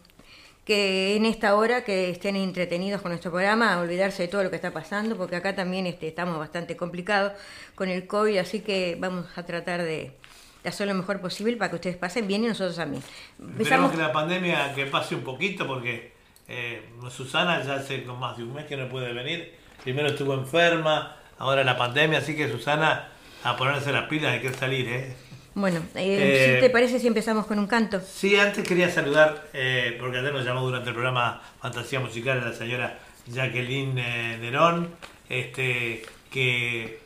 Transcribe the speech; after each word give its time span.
que 0.66 1.16
en 1.16 1.26
esta 1.26 1.56
hora 1.56 1.84
que 1.84 2.10
estén 2.10 2.36
entretenidos 2.36 3.02
con 3.02 3.12
nuestro 3.12 3.32
programa, 3.32 3.74
a 3.74 3.80
olvidarse 3.80 4.24
de 4.24 4.28
todo 4.28 4.44
lo 4.44 4.50
que 4.50 4.58
está 4.58 4.72
pasando, 4.72 5.18
porque 5.18 5.36
acá 5.36 5.56
también 5.56 5.88
este, 5.88 6.08
estamos 6.08 6.38
bastante 6.38 6.78
complicados 6.78 7.34
con 7.76 7.90
el 7.90 8.06
COVID, 8.08 8.38
así 8.38 8.62
que 8.62 8.96
vamos 9.00 9.26
a 9.36 9.44
tratar 9.44 9.82
de, 9.82 10.16
de 10.64 10.70
hacer 10.70 10.88
lo 10.88 10.94
mejor 10.94 11.20
posible 11.20 11.58
para 11.58 11.70
que 11.70 11.76
ustedes 11.76 11.98
pasen 11.98 12.28
bien 12.28 12.44
y 12.44 12.48
nosotros 12.48 12.76
también. 12.76 13.04
Esperemos 13.04 13.60
Empezamos 13.60 13.92
que 13.92 13.98
la 13.98 14.12
pandemia 14.12 14.74
que 14.76 14.86
pase 14.86 15.16
un 15.16 15.24
poquito 15.24 15.66
porque 15.66 16.14
eh, 16.48 16.90
Susana 17.10 17.64
ya 17.64 17.76
hace 17.76 18.00
más 18.06 18.38
de 18.38 18.44
un 18.44 18.54
mes 18.54 18.66
que 18.66 18.78
no 18.78 18.88
puede 18.88 19.14
venir. 19.14 19.56
Primero 19.84 20.10
estuvo 20.10 20.34
enferma, 20.36 21.18
ahora 21.40 21.64
la 21.64 21.78
pandemia, 21.78 22.20
así 22.20 22.36
que 22.36 22.50
Susana 22.52 23.10
a 23.44 23.58
ponerse 23.58 23.92
las 23.92 24.08
pilas 24.08 24.34
hay 24.34 24.42
que 24.42 24.54
salir, 24.54 24.88
¿eh? 24.88 25.16
Bueno, 25.54 25.80
eh, 25.96 26.18
Eh, 26.22 26.56
si 26.56 26.62
te 26.62 26.70
parece 26.70 27.00
si 27.00 27.08
empezamos 27.08 27.46
con 27.46 27.60
un 27.60 27.68
canto. 27.68 28.00
Sí, 28.00 28.38
antes 28.38 28.66
quería 28.68 28.90
saludar, 28.90 29.48
eh, 29.54 29.98
porque 30.00 30.20
ayer 30.20 30.34
nos 30.34 30.46
llamó 30.46 30.62
durante 30.62 30.90
el 30.90 30.94
programa 30.96 31.42
Fantasía 31.62 32.00
Musical 32.00 32.40
a 32.42 32.46
la 32.50 32.54
señora 32.54 33.00
Jacqueline 33.28 33.98
eh, 33.98 34.38
Nerón, 34.40 34.90
este, 35.28 36.04
que, 36.32 37.02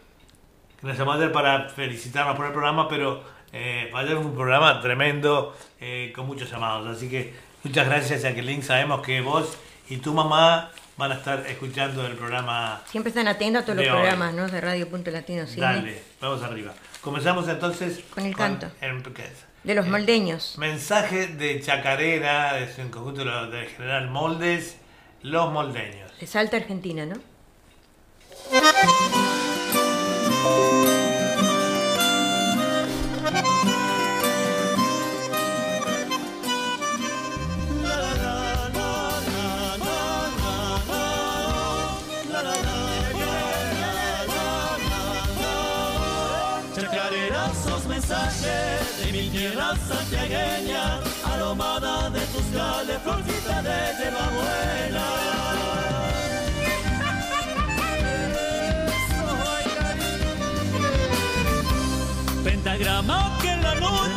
que 0.77 0.83
nos 0.83 0.97
llamó 0.97 1.13
ayer 1.13 1.31
para 1.31 1.69
felicitarnos 1.69 2.35
por 2.35 2.45
el 2.45 2.51
programa, 2.51 2.87
pero 2.87 3.23
eh, 3.51 3.91
ayer 3.95 4.15
fue 4.15 4.25
un 4.25 4.35
programa 4.35 4.79
tremendo, 4.79 5.57
eh, 5.81 6.13
con 6.15 6.27
muchos 6.27 6.49
llamados. 6.51 6.95
Así 6.95 7.09
que 7.09 7.33
muchas 7.63 7.87
gracias 7.87 8.21
Jacqueline, 8.21 8.61
sabemos 8.61 9.01
que 9.01 9.21
vos 9.21 9.57
y 9.89 9.97
tu 9.97 10.13
mamá 10.13 10.71
van 10.97 11.11
a 11.11 11.15
estar 11.15 11.45
escuchando 11.47 12.05
el 12.05 12.13
programa. 12.13 12.81
Siempre 12.89 13.09
están 13.09 13.27
atentos 13.27 13.63
a 13.63 13.65
todos 13.65 13.77
los 13.77 13.85
hoy. 13.87 13.91
programas 13.91 14.33
¿no? 14.33 14.47
de 14.47 14.61
Radio 14.61 14.87
Punto 14.87 15.09
Latino 15.11 15.45
Cine, 15.47 15.61
Dale, 15.65 16.03
vamos 16.21 16.41
arriba. 16.43 16.73
Comenzamos 17.05 17.47
entonces 17.47 17.99
Con 18.15 18.25
el 18.25 18.35
canto. 18.35 18.65
de 19.63 19.75
los 19.75 19.85
Eh, 19.85 19.89
moldeños. 19.91 20.55
Mensaje 20.57 21.27
de 21.27 21.61
Chacarera, 21.61 22.57
es 22.57 22.79
un 22.79 22.89
conjunto 22.89 23.23
del 23.51 23.67
general 23.67 24.09
Moldes, 24.09 24.77
Los 25.21 25.51
Moldeños. 25.51 26.11
De 26.19 26.25
Salta, 26.25 26.57
Argentina, 26.57 27.05
¿no? 27.05 27.17
Mi 49.15 49.29
tierra 49.29 49.73
santiagueña, 49.87 50.99
aromada 51.23 52.09
de 52.09 52.19
tus 52.33 52.45
cales, 52.53 52.97
florcita 53.01 53.61
de 53.61 53.77
yerba 53.97 54.27
buena. 54.37 55.05
Pentagrama 62.43 63.37
que 63.41 63.51
en 63.51 63.61
la 63.63 63.75
noche, 63.75 64.14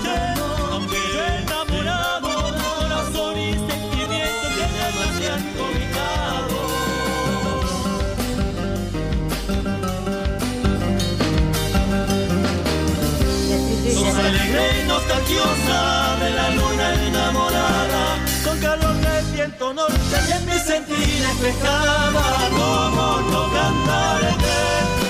nostalgiosa 15.09 16.17
de 16.21 16.31
la 16.31 16.51
luna 16.51 16.95
enamorada, 17.07 18.19
con 18.45 18.59
calor 18.61 18.95
del 18.97 19.25
viento 19.33 19.73
norte 19.73 20.17
y 20.29 20.33
en 20.33 20.47
mi 20.47 20.59
sentir 20.59 21.27
reflejada. 21.27 22.51
Como 22.51 23.21
no 23.31 23.53
cantarte, 23.53 24.57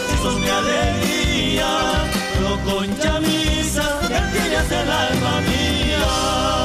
si 0.08 0.22
sos 0.22 0.38
mi 0.38 0.48
alegría, 0.48 1.68
no 2.42 2.70
con 2.70 2.98
chamisa, 2.98 3.98
que 4.02 4.38
tienes 4.38 4.70
el 4.70 4.90
alma 4.90 5.40
mía. 5.40 6.57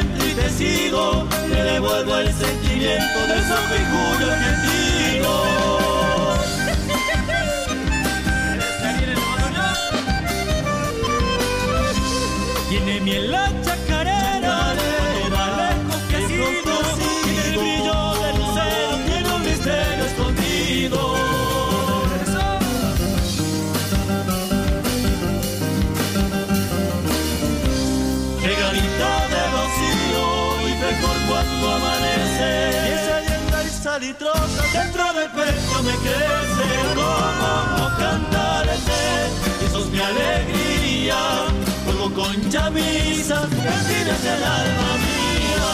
y 0.00 0.34
te 0.34 0.50
sigo, 0.50 1.26
te 1.48 1.62
devuelvo 1.62 2.16
el 2.18 2.32
sentimiento 2.32 3.26
de 3.26 3.38
esa 3.38 3.56
figura 3.56 4.34
argentina. 4.34 4.77
Pecho 35.78 35.82
me 35.82 35.94
crece. 35.96 36.94
Como 36.94 37.50
no 37.76 37.86
cantarte, 37.98 39.00
eso 39.64 39.78
es 39.78 39.86
mi 39.86 40.00
alegría. 40.00 41.46
Juego 41.84 42.14
con 42.14 42.50
chamisas, 42.50 43.48
que 43.48 43.56
tienes 43.56 44.24
el 44.24 44.42
alma 44.42 44.96
mía. 44.98 45.68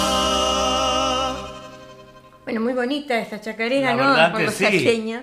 Bueno, 2.44 2.60
muy 2.60 2.72
bonita 2.72 3.18
esta 3.18 3.40
chacarera, 3.40 3.94
La 3.94 4.28
¿no? 4.28 4.32
Por 4.32 4.40
que 4.40 4.46
los 4.46 4.54
sí. 4.54 5.14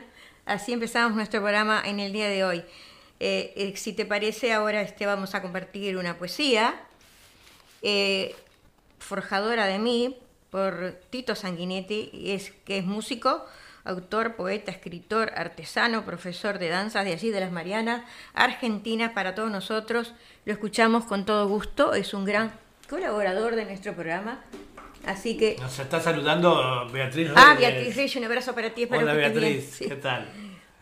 Así 0.45 0.73
empezamos 0.73 1.15
nuestro 1.15 1.39
programa 1.39 1.83
en 1.85 1.99
el 1.99 2.11
día 2.11 2.27
de 2.27 2.43
hoy. 2.43 2.63
Eh, 3.19 3.53
eh, 3.55 3.73
si 3.75 3.93
te 3.93 4.05
parece, 4.05 4.51
ahora 4.51 4.81
este, 4.81 5.05
vamos 5.05 5.35
a 5.35 5.43
compartir 5.43 5.97
una 5.97 6.17
poesía, 6.17 6.73
eh, 7.83 8.35
Forjadora 8.97 9.67
de 9.67 9.77
mí, 9.77 10.17
por 10.49 10.99
Tito 11.11 11.35
Sanguinetti, 11.35 12.09
y 12.11 12.31
es, 12.31 12.51
que 12.65 12.79
es 12.79 12.85
músico, 12.85 13.45
autor, 13.83 14.35
poeta, 14.35 14.71
escritor, 14.71 15.31
artesano, 15.35 16.05
profesor 16.05 16.59
de 16.59 16.69
danzas 16.69 17.05
de 17.05 17.13
allí 17.13 17.29
de 17.29 17.39
las 17.39 17.51
Marianas, 17.51 18.03
Argentina, 18.33 19.13
para 19.13 19.35
todos 19.35 19.51
nosotros. 19.51 20.13
Lo 20.45 20.53
escuchamos 20.53 21.05
con 21.05 21.25
todo 21.25 21.47
gusto, 21.47 21.93
es 21.93 22.13
un 22.13 22.25
gran 22.25 22.51
colaborador 22.89 23.55
de 23.55 23.65
nuestro 23.65 23.93
programa. 23.93 24.39
Así 25.05 25.35
que. 25.37 25.57
Nos 25.59 25.79
está 25.79 25.99
saludando 25.99 26.87
Beatriz 26.91 27.31
Ah, 27.35 27.55
Beatriz 27.57 27.95
Reyes, 27.95 28.15
un 28.15 28.25
abrazo 28.25 28.53
para 28.53 28.69
ti. 28.71 28.83
Espero 28.83 29.01
Hola 29.01 29.13
Beatriz, 29.13 29.77
¿qué 29.79 29.95
tal? 29.95 30.27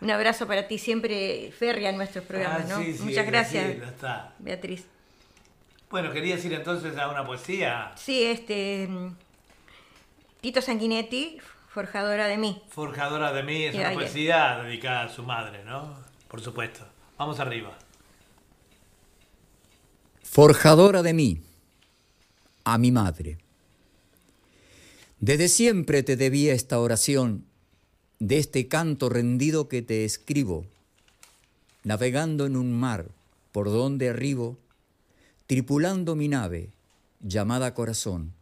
Un 0.02 0.12
abrazo 0.12 0.48
para 0.48 0.68
ti, 0.68 0.78
siempre 0.78 1.52
férrea 1.58 1.90
en 1.90 1.98
nuestros 1.98 2.24
programas, 2.26 2.62
ah, 2.66 2.70
¿no? 2.70 2.84
Sí, 2.84 2.94
sí, 2.94 3.04
Muchas 3.04 3.26
gracias, 3.26 3.66
está. 3.66 4.34
Beatriz. 4.40 4.86
Bueno, 5.90 6.12
quería 6.12 6.36
decir 6.36 6.54
entonces 6.54 6.98
a 6.98 7.10
una 7.10 7.26
poesía. 7.26 7.92
Sí, 7.96 8.24
este. 8.24 8.88
Tito 10.42 10.62
Sanguinetti, 10.62 11.40
Forjadora 11.70 12.28
de 12.28 12.38
mí. 12.38 12.64
Forjadora 12.70 13.32
de 13.32 13.44
mí 13.44 13.66
es 13.66 13.76
una 13.76 13.94
poesía 13.94 14.60
dedicada 14.64 15.04
a 15.04 15.10
su 15.10 15.22
madre, 15.22 15.64
¿no? 15.64 15.96
Por 16.28 16.42
supuesto. 16.42 16.80
Vamos 17.16 17.40
arriba. 17.40 17.78
Forjadora 20.24 21.04
de 21.04 21.14
mí, 21.14 21.44
a 22.64 22.80
mi 22.80 22.92
madre. 22.92 23.38
Desde 25.20 25.48
siempre 25.48 26.02
te 26.02 26.16
debía 26.16 26.54
esta 26.54 26.80
oración, 26.80 27.46
de 28.18 28.40
este 28.40 28.68
canto 28.68 29.08
rendido 29.10 29.68
que 29.68 29.84
te 29.84 30.06
escribo, 30.06 30.66
navegando 31.84 32.48
en 32.48 32.58
un 32.58 32.74
mar 32.74 33.06
por 33.52 33.68
donde 33.68 34.10
arribo, 34.10 34.58
tripulando 35.46 36.16
mi 36.16 36.30
nave 36.30 36.70
llamada 37.22 37.76
corazón 37.76 38.34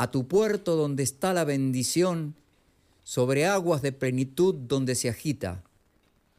a 0.00 0.10
tu 0.10 0.26
puerto 0.26 0.76
donde 0.76 1.02
está 1.02 1.34
la 1.34 1.44
bendición, 1.44 2.34
sobre 3.04 3.44
aguas 3.44 3.82
de 3.82 3.92
plenitud 3.92 4.54
donde 4.54 4.94
se 4.94 5.10
agita 5.10 5.62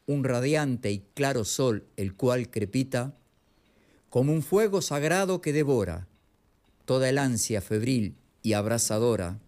un 0.04 0.24
radiante 0.24 0.90
y 0.90 1.04
claro 1.14 1.44
sol, 1.44 1.84
el 1.96 2.16
cual 2.16 2.50
crepita, 2.50 3.14
como 4.10 4.32
un 4.32 4.42
fuego 4.42 4.82
sagrado 4.82 5.40
que 5.40 5.52
devora 5.52 6.08
toda 6.86 7.08
el 7.08 7.18
ansia 7.18 7.60
febril 7.60 8.16
y 8.42 8.54
abrasadora 8.54 9.38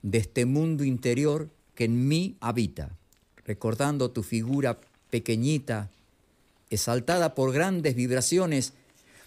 de 0.00 0.16
este 0.16 0.46
mundo 0.46 0.82
interior 0.82 1.50
que 1.74 1.84
en 1.84 2.08
mí 2.08 2.38
habita, 2.40 2.96
recordando 3.44 4.10
tu 4.10 4.22
figura 4.22 4.80
pequeñita, 5.10 5.90
exaltada 6.70 7.34
por 7.34 7.52
grandes 7.52 7.94
vibraciones, 7.94 8.72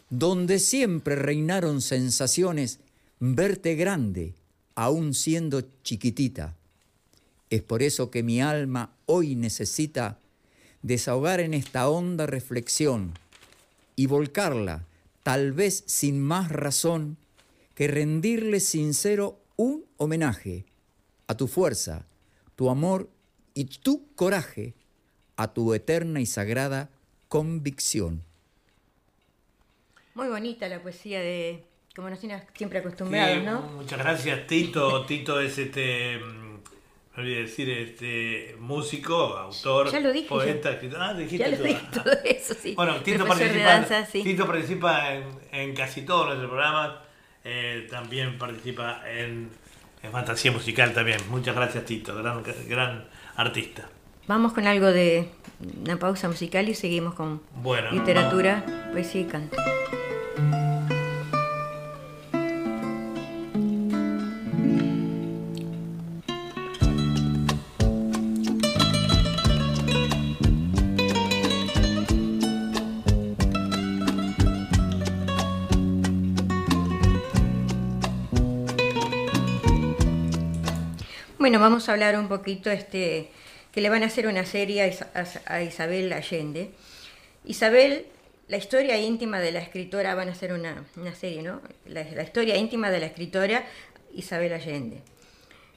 donde 0.09 0.57
siempre 0.57 1.15
reinaron 1.15 1.83
sensaciones 1.83 2.79
verte 3.19 3.75
grande, 3.75 4.35
aún 4.75 5.13
siendo 5.13 5.61
chiquitita. 5.83 6.55
Es 7.49 7.61
por 7.61 7.81
eso 7.81 8.11
que 8.11 8.23
mi 8.23 8.41
alma 8.41 8.93
hoy 9.05 9.35
necesita 9.35 10.19
desahogar 10.81 11.39
en 11.39 11.53
esta 11.53 11.89
honda 11.89 12.25
reflexión 12.25 13.13
y 13.95 14.05
volcarla, 14.05 14.85
tal 15.23 15.53
vez 15.53 15.83
sin 15.87 16.21
más 16.21 16.51
razón 16.51 17.17
que 17.73 17.87
rendirle 17.87 18.59
sincero 18.59 19.39
un 19.55 19.85
homenaje 19.97 20.65
a 21.27 21.35
tu 21.35 21.47
fuerza, 21.47 22.05
tu 22.55 22.69
amor 22.69 23.09
y 23.53 23.65
tu 23.65 24.07
coraje, 24.15 24.75
a 25.35 25.53
tu 25.53 25.73
eterna 25.73 26.21
y 26.21 26.25
sagrada 26.25 26.89
convicción. 27.27 28.23
Muy 30.15 30.27
bonita 30.27 30.67
la 30.67 30.81
poesía 30.81 31.19
de 31.19 31.66
como 31.97 32.11
nos 32.11 32.19
tienes 32.19 32.43
siempre 32.53 32.77
acostumbrados, 32.77 33.43
¿no? 33.43 33.59
Muchas 33.75 33.97
gracias, 33.97 34.45
Tito. 34.45 35.03
Tito 35.07 35.39
es 35.39 35.57
este, 35.57 36.19
mm, 36.19 36.53
me 37.15 37.23
olvidé 37.23 37.41
decir, 37.41 37.69
este 37.71 38.55
músico, 38.59 39.15
autor, 39.35 39.89
poeta, 40.29 40.73
escritor. 40.73 41.01
Ah, 41.01 41.15
dijiste 41.15 41.49
ya 41.49 41.57
lo 41.57 41.63
dije 41.63 41.81
todo 41.91 42.13
eso, 42.23 42.53
sí. 42.53 42.75
Bueno, 42.75 42.97
Tito 42.97 43.25
participa, 43.25 43.83
Tito 44.11 44.45
participa 44.45 45.15
en, 45.51 45.73
casi 45.73 46.03
todos 46.03 46.27
nuestros 46.27 46.51
programas. 46.51 46.99
Eh, 47.43 47.87
también 47.89 48.37
participa 48.37 49.01
en, 49.09 49.49
fantasía 50.11 50.51
musical 50.51 50.93
también. 50.93 51.17
Muchas 51.31 51.55
gracias, 51.55 51.83
Tito, 51.83 52.15
gran, 52.15 52.43
gran 52.69 53.07
artista. 53.37 53.89
Vamos 54.27 54.53
con 54.53 54.67
algo 54.67 54.85
de 54.85 55.29
una 55.83 55.97
pausa 55.97 56.27
musical 56.27 56.69
y 56.69 56.75
seguimos 56.75 57.15
con 57.15 57.41
literatura, 57.91 58.63
poesía 58.93 59.21
y 59.21 59.25
canto. 59.25 59.57
Bueno, 81.47 81.61
vamos 81.61 81.87
a 81.87 81.93
hablar 81.93 82.19
un 82.19 82.27
poquito, 82.27 82.69
este, 82.69 83.29
que 83.71 83.79
le 83.79 83.87
van 83.87 84.03
a 84.03 84.07
hacer 84.07 84.27
una 84.27 84.45
serie 84.45 84.81
a, 85.45 85.61
Isabel 85.63 86.11
Allende. 86.11 86.71
Isabel, 87.45 88.05
la 88.49 88.57
historia 88.57 88.97
íntima 88.97 89.39
de 89.39 89.53
la 89.53 89.59
escritora, 89.59 90.13
van 90.13 90.27
a 90.27 90.33
hacer 90.33 90.51
una, 90.51 90.83
serie, 91.15 91.43
¿no? 91.43 91.61
La, 91.85 92.01
historia 92.21 92.57
íntima 92.57 92.91
de 92.91 92.99
la 92.99 93.05
escritora 93.05 93.65
Isabel 94.13 94.51
Allende. 94.51 94.99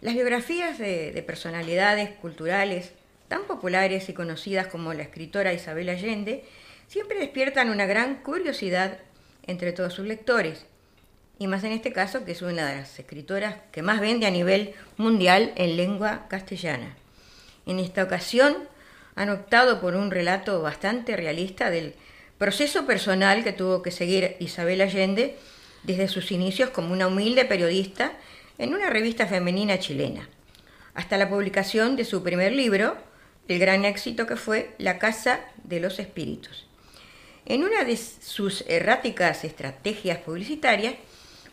Las 0.00 0.14
biografías 0.14 0.76
de, 0.76 1.22
personalidades 1.24 2.10
culturales 2.16 2.90
tan 3.28 3.44
populares 3.44 4.08
y 4.08 4.12
conocidas 4.12 4.66
como 4.66 4.92
la 4.92 5.04
escritora 5.04 5.52
Isabel 5.52 5.88
Allende 5.88 6.42
siempre 6.88 7.20
despiertan 7.20 7.70
una 7.70 7.86
gran 7.86 8.24
curiosidad 8.24 8.98
entre 9.46 9.70
todos 9.70 9.94
sus 9.94 10.08
lectores 10.08 10.66
y 11.40 11.46
más 11.46 11.64
en 11.64 11.72
este 11.72 11.90
caso 11.90 12.26
que 12.26 12.32
es 12.32 12.42
una 12.42 12.68
de 12.68 12.76
las 12.76 12.98
escritoras 12.98 13.56
que 13.72 13.80
más 13.80 13.98
vende 13.98 14.26
a 14.26 14.30
nivel 14.30 14.74
mundial 14.98 15.54
en 15.56 15.78
lengua 15.78 16.26
castellana. 16.28 16.94
En 17.64 17.78
esta 17.78 18.04
ocasión 18.04 18.58
han 19.14 19.30
optado 19.30 19.80
por 19.80 19.96
un 19.96 20.10
relato 20.10 20.60
bastante 20.60 21.16
realista 21.16 21.70
del 21.70 21.94
proceso 22.36 22.84
personal 22.84 23.42
que 23.42 23.54
tuvo 23.54 23.80
que 23.80 23.90
seguir 23.90 24.36
Isabel 24.38 24.82
Allende 24.82 25.38
desde 25.82 26.08
sus 26.08 26.30
inicios 26.30 26.68
como 26.70 26.92
una 26.92 27.06
humilde 27.06 27.46
periodista 27.46 28.12
en 28.58 28.74
una 28.74 28.90
revista 28.90 29.26
femenina 29.26 29.78
chilena, 29.78 30.28
hasta 30.92 31.16
la 31.16 31.30
publicación 31.30 31.96
de 31.96 32.04
su 32.04 32.22
primer 32.22 32.52
libro, 32.52 32.98
el 33.48 33.58
gran 33.58 33.86
éxito 33.86 34.26
que 34.26 34.36
fue 34.36 34.74
La 34.76 34.98
Casa 34.98 35.40
de 35.64 35.80
los 35.80 36.00
Espíritus. 36.00 36.66
En 37.46 37.64
una 37.64 37.84
de 37.84 37.96
sus 37.96 38.62
erráticas 38.68 39.42
estrategias 39.44 40.18
publicitarias, 40.18 40.96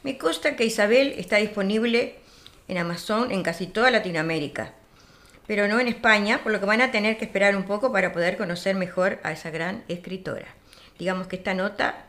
me 0.03 0.17
consta 0.17 0.55
que 0.55 0.65
Isabel 0.65 1.13
está 1.17 1.37
disponible 1.37 2.15
en 2.67 2.77
Amazon 2.77 3.31
en 3.31 3.43
casi 3.43 3.67
toda 3.67 3.91
Latinoamérica, 3.91 4.73
pero 5.47 5.67
no 5.67 5.79
en 5.79 5.87
España, 5.87 6.43
por 6.43 6.51
lo 6.51 6.59
que 6.59 6.65
van 6.65 6.81
a 6.81 6.91
tener 6.91 7.17
que 7.17 7.25
esperar 7.25 7.55
un 7.55 7.63
poco 7.63 7.91
para 7.91 8.11
poder 8.11 8.37
conocer 8.37 8.75
mejor 8.75 9.19
a 9.23 9.31
esa 9.31 9.49
gran 9.49 9.83
escritora. 9.87 10.47
Digamos 10.99 11.27
que 11.27 11.37
esta 11.37 11.53
nota 11.53 12.05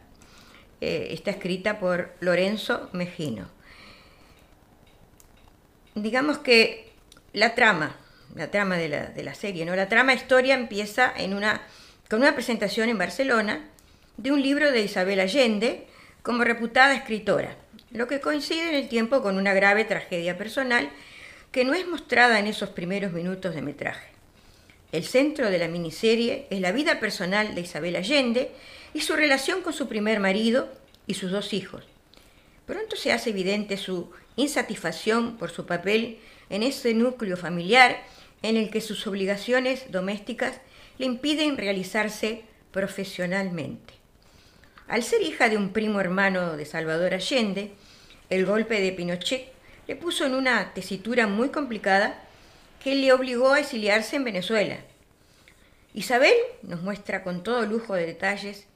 eh, 0.81 1.09
está 1.11 1.31
escrita 1.31 1.79
por 1.79 2.15
Lorenzo 2.21 2.89
Mejino. 2.93 3.49
Digamos 5.95 6.39
que 6.39 6.93
la 7.33 7.55
trama, 7.55 7.97
la 8.35 8.51
trama 8.51 8.77
de 8.77 8.89
la, 8.89 9.07
de 9.07 9.23
la 9.23 9.35
serie, 9.35 9.65
¿no? 9.65 9.77
La 9.77 9.89
trama 9.89 10.15
historia 10.15 10.55
empieza 10.55 11.13
en 11.17 11.35
una, 11.35 11.63
con 12.09 12.21
una 12.21 12.35
presentación 12.35 12.89
en 12.89 12.99
Barcelona 12.99 13.69
de 14.17 14.33
un 14.33 14.43
libro 14.43 14.73
de 14.73 14.83
Isabel 14.83 15.21
Allende 15.21 15.87
como 16.23 16.45
reputada 16.45 16.95
escritora 16.95 17.57
lo 17.91 18.07
que 18.07 18.21
coincide 18.21 18.69
en 18.69 18.75
el 18.75 18.89
tiempo 18.89 19.23
con 19.23 19.37
una 19.37 19.55
grave 19.55 19.85
tragedia 19.85 20.37
personal 20.37 20.91
que 21.53 21.65
no 21.65 21.75
es 21.75 21.87
mostrada 21.87 22.39
en 22.39 22.47
esos 22.47 22.71
primeros 22.71 23.13
minutos 23.13 23.55
de 23.55 23.63
metraje. 23.63 24.09
El 24.93 25.05
centro 25.05 25.51
de 25.51 25.59
la 25.59 25.69
miniserie 25.69 26.47
es 26.51 26.61
la 26.61 26.73
vida 26.73 27.01
personal 27.01 27.55
de 27.55 27.63
Isabel 27.63 27.97
Allende 27.97 28.53
y 28.95 29.01
su 29.01 29.17
relación 29.17 29.63
con 29.63 29.73
su 29.73 29.89
primer 29.89 30.21
marido 30.21 30.73
y 31.07 31.15
sus 31.15 31.31
dos 31.31 31.53
hijos. 31.53 31.85
Pronto 32.67 32.97
se 32.97 33.13
hace 33.13 33.31
evidente 33.31 33.77
su 33.77 34.11
insatisfacción 34.37 35.37
por 35.37 35.51
su 35.51 35.67
papel 35.67 36.19
en 36.51 36.63
ese 36.63 36.95
núcleo 36.95 37.37
familiar 37.37 38.03
en 38.43 38.57
el 38.57 38.71
que 38.71 38.81
sus 38.81 39.07
obligaciones 39.07 39.91
domésticas 39.91 40.61
le 40.99 41.07
impiden 41.07 41.57
realizarse 41.57 42.43
profesionalmente. 42.73 43.98
Al 44.89 45.03
ser 45.03 45.21
hija 45.23 45.51
de 45.51 45.59
un 45.59 45.75
primo 45.75 46.01
hermano 46.01 46.57
de 46.57 46.65
Salvador 46.65 47.13
Allende, 47.13 47.73
el 48.31 48.47
golpe 48.47 48.81
de 48.81 48.91
Pinochet 48.93 49.53
le 49.87 49.97
puso 49.97 50.25
en 50.25 50.35
una 50.35 50.73
tesitura 50.73 51.27
muy 51.27 51.51
complicada 51.51 52.19
que 52.83 52.95
le 52.95 53.13
obligó 53.13 53.53
a 53.53 53.61
exiliarse 53.61 54.17
en 54.17 54.25
Venezuela. 54.25 54.79
Isabel 55.93 56.33
nos 56.63 56.81
muestra 56.81 57.23
con 57.23 57.43
todo 57.43 57.67
lujo 57.67 57.95
de 57.95 58.07
detalles 58.07 58.67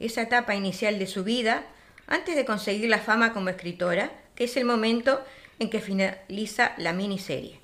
esa 0.00 0.22
etapa 0.22 0.54
inicial 0.54 0.98
de 0.98 1.06
su 1.06 1.22
vida 1.22 1.66
antes 2.06 2.34
de 2.34 2.46
conseguir 2.46 2.88
la 2.88 2.98
fama 2.98 3.34
como 3.34 3.50
escritora, 3.50 4.10
que 4.34 4.44
es 4.44 4.56
el 4.56 4.64
momento 4.64 5.22
en 5.58 5.68
que 5.68 5.80
finaliza 5.80 6.72
la 6.78 6.94
miniserie. 6.94 7.60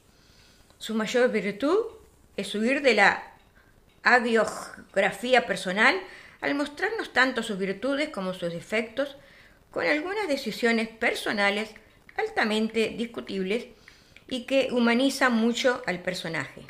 Su 0.77 0.95
mayor 0.95 1.31
virtud 1.31 1.79
es 2.37 2.55
huir 2.55 2.83
de 2.83 2.95
la 2.95 3.23
agiografía 4.03 5.47
personal 5.47 5.99
al 6.41 6.55
mostrarnos 6.55 7.13
tanto 7.13 7.43
sus 7.43 7.59
virtudes 7.59 8.11
como 8.11 8.35
sus 8.35 8.53
defectos, 8.53 9.17
con 9.71 9.87
algunas 9.87 10.29
decisiones 10.29 10.89
personales 10.89 11.71
altamente 12.17 12.95
discutibles 12.97 13.67
y 14.29 14.45
que 14.45 14.69
humanizan 14.73 15.33
mucho 15.35 15.83
al 15.87 16.01
personaje. 16.01 16.63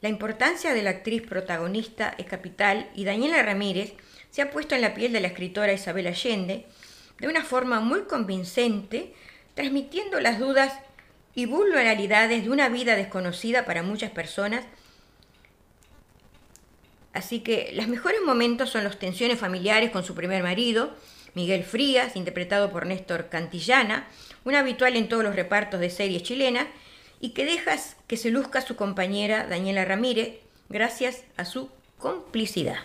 La 0.00 0.08
importancia 0.08 0.74
de 0.74 0.82
la 0.82 0.90
actriz 0.90 1.22
protagonista 1.22 2.14
es 2.18 2.26
capital 2.26 2.90
y 2.94 3.04
Daniela 3.04 3.42
Ramírez 3.42 3.94
se 4.30 4.42
ha 4.42 4.50
puesto 4.50 4.74
en 4.74 4.80
la 4.80 4.94
piel 4.94 5.12
de 5.12 5.20
la 5.20 5.28
escritora 5.28 5.72
Isabel 5.72 6.06
Allende 6.06 6.66
de 7.20 7.28
una 7.28 7.44
forma 7.44 7.78
muy 7.80 8.02
convincente, 8.02 9.14
transmitiendo 9.54 10.18
las 10.20 10.40
dudas 10.40 10.72
y 11.34 11.46
vulnerabilidades 11.46 12.42
de 12.42 12.50
una 12.50 12.68
vida 12.68 12.96
desconocida 12.96 13.64
para 13.64 13.82
muchas 13.82 14.10
personas. 14.10 14.64
Así 17.12 17.40
que 17.40 17.70
los 17.74 17.88
mejores 17.88 18.20
momentos 18.24 18.70
son 18.70 18.84
las 18.84 18.98
tensiones 18.98 19.38
familiares 19.38 19.90
con 19.90 20.04
su 20.04 20.14
primer 20.14 20.42
marido, 20.42 20.94
Miguel 21.34 21.64
Frías, 21.64 22.16
interpretado 22.16 22.70
por 22.70 22.86
Néstor 22.86 23.28
Cantillana, 23.28 24.06
un 24.44 24.54
habitual 24.54 24.96
en 24.96 25.08
todos 25.08 25.24
los 25.24 25.36
repartos 25.36 25.80
de 25.80 25.90
series 25.90 26.22
chilenas, 26.22 26.66
y 27.20 27.30
que 27.30 27.44
dejas 27.44 27.96
que 28.06 28.16
se 28.16 28.30
luzca 28.30 28.60
su 28.60 28.76
compañera 28.76 29.46
Daniela 29.46 29.84
Ramírez 29.84 30.40
gracias 30.68 31.24
a 31.36 31.44
su 31.44 31.70
complicidad. 31.98 32.78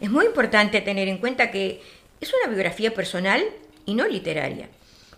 Es 0.00 0.10
muy 0.10 0.26
importante 0.26 0.80
tener 0.80 1.08
en 1.08 1.18
cuenta 1.18 1.50
que 1.50 1.82
es 2.20 2.32
una 2.42 2.52
biografía 2.52 2.94
personal 2.94 3.44
y 3.84 3.94
no 3.94 4.06
literaria, 4.06 4.68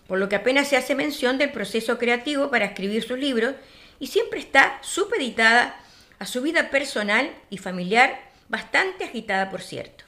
por 0.07 0.19
lo 0.19 0.27
que 0.27 0.35
apenas 0.35 0.67
se 0.67 0.75
hace 0.75 0.95
mención 0.95 1.37
del 1.37 1.51
proceso 1.51 1.97
creativo 1.97 2.49
para 2.49 2.65
escribir 2.65 3.03
sus 3.03 3.17
libros 3.17 3.55
y 3.99 4.07
siempre 4.07 4.39
está 4.39 4.79
supeditada 4.81 5.79
a 6.23 6.25
su 6.25 6.41
vida 6.41 6.69
personal 6.69 7.35
y 7.49 7.57
familiar, 7.57 8.17
bastante 8.47 9.03
agitada 9.03 9.49
por 9.49 9.61
cierto. 9.61 10.05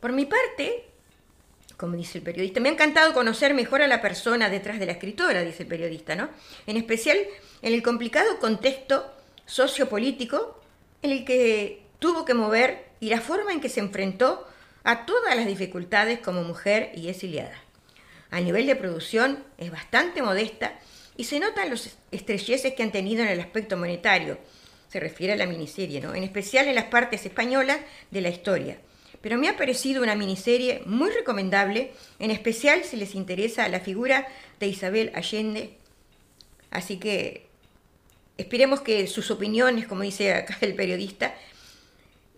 Por 0.00 0.12
mi 0.12 0.24
parte, 0.24 0.86
como 1.76 1.96
dice 1.96 2.16
el 2.16 2.24
periodista. 2.24 2.60
Me 2.60 2.70
ha 2.70 2.72
encantado 2.72 3.12
conocer 3.12 3.52
mejor 3.52 3.82
a 3.82 3.88
la 3.88 4.00
persona 4.00 4.48
detrás 4.48 4.78
de 4.78 4.86
la 4.86 4.92
escritora, 4.92 5.42
dice 5.42 5.64
el 5.64 5.68
periodista, 5.68 6.16
¿no? 6.16 6.30
En 6.66 6.78
especial 6.78 7.18
en 7.60 7.74
el 7.74 7.82
complicado 7.82 8.38
contexto 8.38 9.14
sociopolítico 9.44 10.62
en 11.02 11.10
el 11.10 11.26
que 11.26 11.82
tuvo 11.98 12.24
que 12.24 12.32
mover 12.32 12.86
y 12.98 13.10
la 13.10 13.20
forma 13.20 13.52
en 13.52 13.60
que 13.60 13.68
se 13.68 13.80
enfrentó 13.80 14.48
a 14.82 15.04
todas 15.04 15.36
las 15.36 15.46
dificultades 15.46 16.20
como 16.20 16.42
mujer 16.42 16.90
y 16.94 17.10
exiliada. 17.10 17.62
A 18.30 18.40
nivel 18.40 18.66
de 18.66 18.76
producción 18.76 19.44
es 19.58 19.70
bastante 19.70 20.22
modesta 20.22 20.78
y 21.18 21.24
se 21.24 21.38
notan 21.38 21.68
los 21.68 21.98
estrecheces 22.12 22.72
que 22.72 22.82
han 22.82 22.92
tenido 22.92 23.22
en 23.24 23.28
el 23.28 23.40
aspecto 23.40 23.76
monetario, 23.76 24.38
se 24.88 25.00
refiere 25.00 25.34
a 25.34 25.36
la 25.36 25.46
miniserie, 25.46 26.00
¿no? 26.00 26.14
en 26.14 26.24
especial 26.24 26.68
en 26.68 26.74
las 26.74 26.84
partes 26.84 27.26
españolas 27.26 27.78
de 28.10 28.20
la 28.20 28.28
historia 28.28 28.78
pero 29.20 29.36
me 29.36 29.48
ha 29.48 29.56
parecido 29.56 30.02
una 30.02 30.14
miniserie 30.14 30.82
muy 30.86 31.10
recomendable, 31.10 31.92
en 32.18 32.30
especial 32.30 32.84
si 32.84 32.96
les 32.96 33.14
interesa 33.14 33.68
la 33.68 33.80
figura 33.80 34.28
de 34.60 34.68
Isabel 34.68 35.10
Allende. 35.14 35.76
Así 36.70 36.98
que 36.98 37.46
esperemos 38.36 38.80
que 38.80 39.06
sus 39.06 39.30
opiniones, 39.30 39.86
como 39.86 40.02
dice 40.02 40.34
acá 40.34 40.56
el 40.60 40.74
periodista, 40.74 41.34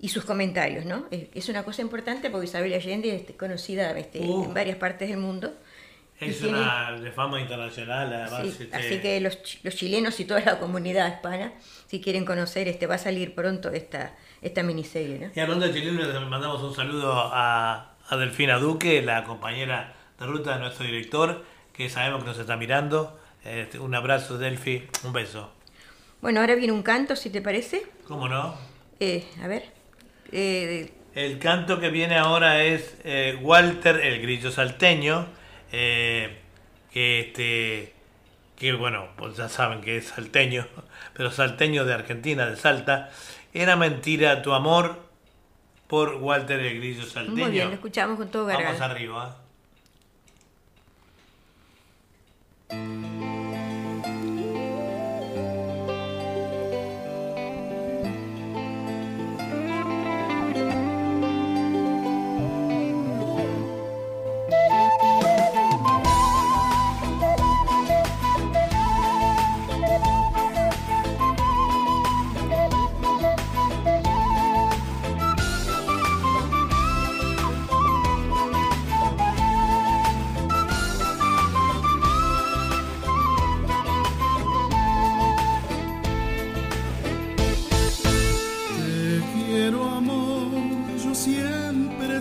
y 0.03 0.09
sus 0.09 0.25
comentarios, 0.25 0.87
¿no? 0.87 1.07
Es 1.11 1.51
una 1.51 1.63
cosa 1.63 1.83
importante 1.83 2.31
porque 2.31 2.47
Isabel 2.47 2.73
Allende 2.73 3.15
es 3.15 3.37
conocida 3.37 3.91
este, 3.99 4.21
uh. 4.21 4.45
en 4.45 4.55
varias 4.55 4.79
partes 4.79 5.11
del 5.11 5.19
mundo. 5.19 5.53
Es 6.21 6.43
una 6.43 6.93
de 6.93 7.11
fama 7.13 7.41
internacional, 7.41 8.13
además. 8.13 8.45
Este 8.61 8.77
así 8.77 8.99
que 8.99 9.21
los, 9.21 9.39
los, 9.63 9.75
chilenos 9.75 10.21
y 10.21 10.27
toda 10.27 10.41
la 10.41 10.59
comunidad 10.59 11.15
hispana, 11.15 11.53
si 11.87 12.01
quieren 12.01 12.25
conocer, 12.25 12.69
este 12.69 12.87
va 12.87 12.97
a 12.97 12.99
salir 12.99 13.35
pronto 13.35 13.71
esta, 13.71 14.15
esta 14.43 14.63
miniserie. 14.63 15.19
¿no? 15.19 15.31
Y 15.35 15.41
hablando 15.41 15.67
de 15.67 15.73
chilenos, 15.73 16.07
le 16.07 16.21
mandamos 16.21 16.63
un 16.63 16.75
saludo 16.75 17.13
a, 17.13 17.95
a, 18.09 18.17
Delfina 18.17 18.59
Duque, 18.59 19.01
la 19.03 19.25
compañera 19.25 19.95
de 20.19 20.27
ruta 20.27 20.55
de 20.55 20.61
nuestro 20.61 20.85
director, 20.85 21.45
que 21.73 21.89
sabemos 21.89 22.23
que 22.23 22.29
nos 22.29 22.39
está 22.39 22.57
mirando. 22.57 23.19
Este, 23.45 23.79
un 23.79 23.95
abrazo, 23.95 24.37
Delfi, 24.37 24.87
un 25.05 25.15
beso. 25.15 25.51
Bueno, 26.21 26.41
ahora 26.41 26.55
viene 26.55 26.75
un 26.75 26.83
canto, 26.83 27.17
si 27.17 27.31
te 27.31 27.41
parece. 27.41 27.83
¿Cómo 28.07 28.29
no? 28.29 28.55
Eh, 28.99 29.25
a 29.43 29.49
ver. 29.49 29.65
Eh, 30.33 30.93
el 31.15 31.39
canto 31.39 31.81
que 31.81 31.89
viene 31.89 32.17
ahora 32.17 32.63
es 32.63 32.97
eh, 33.05 33.39
Walter 33.41 33.97
el 33.97 34.21
Grillo 34.21 34.51
Salteño, 34.51 35.27
que 35.71 37.21
este 37.21 37.95
que 38.57 38.75
bueno, 38.75 39.09
pues 39.17 39.37
ya 39.39 39.49
saben 39.49 39.81
que 39.81 39.97
es 39.97 40.09
salteño, 40.09 40.67
pero 41.15 41.31
salteño 41.31 41.87
de 41.87 41.95
Argentina, 41.95 42.47
de 42.47 42.57
Salta, 42.57 43.11
era 43.55 43.75
mentira 43.77 44.43
tu 44.43 44.53
amor 44.53 45.01
por 45.87 46.17
Walter 46.17 46.61
el 46.61 46.79
Grillo 46.79 47.05
Salteño. 47.05 47.37
Muy 47.37 47.51
bien, 47.51 47.69
lo 47.69 47.75
escuchamos 47.75 48.19
con 48.19 48.29
todo 48.31 48.47
garganta. 48.47 48.73
Vamos 48.73 48.97
arriba. 48.97 49.37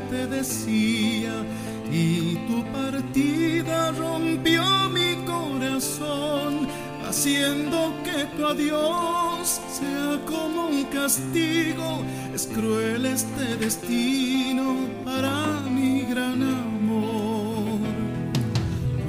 te 0.09 0.27
decía 0.27 1.33
y 1.91 2.35
tu 2.47 2.63
partida 2.71 3.91
rompió 3.91 4.63
mi 4.89 5.15
corazón, 5.25 6.67
haciendo 7.07 7.93
que 8.03 8.25
tu 8.37 8.45
adiós 8.45 9.59
sea 9.71 10.19
como 10.25 10.67
un 10.67 10.83
castigo. 10.85 12.03
Es 12.33 12.47
cruel 12.47 13.05
este 13.05 13.57
destino 13.57 14.87
para 15.03 15.61
mi 15.61 16.01
gran 16.01 16.41
amor. 16.43 17.79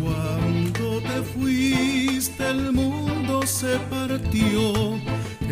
Cuando 0.01 1.01
te 1.03 1.23
fuiste 1.35 2.49
el 2.49 2.73
mundo 2.73 3.47
se 3.47 3.77
partió 3.91 4.99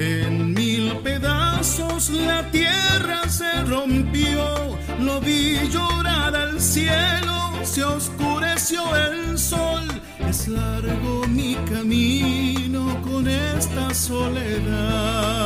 en 0.00 0.54
mil 0.54 0.96
pedazos 1.02 2.10
la 2.10 2.48
tierra 2.52 3.28
se 3.28 3.64
rompió, 3.64 4.78
lo 5.00 5.20
vi 5.20 5.58
llorar 5.72 6.36
al 6.36 6.60
cielo, 6.60 7.54
se 7.64 7.82
oscureció 7.82 8.94
el 8.94 9.36
sol. 9.36 9.88
Es 10.20 10.46
largo 10.46 11.26
mi 11.26 11.56
camino 11.68 13.02
con 13.02 13.26
esta 13.26 13.92
soledad. 13.92 15.38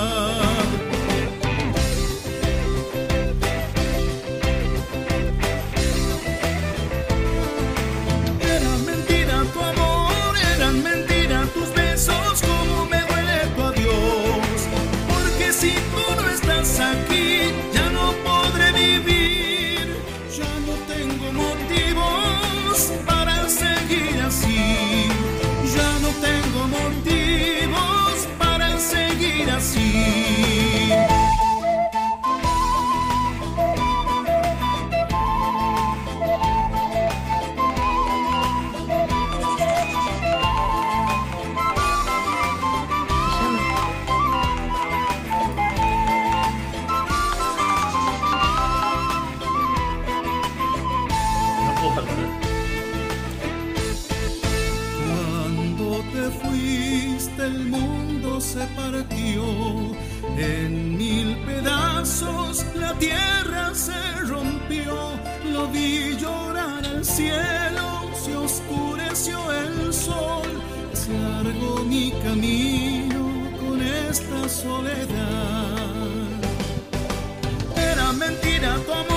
Era 77.77 78.13
mentira 78.13 78.79
tu 78.85 78.93
amor, 78.93 79.12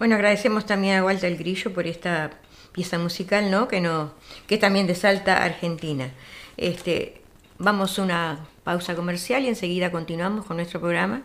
Bueno, 0.00 0.14
agradecemos 0.14 0.64
también 0.64 0.96
a 0.96 1.04
Walter 1.04 1.36
Grillo 1.36 1.74
por 1.74 1.86
esta 1.86 2.30
pieza 2.72 2.98
musical, 2.98 3.50
¿no? 3.50 3.68
Que, 3.68 3.82
no, 3.82 4.14
que 4.46 4.54
es 4.54 4.60
también 4.62 4.86
de 4.86 4.94
Salta, 4.94 5.44
Argentina. 5.44 6.08
Este, 6.56 7.20
vamos 7.58 7.98
a 7.98 8.02
una 8.02 8.46
pausa 8.64 8.96
comercial 8.96 9.44
y 9.44 9.48
enseguida 9.48 9.92
continuamos 9.92 10.46
con 10.46 10.56
nuestro 10.56 10.80
programa. 10.80 11.20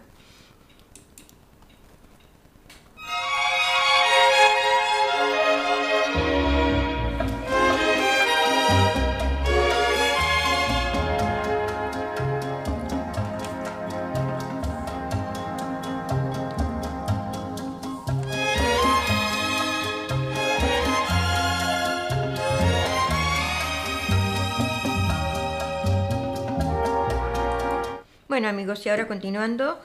Bueno 28.36 28.50
amigos, 28.50 28.86
y 28.86 28.89
ahora 28.89 29.08
continuando 29.08 29.80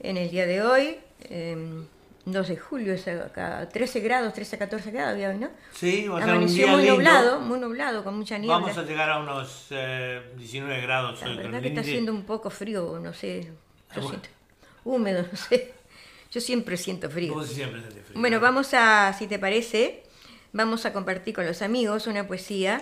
en 0.00 0.16
el 0.16 0.30
día 0.30 0.46
de 0.46 0.62
hoy, 0.62 0.96
eh, 1.24 1.84
2 2.24 2.48
de 2.48 2.56
julio, 2.56 2.94
es 2.94 3.06
acá, 3.06 3.68
13 3.68 4.00
grados, 4.00 4.32
13 4.32 4.56
a 4.56 4.58
14 4.60 4.90
grados 4.92 5.12
había 5.12 5.28
hoy, 5.28 5.36
¿no? 5.36 5.50
Sí, 5.74 6.08
va 6.08 6.18
a 6.18 6.24
ser 6.24 6.34
un 6.36 6.46
día 6.46 6.68
muy 6.68 6.76
lindo. 6.78 6.94
nublado, 6.94 7.40
muy 7.40 7.60
nublado, 7.60 8.02
con 8.02 8.16
mucha 8.16 8.38
niebla. 8.38 8.60
Vamos 8.60 8.78
a 8.78 8.84
llegar 8.84 9.10
a 9.10 9.18
unos 9.18 9.66
eh, 9.68 10.22
19 10.38 10.80
grados 10.80 11.20
La 11.20 11.28
hoy 11.28 11.36
verdad 11.36 11.60
que 11.60 11.68
está 11.68 11.82
haciendo 11.82 12.12
un 12.12 12.24
poco 12.24 12.48
frío, 12.48 12.98
no 12.98 13.12
sé, 13.12 13.42
yo 13.94 14.00
bueno. 14.00 14.08
siento, 14.08 14.28
húmedo, 14.84 15.26
no 15.30 15.36
sé. 15.36 15.74
Yo 16.30 16.40
siempre 16.40 16.78
siento 16.78 17.10
frío. 17.10 17.34
Vos 17.34 17.46
siempre 17.46 17.82
frío. 17.82 18.18
Bueno, 18.18 18.40
vamos 18.40 18.72
a, 18.72 19.14
si 19.18 19.26
te 19.26 19.38
parece, 19.38 20.02
vamos 20.54 20.86
a 20.86 20.94
compartir 20.94 21.34
con 21.34 21.44
los 21.44 21.60
amigos 21.60 22.06
una 22.06 22.26
poesía 22.26 22.80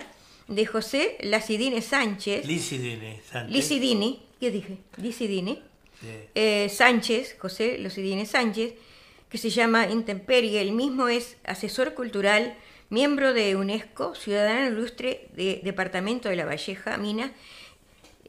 de 0.51 0.65
José 0.65 1.17
Lacidine 1.21 1.81
Sánchez. 1.81 2.45
Licidine, 2.45 3.21
Sánchez. 3.23 3.55
Licidini, 3.55 4.21
¿qué 4.39 4.51
dije? 4.51 4.77
Licidini. 4.97 5.61
Sí. 5.99 6.07
Eh, 6.35 6.69
Sánchez, 6.69 7.37
José 7.39 7.77
Lucidine 7.77 8.25
Sánchez, 8.25 8.73
que 9.29 9.37
se 9.37 9.49
llama 9.49 9.87
Intemperie. 9.87 10.61
El 10.61 10.73
mismo 10.73 11.07
es 11.07 11.37
asesor 11.45 11.93
cultural, 11.93 12.55
miembro 12.89 13.33
de 13.33 13.55
UNESCO, 13.55 14.13
ciudadano 14.15 14.67
ilustre 14.67 15.29
de 15.35 15.61
Departamento 15.63 16.27
de 16.27 16.35
La 16.35 16.45
Valleja, 16.45 16.97
Minas, 16.97 17.31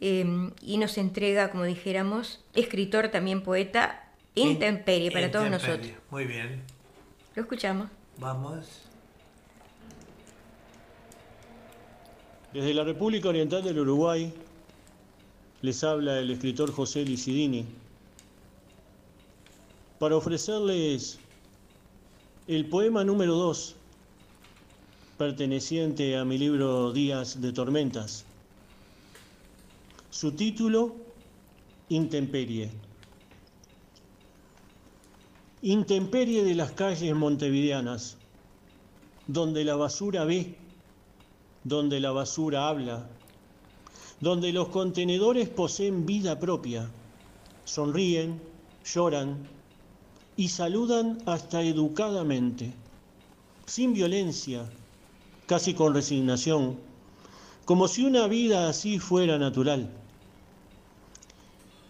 eh, 0.00 0.24
y 0.62 0.78
nos 0.78 0.98
entrega, 0.98 1.50
como 1.50 1.64
dijéramos, 1.64 2.44
escritor, 2.54 3.08
también 3.08 3.42
poeta, 3.42 3.98
Intemperie 4.34 5.10
para 5.10 5.30
todos 5.30 5.50
nosotros. 5.50 5.88
Muy 6.10 6.24
bien. 6.24 6.62
Lo 7.34 7.42
escuchamos. 7.42 7.90
Vamos. 8.16 8.81
Desde 12.52 12.74
la 12.74 12.84
República 12.84 13.30
Oriental 13.30 13.62
del 13.62 13.78
Uruguay 13.78 14.30
les 15.62 15.82
habla 15.84 16.18
el 16.18 16.30
escritor 16.30 16.70
José 16.70 17.02
Licidini 17.02 17.64
para 19.98 20.16
ofrecerles 20.16 21.18
el 22.46 22.66
poema 22.66 23.04
número 23.04 23.36
2 23.36 23.76
perteneciente 25.16 26.18
a 26.18 26.26
mi 26.26 26.36
libro 26.36 26.92
Días 26.92 27.40
de 27.40 27.54
Tormentas. 27.54 28.26
Su 30.10 30.32
título, 30.32 30.94
Intemperie. 31.88 32.70
Intemperie 35.62 36.44
de 36.44 36.54
las 36.54 36.72
calles 36.72 37.14
montevideanas, 37.14 38.18
donde 39.26 39.64
la 39.64 39.76
basura 39.76 40.26
ve 40.26 40.61
donde 41.64 42.00
la 42.00 42.12
basura 42.12 42.68
habla, 42.68 43.06
donde 44.20 44.52
los 44.52 44.68
contenedores 44.68 45.48
poseen 45.48 46.06
vida 46.06 46.38
propia, 46.38 46.88
sonríen, 47.64 48.40
lloran 48.84 49.48
y 50.36 50.48
saludan 50.48 51.18
hasta 51.26 51.62
educadamente, 51.62 52.72
sin 53.66 53.94
violencia, 53.94 54.68
casi 55.46 55.74
con 55.74 55.94
resignación, 55.94 56.78
como 57.64 57.88
si 57.88 58.04
una 58.04 58.26
vida 58.26 58.68
así 58.68 58.98
fuera 58.98 59.38
natural. 59.38 59.90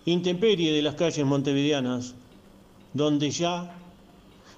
Intemperie 0.04 0.72
de 0.72 0.82
las 0.82 0.96
calles 0.96 1.24
montevideanas, 1.24 2.14
donde 2.92 3.30
ya 3.30 3.78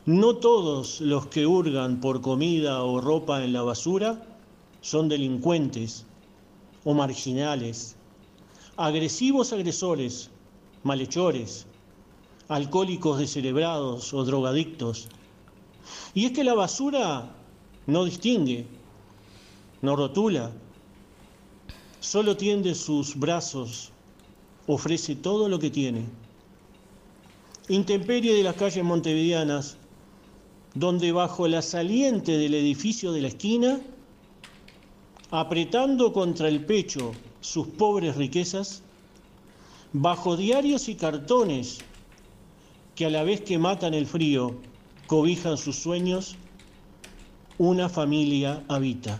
no 0.07 0.37
todos 0.37 1.00
los 1.00 1.27
que 1.27 1.46
hurgan 1.46 2.00
por 2.00 2.20
comida 2.20 2.83
o 2.83 3.00
ropa 3.00 3.44
en 3.44 3.53
la 3.53 3.62
basura 3.62 4.34
son 4.85 5.09
delincuentes 5.09 6.05
o 6.85 6.92
marginales, 6.92 7.97
agresivos 8.77 9.51
agresores, 9.55 10.29
malhechores, 10.83 11.66
alcohólicos 12.49 13.18
descerebrados 13.18 14.12
o 14.12 14.23
drogadictos. 14.27 15.09
Y 16.12 16.27
es 16.27 16.33
que 16.33 16.44
la 16.44 16.53
basura 16.53 17.35
no 17.87 18.05
distingue, 18.05 18.66
no 19.81 19.97
rotula, 19.97 20.53
solo 22.01 22.37
tiende 22.37 22.75
sus 22.75 23.18
brazos, 23.18 23.90
ofrece 24.66 25.16
todo 25.16 25.49
lo 25.49 25.59
que 25.59 25.70
tiene. 25.70 26.05
Intemperie 27.70 28.35
de 28.35 28.42
las 28.42 28.57
calles 28.57 28.85
montevideanas, 28.85 29.79
donde 30.75 31.11
bajo 31.12 31.49
la 31.49 31.62
saliente 31.62 32.37
del 32.37 32.53
edificio 32.53 33.12
de 33.12 33.23
la 33.23 33.29
esquina, 33.29 33.81
apretando 35.31 36.13
contra 36.13 36.49
el 36.49 36.65
pecho 36.65 37.13
sus 37.41 37.67
pobres 37.67 38.17
riquezas, 38.17 38.83
bajo 39.93 40.37
diarios 40.37 40.89
y 40.89 40.95
cartones 40.95 41.79
que 42.95 43.07
a 43.07 43.11
la 43.11 43.23
vez 43.25 43.41
que 43.41 43.59
matan 43.59 43.95
el 43.95 44.07
frío, 44.07 44.55
cobijan 45.07 45.57
sus 45.57 45.77
sueños, 45.77 46.37
una 47.59 47.89
familia 47.89 48.65
habita. 48.69 49.19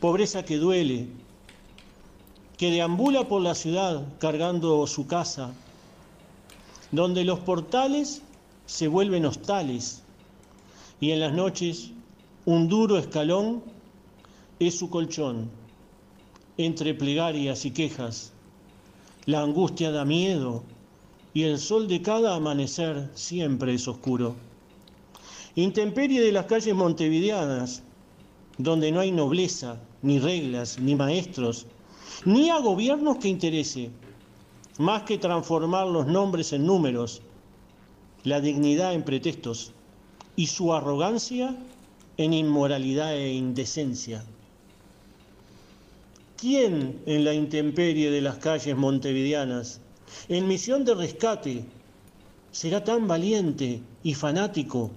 Pobreza 0.00 0.44
que 0.44 0.56
duele, 0.56 1.08
que 2.56 2.70
deambula 2.70 3.28
por 3.28 3.42
la 3.42 3.54
ciudad 3.54 4.04
cargando 4.18 4.86
su 4.86 5.06
casa, 5.06 5.52
donde 6.90 7.24
los 7.24 7.40
portales 7.40 8.22
se 8.66 8.88
vuelven 8.88 9.26
hostales 9.26 10.02
y 11.00 11.12
en 11.12 11.20
las 11.20 11.32
noches 11.32 11.90
un 12.44 12.68
duro 12.68 12.98
escalón 12.98 13.62
es 14.58 14.76
su 14.76 14.90
colchón. 14.90 15.50
Entre 16.56 16.94
plegarias 16.94 17.64
y 17.64 17.70
quejas, 17.70 18.32
la 19.26 19.42
angustia 19.42 19.92
da 19.92 20.04
miedo 20.04 20.64
y 21.32 21.44
el 21.44 21.58
sol 21.58 21.86
de 21.86 22.02
cada 22.02 22.34
amanecer 22.34 23.10
siempre 23.14 23.74
es 23.74 23.86
oscuro. 23.86 24.34
Intemperie 25.54 26.20
de 26.20 26.32
las 26.32 26.46
calles 26.46 26.74
montevideanas, 26.74 27.82
donde 28.56 28.90
no 28.90 29.00
hay 29.00 29.12
nobleza, 29.12 29.80
ni 30.02 30.18
reglas, 30.18 30.78
ni 30.80 30.96
maestros, 30.96 31.66
ni 32.24 32.50
a 32.50 32.58
gobiernos 32.58 33.18
que 33.18 33.28
interese, 33.28 33.90
más 34.78 35.02
que 35.02 35.18
transformar 35.18 35.86
los 35.86 36.06
nombres 36.06 36.52
en 36.52 36.66
números, 36.66 37.22
la 38.24 38.40
dignidad 38.40 38.94
en 38.94 39.04
pretextos 39.04 39.72
y 40.34 40.46
su 40.46 40.74
arrogancia 40.74 41.56
en 42.16 42.32
inmoralidad 42.32 43.16
e 43.16 43.32
indecencia. 43.32 44.24
¿Quién 46.38 47.02
en 47.06 47.24
la 47.24 47.34
intemperie 47.34 48.12
de 48.12 48.20
las 48.20 48.38
calles 48.38 48.76
montevideanas, 48.76 49.80
en 50.28 50.46
misión 50.46 50.84
de 50.84 50.94
rescate, 50.94 51.64
será 52.52 52.84
tan 52.84 53.08
valiente 53.08 53.82
y 54.04 54.14
fanático 54.14 54.92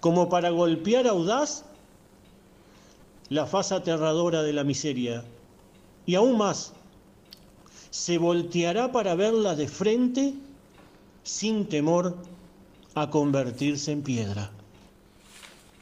como 0.00 0.28
para 0.28 0.50
golpear 0.50 1.06
audaz 1.06 1.64
la 3.28 3.46
faz 3.46 3.70
aterradora 3.70 4.42
de 4.42 4.52
la 4.52 4.64
miseria? 4.64 5.22
Y 6.06 6.16
aún 6.16 6.36
más, 6.36 6.72
se 7.90 8.18
volteará 8.18 8.90
para 8.90 9.14
verla 9.14 9.54
de 9.54 9.68
frente 9.68 10.34
sin 11.22 11.68
temor 11.68 12.16
a 12.96 13.10
convertirse 13.10 13.92
en 13.92 14.02
piedra. 14.02 14.50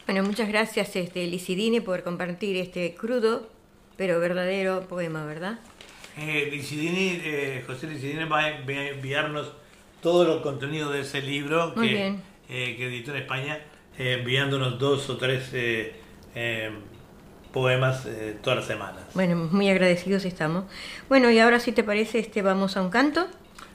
Bueno, 0.05 0.23
muchas 0.23 0.49
gracias 0.49 0.95
este, 0.97 1.27
Licidine 1.27 1.81
por 1.81 2.03
compartir 2.03 2.57
este 2.57 2.95
crudo 2.95 3.60
pero 4.01 4.19
verdadero 4.19 4.89
poema, 4.89 5.27
¿verdad? 5.27 5.59
Eh, 6.17 6.49
Licidini, 6.51 7.21
eh, 7.23 7.63
José 7.67 7.87
Licidini 7.87 8.25
va 8.25 8.39
a 8.45 8.49
enviarnos 8.49 9.53
todo 10.01 10.25
los 10.25 10.41
contenido 10.41 10.91
de 10.91 11.03
ese 11.03 11.21
libro 11.21 11.75
Muy 11.77 11.87
que, 11.87 11.95
bien. 11.95 12.23
eh, 12.49 12.77
que 12.79 12.87
editó 12.87 13.11
en 13.11 13.19
España, 13.19 13.59
enviándonos 13.99 14.79
dos 14.79 15.11
o 15.11 15.19
tres 15.19 15.53
poemas 17.53 18.07
eh, 18.07 18.39
todas 18.43 18.61
las 18.61 18.67
semanas. 18.67 19.03
Bueno, 19.13 19.37
muy 19.37 19.69
agradecidos 19.69 20.25
estamos. 20.25 20.65
Bueno, 21.11 21.31
y 21.31 21.39
ahora 21.39 21.61
si 21.61 21.73
te 21.73 21.85
parece, 21.85 22.21
este, 22.21 22.41
vamos 22.41 22.79
a 22.79 22.81
un 22.81 22.89
canto. 22.89 23.29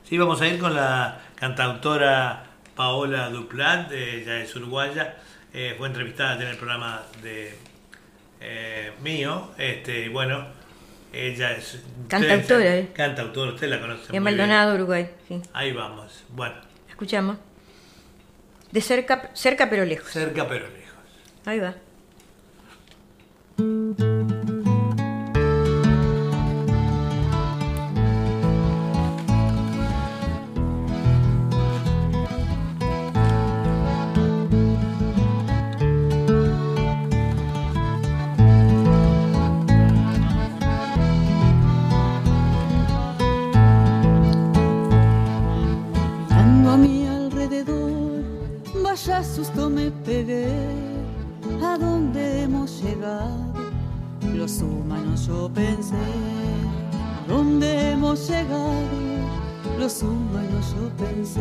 Sí, 0.09 0.17
vamos 0.17 0.41
a 0.41 0.47
ir 0.47 0.57
con 0.57 0.73
la 0.73 1.21
cantautora 1.35 2.45
Paola 2.75 3.29
Duplat, 3.29 3.91
eh, 3.91 4.21
ella 4.21 4.41
es 4.41 4.55
uruguaya, 4.55 5.17
eh, 5.53 5.75
fue 5.77 5.87
entrevistada 5.87 6.41
en 6.41 6.47
el 6.47 6.57
programa 6.57 7.03
de 7.21 7.53
eh, 8.41 8.91
mío, 9.01 9.51
este, 9.57 10.05
y 10.05 10.09
bueno, 10.09 10.45
ella 11.13 11.51
es... 11.51 11.79
Cantautora, 12.07 12.59
usted- 12.59 12.77
eh. 12.79 12.89
Cantautora, 12.93 13.51
usted 13.53 13.69
la 13.69 13.79
conoce. 13.81 14.11
Bien. 14.11 14.23
Maldonado, 14.23 14.75
Uruguay. 14.75 15.09
Sí. 15.27 15.41
Ahí 15.53 15.71
vamos, 15.71 16.23
bueno, 16.29 16.55
Escuchamos. 16.89 17.37
De 18.71 18.81
cerca, 18.81 19.29
cerca 19.33 19.69
pero 19.69 19.85
lejos. 19.85 20.09
cerca 20.11 20.47
pero 20.47 20.65
lejos. 20.67 20.95
Ahí 21.45 21.59
va. 21.59 21.75
Vaya 49.07 49.23
susto 49.23 49.69
me 49.69 49.91
pegué. 49.91 50.47
¿A 51.63 51.77
dónde 51.77 52.43
hemos 52.43 52.81
llegado? 52.81 53.53
Los 54.33 54.61
humanos 54.61 55.27
yo 55.27 55.49
pensé. 55.53 55.95
¿A 55.95 57.27
dónde 57.27 57.91
hemos 57.91 58.27
llegado? 58.27 58.73
Los 59.77 60.01
humanos 60.01 60.75
yo 60.75 60.89
pensé. 61.05 61.39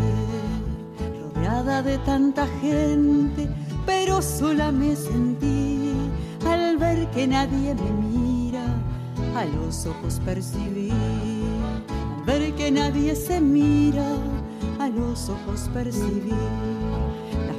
Rodeada 1.35 1.83
de 1.83 1.99
tanta 1.99 2.47
gente, 2.61 3.49
pero 3.87 4.21
sola 4.21 4.71
me 4.71 4.95
sentí 4.95 5.95
al 6.47 6.77
ver 6.77 7.09
que 7.11 7.27
nadie 7.27 7.75
me 7.75 7.91
mira. 8.09 8.65
A 9.37 9.45
los 9.47 9.87
ojos 9.87 10.21
percibí 10.25 10.91
al 10.91 12.25
ver 12.25 12.55
que 12.55 12.71
nadie 12.71 13.17
se 13.17 13.41
mira, 13.41 14.07
a 14.79 14.89
los 14.89 15.29
ojos 15.29 15.69
percibí 15.73 16.31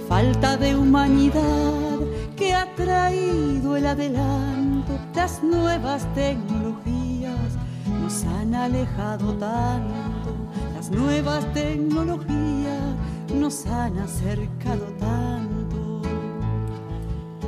falta 0.07 0.55
de 0.57 0.75
humanidad 0.75 1.99
que 2.35 2.53
ha 2.53 2.73
traído 2.75 3.75
el 3.75 3.85
adelanto. 3.87 4.97
Las 5.13 5.41
nuevas 5.43 6.05
tecnologías 6.13 7.57
nos 8.01 8.23
han 8.25 8.53
alejado 8.53 9.33
tanto, 9.33 10.35
las 10.75 10.91
nuevas 10.91 11.51
tecnologías 11.53 12.93
nos 13.33 13.65
han 13.65 13.97
acercado 13.99 14.85
tanto 14.99 16.01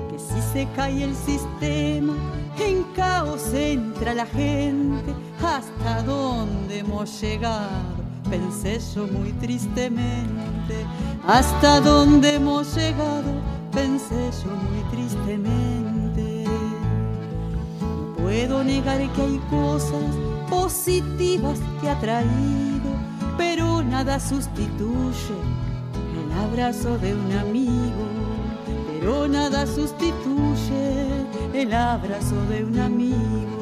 que 0.09 0.17
si 0.17 0.41
se 0.53 0.67
cae 0.75 1.03
el 1.03 1.15
sistema, 1.15 2.15
en 2.59 2.83
caos 2.95 3.53
entra 3.53 4.13
la 4.13 4.25
gente. 4.25 5.13
¿Hasta 5.43 6.01
dónde 6.03 6.79
hemos 6.79 7.21
llegado? 7.21 8.16
Pensé 8.29 8.79
yo 8.93 9.07
muy 9.07 9.31
tristemente. 9.33 10.85
¿Hasta 11.25 11.81
dónde 11.81 12.35
hemos 12.35 12.75
llegado? 12.75 13.31
Pensé 13.71 14.31
yo 14.43 14.51
muy 14.51 14.81
tristemente. 14.91 16.45
No 17.81 18.15
puedo 18.23 18.63
negar 18.63 18.99
que 19.13 19.21
hay 19.21 19.39
cosas 19.49 20.15
positivas 20.49 21.59
que 21.81 21.89
ha 21.89 21.99
traído, 21.99 22.91
pero 23.37 23.83
nada 23.83 24.19
sustituye 24.19 25.37
el 26.15 26.31
abrazo 26.31 26.97
de 26.97 27.13
un 27.15 27.31
amigo 27.33 28.27
pero 29.07 29.27
nada 29.27 29.65
sustituye 29.65 31.25
el 31.53 31.73
abrazo 31.73 32.35
de 32.49 32.65
un 32.65 32.77
amigo. 32.77 33.56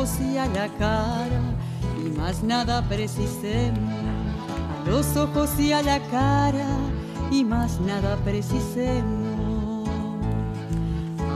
Ojos 0.00 0.18
y 0.20 0.38
a 0.38 0.46
la 0.46 0.66
cara 0.78 1.42
y 2.02 2.08
más 2.16 2.42
nada 2.42 2.82
precisemos. 2.88 3.92
A 4.86 4.88
los 4.88 5.14
ojos 5.14 5.50
y 5.58 5.72
a 5.72 5.82
la 5.82 6.00
cara 6.10 6.66
y 7.30 7.44
más 7.44 7.78
nada 7.80 8.16
precisemos. 8.24 9.88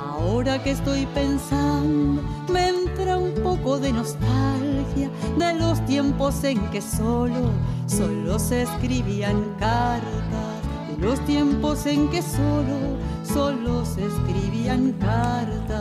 Ahora 0.09 0.63
que 0.63 0.71
estoy 0.71 1.05
pensando 1.07 2.23
me 2.51 2.69
entra 2.69 3.19
un 3.19 3.35
poco 3.43 3.79
de 3.79 3.93
nostalgia 3.93 5.11
de 5.39 5.55
los 5.55 5.85
tiempos 5.85 6.43
en 6.45 6.59
que 6.71 6.81
solo 6.81 7.51
solo 7.87 8.39
se 8.39 8.63
escribían 8.63 9.43
cartas. 9.59 10.55
De 10.89 11.07
los 11.07 11.21
tiempos 11.27 11.85
en 11.85 12.09
que 12.09 12.23
solo, 12.23 12.79
solo 13.25 13.85
se 13.85 14.07
escribían 14.07 14.93
cartas, 14.93 15.74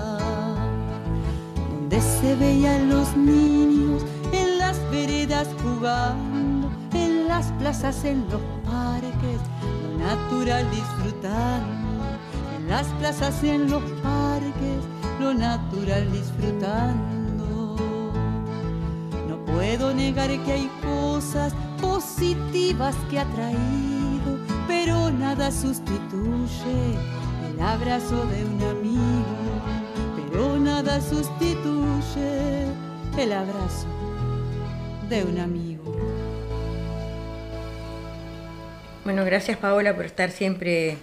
donde 1.94 2.20
se 2.22 2.36
veían 2.36 2.90
los 2.90 3.16
niños 3.16 4.04
en 4.32 4.58
las 4.58 4.80
veredas 4.90 5.48
jugando, 5.62 6.72
en 6.94 7.28
las 7.28 7.52
plazas, 7.54 8.04
en 8.04 8.26
los 8.30 8.42
parques, 8.66 9.40
lo 9.84 9.98
natural 10.00 10.70
disfrutando, 10.72 12.04
en 12.58 12.68
las 12.68 12.88
plazas, 13.00 13.44
en 13.44 13.70
los 13.70 13.84
parques, 14.02 14.80
lo 15.20 15.34
natural 15.36 16.12
disfrutando. 16.12 17.76
No 19.28 19.38
puedo 19.46 19.94
negar 19.94 20.30
que 20.46 20.52
hay 20.52 20.72
cosas 20.82 21.54
positivas 21.80 22.96
que 23.12 23.20
ha 23.20 23.26
traído, 23.26 24.40
pero 24.68 25.12
nada 25.12 25.52
sustituye 25.52 26.98
el 27.52 27.62
abrazo 27.62 28.26
de 28.26 28.46
un 28.46 28.64
amigo, 28.64 29.43
nada 30.34 31.00
sustituye 31.00 32.66
el 33.18 33.32
abrazo 33.32 33.88
de 35.10 35.24
un 35.24 35.40
amigo. 35.40 35.96
Bueno, 39.06 39.26
gracias 39.26 39.58
Paola 39.58 39.96
por 39.96 40.06
estar 40.06 40.32
siempre 40.32 40.98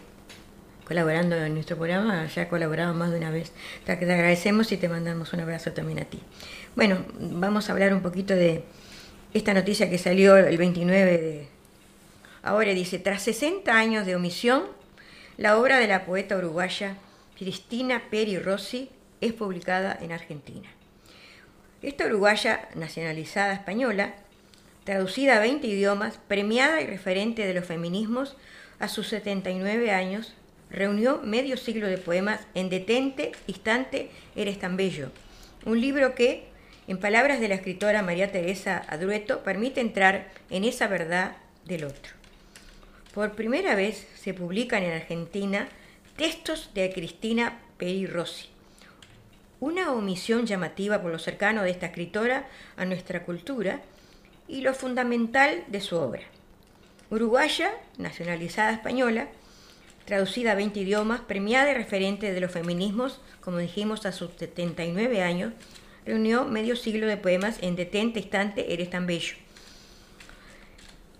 colaborando 0.86 1.36
en 1.36 1.54
nuestro 1.54 1.76
programa. 1.76 2.26
Ya 2.26 2.42
ha 2.42 2.48
colaborado 2.48 2.94
más 2.94 3.10
de 3.10 3.18
una 3.18 3.30
vez. 3.30 3.52
Te 3.84 3.92
agradecemos 3.92 4.72
y 4.72 4.76
te 4.76 4.88
mandamos 4.88 5.32
un 5.32 5.40
abrazo 5.40 5.72
también 5.72 6.00
a 6.00 6.04
ti. 6.04 6.20
Bueno, 6.74 7.04
vamos 7.20 7.68
a 7.68 7.72
hablar 7.72 7.94
un 7.94 8.02
poquito 8.02 8.34
de 8.34 8.64
esta 9.32 9.54
noticia 9.54 9.88
que 9.88 9.98
salió 9.98 10.36
el 10.36 10.58
29 10.58 11.18
de... 11.18 11.48
Ahora 12.42 12.72
dice, 12.72 12.98
tras 12.98 13.22
60 13.22 13.72
años 13.72 14.06
de 14.06 14.16
omisión, 14.16 14.64
la 15.36 15.58
obra 15.58 15.78
de 15.78 15.86
la 15.86 16.06
poeta 16.06 16.36
uruguaya 16.36 16.96
Cristina 17.38 18.02
Peri 18.10 18.38
Rossi 18.38 18.90
es 19.20 19.32
publicada 19.32 19.98
en 20.00 20.12
Argentina. 20.12 20.68
Esta 21.82 22.06
uruguaya 22.06 22.68
nacionalizada 22.74 23.54
española 23.54 24.14
traducida 24.84 25.36
a 25.36 25.40
20 25.40 25.66
idiomas, 25.66 26.18
premiada 26.28 26.80
y 26.80 26.86
referente 26.86 27.46
de 27.46 27.54
los 27.54 27.64
feminismos, 27.64 28.36
a 28.78 28.88
sus 28.88 29.08
79 29.08 29.90
años, 29.90 30.34
reunió 30.70 31.20
medio 31.22 31.56
siglo 31.56 31.86
de 31.86 31.98
poemas 31.98 32.40
en 32.54 32.70
Detente, 32.70 33.32
Instante, 33.46 34.10
Eres 34.36 34.58
tan 34.58 34.76
bello, 34.76 35.10
un 35.66 35.80
libro 35.80 36.14
que, 36.14 36.48
en 36.88 36.98
palabras 36.98 37.40
de 37.40 37.48
la 37.48 37.56
escritora 37.56 38.02
María 38.02 38.32
Teresa 38.32 38.84
Adrueto, 38.88 39.42
permite 39.42 39.80
entrar 39.80 40.30
en 40.48 40.64
esa 40.64 40.86
verdad 40.86 41.36
del 41.66 41.84
otro. 41.84 42.14
Por 43.12 43.32
primera 43.32 43.74
vez 43.74 44.06
se 44.14 44.34
publican 44.34 44.82
en 44.82 44.92
Argentina 44.92 45.68
textos 46.16 46.70
de 46.74 46.90
Cristina 46.92 47.58
Peri 47.76 48.06
Rossi, 48.06 48.48
una 49.60 49.92
omisión 49.92 50.46
llamativa 50.46 51.00
por 51.00 51.12
lo 51.12 51.18
cercano 51.18 51.62
de 51.62 51.70
esta 51.70 51.86
escritora 51.86 52.48
a 52.76 52.84
nuestra 52.84 53.24
cultura, 53.24 53.82
y 54.50 54.62
lo 54.62 54.74
fundamental 54.74 55.62
de 55.68 55.80
su 55.80 55.96
obra. 55.96 56.22
Uruguaya, 57.08 57.70
nacionalizada 57.98 58.72
española, 58.72 59.28
traducida 60.06 60.52
a 60.52 60.54
20 60.56 60.80
idiomas, 60.80 61.20
premiada 61.20 61.70
y 61.70 61.74
referente 61.74 62.32
de 62.32 62.40
los 62.40 62.50
feminismos, 62.50 63.20
como 63.40 63.58
dijimos 63.58 64.06
a 64.06 64.12
sus 64.12 64.32
79 64.38 65.22
años, 65.22 65.52
reunió 66.04 66.46
medio 66.46 66.74
siglo 66.74 67.06
de 67.06 67.16
poemas 67.16 67.58
en 67.62 67.76
Detente 67.76 68.18
instante, 68.18 68.72
eres 68.72 68.90
tan 68.90 69.06
bello. 69.06 69.36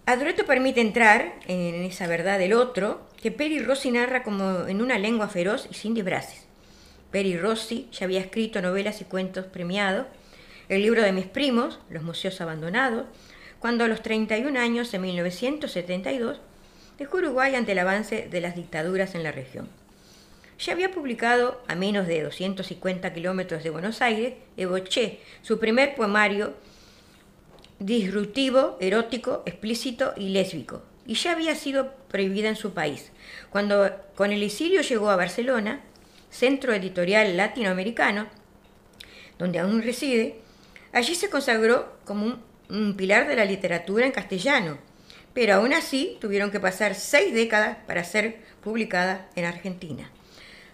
Adroeto 0.07 0.45
permite 0.45 0.81
entrar 0.81 1.35
en 1.47 1.85
esa 1.85 2.09
verdad 2.09 2.41
del 2.41 2.53
otro 2.53 3.07
que 3.23 3.31
Peri 3.31 3.61
Rossi 3.61 3.93
narra 3.93 4.25
como 4.25 4.67
en 4.67 4.83
una 4.83 4.99
lengua 4.99 5.29
feroz 5.29 5.69
y 5.71 5.75
sin 5.75 5.95
disfraces. 5.95 6.50
Peri 7.11 7.37
Rossi 7.37 7.89
ya 7.93 8.05
había 8.05 8.21
escrito 8.21 8.63
novelas 8.63 9.01
y 9.01 9.05
cuentos 9.05 9.47
premiados, 9.47 10.07
el 10.69 10.83
libro 10.83 11.03
de 11.03 11.13
mis 11.13 11.27
primos, 11.27 11.81
Los 11.91 12.03
Museos 12.03 12.41
Abandonados, 12.41 13.07
cuando 13.59 13.85
a 13.85 13.89
los 13.89 14.03
31 14.03 14.59
años, 14.59 14.95
en 14.95 15.03
1972, 15.03 16.41
dejó 16.99 17.19
Uruguay 17.19 17.55
ante 17.55 17.73
el 17.73 17.79
avance 17.79 18.29
de 18.31 18.41
las 18.41 18.55
dictaduras 18.55 19.15
en 19.15 19.23
la 19.23 19.33
región. 19.33 19.69
Ya 20.59 20.73
había 20.73 20.91
publicado, 20.91 21.61
a 21.69 21.75
menos 21.75 22.07
de 22.07 22.23
250 22.23 23.13
kilómetros 23.13 23.65
de 23.65 23.71
Buenos 23.71 24.03
Aires, 24.03 24.35
Eboché, 24.57 25.21
su 25.43 25.59
primer 25.59 25.95
poemario 25.95 26.55
disruptivo, 27.79 28.77
erótico, 28.81 29.43
explícito 29.47 30.13
y 30.17 30.29
lésbico, 30.29 30.83
y 31.07 31.15
ya 31.15 31.33
había 31.33 31.55
sido 31.55 31.95
prohibida 32.09 32.51
en 32.51 32.57
su 32.57 32.73
país. 32.73 33.11
Cuando 33.49 33.91
con 34.15 34.33
el 34.33 34.43
exilio 34.43 34.83
llegó 34.83 35.11
a 35.11 35.17
Barcelona, 35.17 35.81
centro 36.31 36.73
editorial 36.73 37.37
latinoamericano, 37.37 38.29
donde 39.39 39.59
aún 39.59 39.83
reside, 39.83 40.41
Allí 40.93 41.15
se 41.15 41.31
consagró 41.31 41.93
como 42.05 42.41
un, 42.69 42.97
pilar 42.97 43.29
de 43.29 43.37
la 43.37 43.45
literatura 43.45 44.07
en 44.07 44.13
castellano, 44.13 44.79
pero 45.35 45.55
aún 45.55 45.73
así 45.73 46.19
tuvieron 46.21 46.51
que 46.51 46.59
pasar 46.59 46.95
seis 46.95 47.33
décadas 47.33 47.79
para 47.87 48.03
ser 48.03 48.39
publicada 48.61 49.29
en 49.37 49.45
Argentina. 49.45 50.11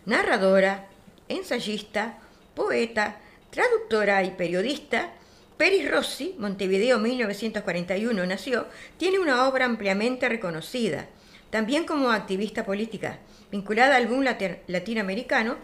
Narradora, 0.07 0.87
ensayista, 1.29 2.19
poeta, 2.55 3.19
traductora 3.51 4.23
y 4.25 4.31
periodista, 4.31 5.13
Peris 5.59 5.91
Rossi, 5.91 6.35
Montevideo 6.39 6.99
1941 6.99 8.27
nació, 8.27 8.67
tiene 8.99 9.19
una 9.19 9.49
obra 9.49 9.65
ampliamente 9.67 10.29
reconocida, 10.29 11.09
también 11.57 11.87
como 11.87 12.11
activista 12.11 12.67
política, 12.67 13.19
vinculada 13.51 13.97
al 13.97 14.09
boom 14.09 14.27
latinoamericano 14.67 15.57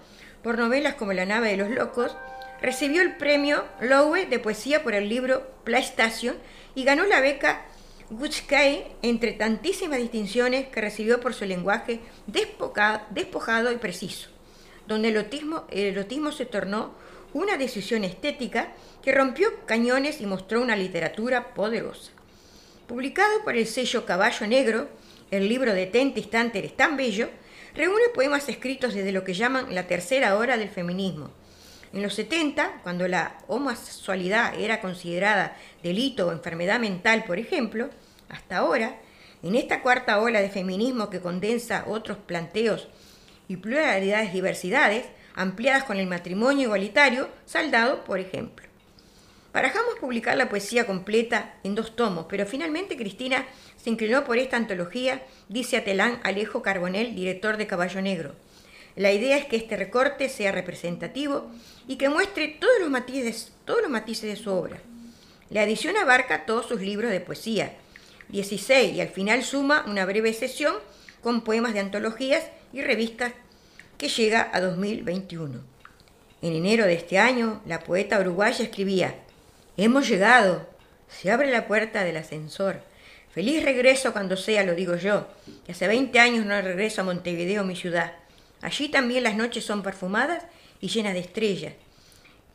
por 0.42 0.56
novelas 0.56 0.94
como 0.94 1.12
La 1.12 1.26
nave 1.26 1.50
de 1.50 1.58
los 1.58 1.68
locos, 1.68 2.16
recibió 2.62 3.02
el 3.02 3.18
premio 3.18 3.62
Lowe 3.78 4.24
de 4.24 4.38
poesía 4.38 4.82
por 4.82 4.94
el 4.94 5.10
libro 5.10 5.46
PlayStation 5.64 6.36
y 6.74 6.84
ganó 6.84 7.04
la 7.04 7.20
beca 7.20 7.66
Gutskai 8.08 8.86
entre 9.02 9.32
tantísimas 9.32 9.98
distinciones 9.98 10.68
que 10.68 10.80
recibió 10.80 11.20
por 11.20 11.34
su 11.34 11.44
lenguaje 11.44 12.00
despojado 12.26 13.70
y 13.70 13.76
preciso, 13.76 14.30
donde 14.88 15.08
el 15.08 15.16
erotismo, 15.16 15.66
el 15.70 15.88
erotismo 15.88 16.32
se 16.32 16.46
tornó 16.46 16.94
una 17.34 17.58
decisión 17.58 18.02
estética 18.04 18.72
que 19.02 19.12
rompió 19.12 19.50
cañones 19.66 20.22
y 20.22 20.26
mostró 20.26 20.62
una 20.62 20.74
literatura 20.74 21.52
poderosa. 21.52 22.12
Publicado 22.86 23.44
por 23.44 23.56
el 23.56 23.66
sello 23.66 24.06
Caballo 24.06 24.46
Negro, 24.46 24.88
el 25.32 25.48
libro 25.48 25.72
de 25.72 25.86
Tente 25.86 26.20
Instante 26.20 26.64
es 26.64 26.76
tan 26.76 26.96
bello, 26.96 27.30
reúne 27.74 28.10
poemas 28.14 28.48
escritos 28.50 28.92
desde 28.92 29.12
lo 29.12 29.24
que 29.24 29.32
llaman 29.32 29.74
la 29.74 29.86
tercera 29.86 30.36
hora 30.36 30.58
del 30.58 30.68
feminismo, 30.68 31.30
en 31.94 32.02
los 32.02 32.14
70, 32.14 32.80
cuando 32.82 33.08
la 33.08 33.38
homosexualidad 33.48 34.60
era 34.60 34.82
considerada 34.82 35.56
delito 35.82 36.28
o 36.28 36.32
enfermedad 36.32 36.78
mental, 36.78 37.24
por 37.24 37.38
ejemplo, 37.38 37.88
hasta 38.28 38.58
ahora, 38.58 38.98
en 39.42 39.54
esta 39.54 39.80
cuarta 39.80 40.20
ola 40.20 40.42
de 40.42 40.50
feminismo 40.50 41.08
que 41.08 41.20
condensa 41.20 41.84
otros 41.88 42.18
planteos 42.18 42.88
y 43.48 43.56
pluralidades, 43.56 44.34
diversidades, 44.34 45.06
ampliadas 45.34 45.84
con 45.84 45.96
el 45.96 46.06
matrimonio 46.06 46.64
igualitario, 46.64 47.30
saldado, 47.46 48.04
por 48.04 48.20
ejemplo. 48.20 48.66
Barajamos 49.52 49.96
publicar 50.00 50.36
la 50.38 50.48
poesía 50.48 50.86
completa 50.86 51.56
en 51.62 51.74
dos 51.74 51.94
tomos, 51.94 52.24
pero 52.26 52.46
finalmente 52.46 52.96
Cristina 52.96 53.44
se 53.82 53.90
inclinó 53.90 54.24
por 54.24 54.38
esta 54.38 54.56
antología, 54.56 55.22
dice 55.48 55.76
Atelán 55.76 56.20
Alejo 56.22 56.62
Carbonel, 56.62 57.16
director 57.16 57.56
de 57.56 57.66
Caballo 57.66 58.00
Negro. 58.00 58.32
La 58.94 59.10
idea 59.10 59.36
es 59.36 59.46
que 59.46 59.56
este 59.56 59.76
recorte 59.76 60.28
sea 60.28 60.52
representativo 60.52 61.50
y 61.88 61.96
que 61.96 62.08
muestre 62.08 62.56
todos 62.60 62.78
los 62.80 62.90
matices, 62.90 64.22
de 64.22 64.36
su 64.36 64.50
obra. 64.52 64.78
La 65.50 65.64
edición 65.64 65.96
abarca 65.96 66.46
todos 66.46 66.66
sus 66.66 66.80
libros 66.80 67.10
de 67.10 67.20
poesía, 67.20 67.74
16, 68.28 68.94
y 68.94 69.00
al 69.00 69.08
final 69.08 69.42
suma 69.42 69.84
una 69.88 70.04
breve 70.04 70.32
sesión 70.32 70.76
con 71.20 71.42
poemas 71.42 71.74
de 71.74 71.80
antologías 71.80 72.44
y 72.72 72.82
revistas 72.82 73.32
que 73.98 74.08
llega 74.08 74.48
a 74.52 74.60
2021. 74.60 75.60
En 76.40 76.52
enero 76.52 76.86
de 76.86 76.94
este 76.94 77.18
año, 77.18 77.60
la 77.66 77.80
poeta 77.80 78.20
uruguaya 78.20 78.64
escribía, 78.64 79.16
Hemos 79.76 80.08
llegado, 80.08 80.68
se 81.08 81.30
abre 81.30 81.50
la 81.50 81.66
puerta 81.66 82.04
del 82.04 82.16
ascensor. 82.16 82.91
Feliz 83.32 83.64
regreso 83.64 84.12
cuando 84.12 84.36
sea, 84.36 84.62
lo 84.62 84.74
digo 84.74 84.96
yo, 84.96 85.26
que 85.64 85.72
hace 85.72 85.88
20 85.88 86.18
años 86.20 86.44
no 86.44 86.60
regreso 86.60 87.00
a 87.00 87.04
Montevideo, 87.04 87.64
mi 87.64 87.74
ciudad. 87.74 88.12
Allí 88.60 88.90
también 88.90 89.22
las 89.22 89.36
noches 89.36 89.64
son 89.64 89.82
perfumadas 89.82 90.44
y 90.80 90.88
llenas 90.88 91.14
de 91.14 91.20
estrellas. 91.20 91.72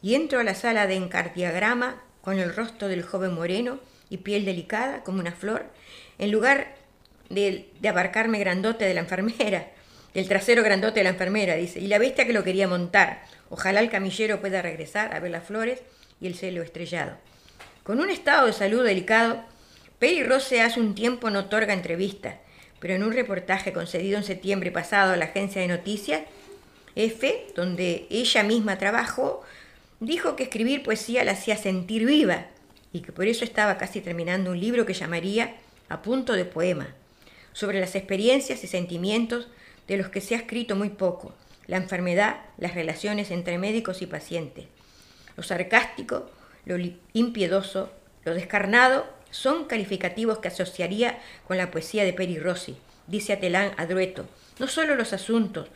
Y 0.04 0.14
entro 0.14 0.40
a 0.40 0.44
la 0.44 0.54
sala 0.54 0.86
de 0.86 0.96
encardiagrama 0.96 2.04
con 2.22 2.38
el 2.38 2.54
rostro 2.56 2.88
del 2.90 3.02
joven 3.02 3.34
moreno 3.34 3.80
y 4.12 4.18
piel 4.18 4.46
delicada 4.46 5.04
como 5.04 5.20
una 5.20 5.32
flor, 5.32 5.66
en 6.20 6.32
lugar 6.32 6.76
de, 7.30 7.72
abarcarme 7.88 8.38
grandote 8.38 8.86
de 8.86 8.94
la 8.94 9.02
enfermera, 9.02 9.72
del 10.14 10.28
trasero 10.28 10.62
grandote 10.62 11.00
de 11.00 11.06
la 11.06 11.10
enfermera, 11.10 11.56
dice, 11.56 11.80
y 11.80 11.88
la 11.88 11.98
bestia 11.98 12.28
que 12.28 12.34
lo 12.34 12.44
quería 12.44 12.68
montar. 12.68 13.24
Ojalá 13.50 13.80
el 13.80 13.90
camillero 13.90 14.40
pueda 14.42 14.62
regresar 14.62 15.16
a 15.16 15.20
ver 15.20 15.32
las 15.32 15.46
flores 15.46 15.82
y 16.22 16.28
el 16.28 16.36
cielo 16.36 16.62
estrellado. 16.62 17.18
Con 17.84 18.00
un 18.00 18.10
estado 18.10 18.46
de 18.46 18.54
salud 18.54 18.84
delicado, 18.84 19.44
Peri 20.00 20.24
Rose 20.24 20.62
hace 20.62 20.80
un 20.80 20.94
tiempo 20.94 21.32
no 21.32 21.40
otorga 21.40 21.74
entrevistas, 21.74 22.36
pero 22.80 22.94
en 22.94 23.04
un 23.04 23.14
reportaje 23.14 23.74
concedido 23.74 24.18
en 24.18 24.24
septiembre 24.24 24.72
pasado 24.72 25.14
a 25.14 25.18
la 25.18 25.26
agencia 25.26 25.60
de 25.60 25.68
noticias, 25.68 26.22
F, 26.96 27.48
donde 27.56 28.06
ella 28.12 28.44
misma 28.44 28.78
trabajó, 28.78 29.42
dijo 30.00 30.36
que 30.36 30.44
escribir 30.44 30.84
poesía 30.84 31.24
la 31.24 31.32
hacía 31.32 31.58
sentir 31.58 32.06
viva 32.06 32.46
y 32.94 33.02
que 33.02 33.12
por 33.12 33.26
eso 33.26 33.44
estaba 33.44 33.80
casi 33.80 34.02
terminando 34.02 34.52
un 34.52 34.60
libro 34.60 34.86
que 34.86 34.94
llamaría 34.94 35.56
A 35.90 36.04
punto 36.04 36.34
de 36.34 36.46
poema, 36.46 36.94
sobre 37.54 37.80
las 37.80 37.96
experiencias 37.96 38.64
y 38.64 38.68
sentimientos 38.68 39.48
de 39.88 39.98
los 39.98 40.10
que 40.10 40.22
se 40.22 40.36
ha 40.36 40.40
escrito 40.40 40.76
muy 40.76 40.90
poco, 40.90 41.34
la 41.66 41.78
enfermedad, 41.78 42.42
las 42.58 42.76
relaciones 42.76 43.32
entre 43.32 43.58
médicos 43.58 44.04
y 44.04 44.06
pacientes. 44.06 44.66
Lo 45.36 45.44
sarcástico, 45.44 46.30
lo 46.66 46.76
impiedoso, 47.14 47.92
lo 48.26 48.36
descarnado 48.36 49.17
son 49.32 49.66
calificativos 49.66 50.40
que 50.40 50.48
asociaría 50.48 51.20
con 51.48 51.58
la 51.58 51.72
poesía 51.72 52.04
de 52.04 52.14
Peri 52.14 52.40
Rossi, 52.40 52.78
dice 53.08 53.34
Atelán 53.34 53.72
Adrueto. 53.78 54.26
No 54.60 54.68
solo 54.68 54.96
los 54.96 55.14
asuntos, 55.14 55.70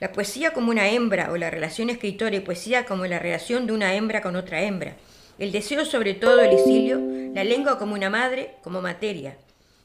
la 0.00 0.12
poesía 0.12 0.52
como 0.52 0.70
una 0.70 0.88
hembra 0.88 1.32
o 1.32 1.36
la 1.36 1.50
relación 1.50 1.90
escritora 1.90 2.36
y 2.36 2.40
poesía 2.40 2.84
como 2.84 3.06
la 3.06 3.18
relación 3.18 3.66
de 3.66 3.72
una 3.72 3.94
hembra 3.94 4.22
con 4.22 4.36
otra 4.36 4.62
hembra. 4.62 4.96
El 5.38 5.52
deseo 5.52 5.84
sobre 5.84 6.14
todo, 6.14 6.40
el 6.40 6.52
exilio, 6.52 7.00
la 7.34 7.44
lengua 7.44 7.78
como 7.78 7.94
una 7.94 8.10
madre, 8.10 8.54
como 8.62 8.80
materia. 8.80 9.36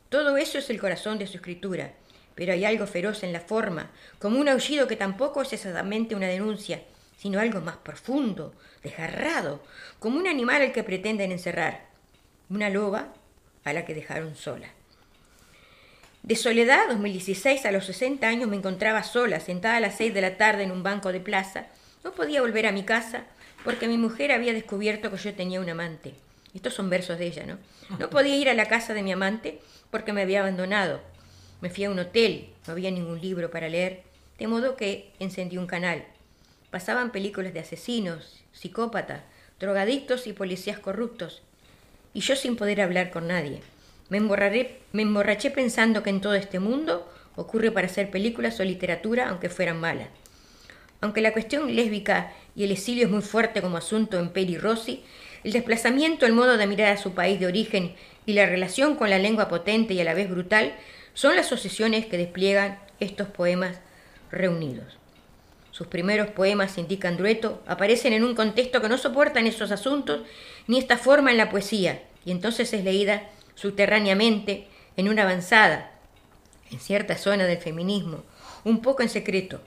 Todo 0.10 0.38
eso 0.38 0.60
es 0.60 0.70
el 0.70 0.80
corazón 0.80 1.18
de 1.18 1.28
su 1.28 1.38
escritura, 1.38 1.94
pero 2.36 2.54
hay 2.54 2.66
algo 2.66 2.86
feroz 2.86 3.24
en 3.24 3.34
la 3.34 3.40
forma, 3.40 3.92
como 4.20 4.40
un 4.40 4.50
aullido 4.50 4.88
que 4.88 4.96
tampoco 4.96 5.42
es 5.42 5.54
exactamente 5.54 6.16
una 6.16 6.28
denuncia, 6.28 6.82
sino 7.18 7.40
algo 7.40 7.62
más 7.62 7.78
profundo, 7.78 8.54
desgarrado, 8.84 9.64
como 10.00 10.20
un 10.20 10.28
animal 10.28 10.62
al 10.62 10.72
que 10.72 10.84
pretenden 10.84 11.32
encerrar, 11.32 11.93
una 12.50 12.70
loba 12.70 13.14
a 13.64 13.74
la 13.74 13.86
que 13.86 13.94
dejaron 13.94 14.36
sola. 14.36 14.70
De 16.24 16.36
Soledad, 16.36 16.88
2016, 16.88 17.66
a 17.66 17.72
los 17.72 17.86
60 17.86 18.26
años 18.26 18.50
me 18.50 18.56
encontraba 18.56 19.04
sola, 19.04 19.42
sentada 19.42 19.78
a 19.78 19.80
las 19.82 19.98
6 19.98 20.14
de 20.14 20.22
la 20.22 20.38
tarde 20.38 20.64
en 20.64 20.72
un 20.72 20.82
banco 20.82 21.12
de 21.12 21.20
plaza. 21.20 21.68
No 22.04 22.14
podía 22.14 22.42
volver 22.42 22.66
a 22.66 22.72
mi 22.72 22.84
casa 22.84 23.26
porque 23.66 23.88
mi 23.88 23.98
mujer 23.98 24.32
había 24.32 24.54
descubierto 24.54 25.12
que 25.12 25.18
yo 25.18 25.34
tenía 25.34 25.60
un 25.60 25.70
amante. 25.70 26.14
Estos 26.54 26.76
son 26.76 26.90
versos 26.90 27.18
de 27.18 27.26
ella, 27.26 27.46
¿no? 27.46 27.58
No 27.98 28.10
podía 28.10 28.38
ir 28.38 28.50
a 28.50 28.54
la 28.54 28.68
casa 28.68 28.94
de 28.94 29.04
mi 29.04 29.12
amante 29.12 29.60
porque 29.92 30.14
me 30.14 30.22
había 30.22 30.40
abandonado. 30.40 31.02
Me 31.62 31.70
fui 31.70 31.84
a 31.84 31.90
un 31.90 32.00
hotel, 32.00 32.50
no 32.68 32.74
había 32.74 32.92
ningún 32.92 33.20
libro 33.20 33.52
para 33.52 33.70
leer, 33.70 34.04
de 34.38 34.48
modo 34.48 34.76
que 34.76 35.12
encendí 35.20 35.58
un 35.58 35.68
canal. 35.68 36.06
Pasaban 36.72 37.12
películas 37.12 37.54
de 37.54 37.60
asesinos, 37.60 38.44
psicópatas, 38.52 39.24
drogadictos 39.60 40.26
y 40.28 40.34
policías 40.34 40.80
corruptos, 40.80 41.42
y 42.14 42.20
yo 42.22 42.36
sin 42.36 42.56
poder 42.56 42.82
hablar 42.82 43.12
con 43.12 43.28
nadie. 43.28 43.62
Me, 44.10 44.18
emborraché 44.18 45.50
pensando 45.52 46.04
que 46.04 46.10
en 46.10 46.22
todo 46.22 46.36
este 46.36 46.60
mundo 46.60 47.10
ocurre 47.36 47.72
para 47.72 47.88
hacer 47.88 48.12
películas 48.12 48.60
o 48.60 48.64
literatura, 48.64 49.30
aunque 49.30 49.50
fueran 49.50 49.80
malas. 49.80 50.10
Aunque 51.02 51.22
la 51.22 51.34
cuestión 51.34 51.76
lésbica 51.76 52.32
y 52.56 52.64
el 52.64 52.72
exilio 52.72 53.06
es 53.06 53.12
muy 53.12 53.22
fuerte 53.22 53.62
como 53.62 53.78
asunto 53.78 54.20
en 54.20 54.30
Peri 54.30 54.58
Rossi, 54.58 55.04
el 55.44 55.52
desplazamiento, 55.52 56.26
el 56.26 56.34
modo 56.34 56.58
de 56.58 56.68
mirar 56.68 56.94
a 56.94 56.98
su 56.98 57.14
país 57.14 57.40
de 57.40 57.48
origen 57.48 57.96
y 58.26 58.34
la 58.34 58.46
relación 58.46 58.96
con 58.96 59.10
la 59.10 59.18
lengua 59.18 59.50
potente 59.50 59.94
y 59.94 60.00
a 60.00 60.06
la 60.06 60.14
vez 60.14 60.30
brutal 60.30 60.76
son 61.14 61.36
las 61.36 61.48
sucesiones 61.48 62.06
que 62.06 62.18
despliegan 62.18 62.80
estos 63.00 63.28
poemas 63.28 63.80
reunidos. 64.32 64.98
Sus 65.72 65.88
primeros 65.88 66.28
poemas, 66.30 66.78
indica 66.78 67.08
Andrueto, 67.08 67.64
aparecen 67.66 68.14
en 68.14 68.24
un 68.24 68.36
contexto 68.36 68.80
que 68.80 68.90
no 68.90 68.98
soportan 68.98 69.48
esos 69.48 69.72
asuntos 69.72 70.22
ni 70.68 70.80
esta 70.80 70.98
forma 70.98 71.32
en 71.32 71.38
la 71.38 71.50
poesía, 71.50 72.04
y 72.26 72.32
entonces 72.32 72.74
es 72.74 72.84
leída 72.84 73.30
subterráneamente 73.56 74.68
en 74.98 75.10
una 75.10 75.24
avanzada, 75.24 75.92
en 76.72 76.80
cierta 76.80 77.18
zona 77.18 77.46
del 77.46 77.58
feminismo, 77.58 78.24
un 78.64 78.82
poco 78.82 79.04
en 79.04 79.10
secreto. 79.10 79.62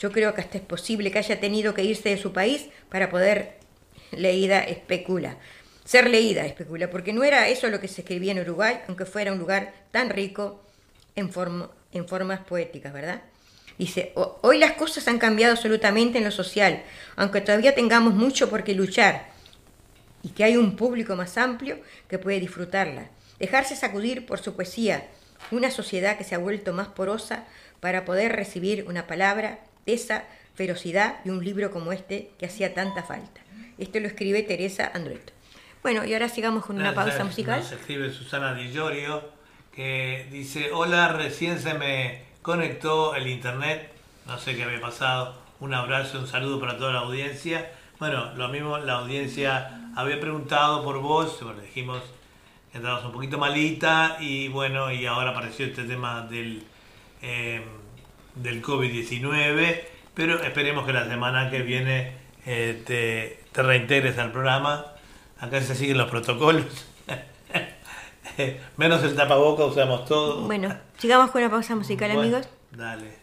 Yo 0.00 0.10
creo 0.10 0.34
que 0.34 0.40
hasta 0.40 0.58
es 0.58 0.64
posible 0.64 1.10
que 1.10 1.18
haya 1.18 1.40
tenido 1.40 1.74
que 1.74 1.84
irse 1.84 2.08
de 2.08 2.18
su 2.18 2.32
país 2.32 2.68
para 2.88 3.08
poder 3.08 3.58
leída 4.10 4.60
especula 4.60 5.38
ser 5.84 6.08
leída, 6.08 6.46
especula, 6.46 6.90
porque 6.90 7.12
no 7.12 7.24
era 7.24 7.48
eso 7.48 7.68
lo 7.68 7.80
que 7.80 7.88
se 7.88 8.02
escribía 8.02 8.32
en 8.32 8.40
Uruguay, 8.40 8.80
aunque 8.88 9.04
fuera 9.04 9.32
un 9.32 9.38
lugar 9.38 9.74
tan 9.90 10.10
rico 10.10 10.62
en, 11.16 11.30
en 11.92 12.08
formas 12.08 12.40
poéticas, 12.40 12.92
¿verdad? 12.92 13.22
Dice, 13.78 14.12
hoy 14.14 14.58
las 14.58 14.72
cosas 14.72 15.08
han 15.08 15.18
cambiado 15.18 15.54
absolutamente 15.54 16.18
en 16.18 16.24
lo 16.24 16.30
social, 16.30 16.82
aunque 17.16 17.40
todavía 17.40 17.74
tengamos 17.74 18.14
mucho 18.14 18.48
por 18.48 18.64
qué 18.64 18.74
luchar 18.74 19.31
y 20.22 20.30
que 20.30 20.44
hay 20.44 20.56
un 20.56 20.76
público 20.76 21.16
más 21.16 21.36
amplio 21.36 21.78
que 22.08 22.18
puede 22.18 22.40
disfrutarla. 22.40 23.08
Dejarse 23.38 23.76
sacudir 23.76 24.26
por 24.26 24.38
su 24.38 24.54
poesía, 24.54 25.08
una 25.50 25.70
sociedad 25.70 26.16
que 26.16 26.24
se 26.24 26.34
ha 26.34 26.38
vuelto 26.38 26.72
más 26.72 26.88
porosa 26.88 27.44
para 27.80 28.04
poder 28.04 28.32
recibir 28.32 28.84
una 28.88 29.06
palabra 29.06 29.58
de 29.86 29.94
esa 29.94 30.24
ferocidad 30.54 31.16
y 31.24 31.30
un 31.30 31.44
libro 31.44 31.70
como 31.70 31.92
este 31.92 32.30
que 32.38 32.46
hacía 32.46 32.74
tanta 32.74 33.02
falta. 33.02 33.40
Esto 33.78 33.98
lo 34.00 34.06
escribe 34.06 34.42
Teresa 34.42 34.90
Andrueto. 34.94 35.32
Bueno, 35.82 36.04
y 36.04 36.12
ahora 36.12 36.28
sigamos 36.28 36.64
con 36.64 36.76
una 36.76 36.94
pausa 36.94 37.24
musical. 37.24 37.60
Nos 37.60 37.72
escribe 37.72 38.12
Susana 38.12 38.54
Di 38.54 38.70
Giorgio 38.70 39.30
que 39.72 40.28
dice, 40.30 40.70
hola, 40.72 41.08
recién 41.08 41.58
se 41.58 41.74
me 41.74 42.22
conectó 42.42 43.16
el 43.16 43.26
internet, 43.26 43.90
no 44.26 44.38
sé 44.38 44.54
qué 44.54 44.64
había 44.64 44.80
pasado, 44.80 45.40
un 45.60 45.74
abrazo, 45.74 46.20
un 46.20 46.26
saludo 46.28 46.60
para 46.60 46.76
toda 46.76 46.92
la 46.92 47.00
audiencia. 47.00 47.72
Bueno, 48.02 48.32
lo 48.34 48.48
mismo, 48.48 48.78
la 48.78 48.94
audiencia 48.94 49.78
había 49.94 50.18
preguntado 50.18 50.82
por 50.82 50.98
vos, 50.98 51.38
bueno, 51.40 51.60
dijimos 51.60 52.02
que 52.72 52.78
estábamos 52.78 53.04
un 53.04 53.12
poquito 53.12 53.38
malita 53.38 54.16
y 54.18 54.48
bueno, 54.48 54.90
y 54.90 55.06
ahora 55.06 55.30
apareció 55.30 55.66
este 55.66 55.84
tema 55.84 56.22
del, 56.22 56.64
eh, 57.22 57.62
del 58.34 58.60
COVID-19, 58.60 59.82
pero 60.14 60.42
esperemos 60.42 60.84
que 60.84 60.92
la 60.92 61.06
semana 61.06 61.48
que 61.48 61.62
viene 61.62 62.14
eh, 62.44 62.82
te, 62.84 63.44
te 63.52 63.62
reintegres 63.62 64.18
al 64.18 64.32
programa 64.32 64.84
Acá 65.38 65.60
se 65.60 65.76
siguen 65.76 65.96
los 65.96 66.10
protocolos. 66.10 66.88
Menos 68.78 69.04
el 69.04 69.14
tapaboca 69.14 69.64
usamos 69.64 70.06
todo. 70.06 70.40
Bueno, 70.40 70.76
sigamos 70.98 71.30
con 71.30 71.40
la 71.40 71.50
pausa 71.50 71.76
musical, 71.76 72.10
amigos. 72.10 72.48
Dale. 72.72 73.21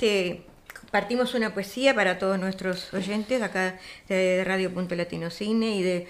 Este, 0.00 0.42
partimos 0.90 1.34
una 1.34 1.52
poesía 1.52 1.94
para 1.94 2.18
todos 2.18 2.38
nuestros 2.38 2.92
oyentes 2.94 3.42
acá 3.42 3.78
de 4.08 4.42
Radio 4.46 4.72
Punto 4.72 4.94
Latino 4.94 5.28
Cine 5.28 5.76
y 5.76 5.82
de 5.82 6.08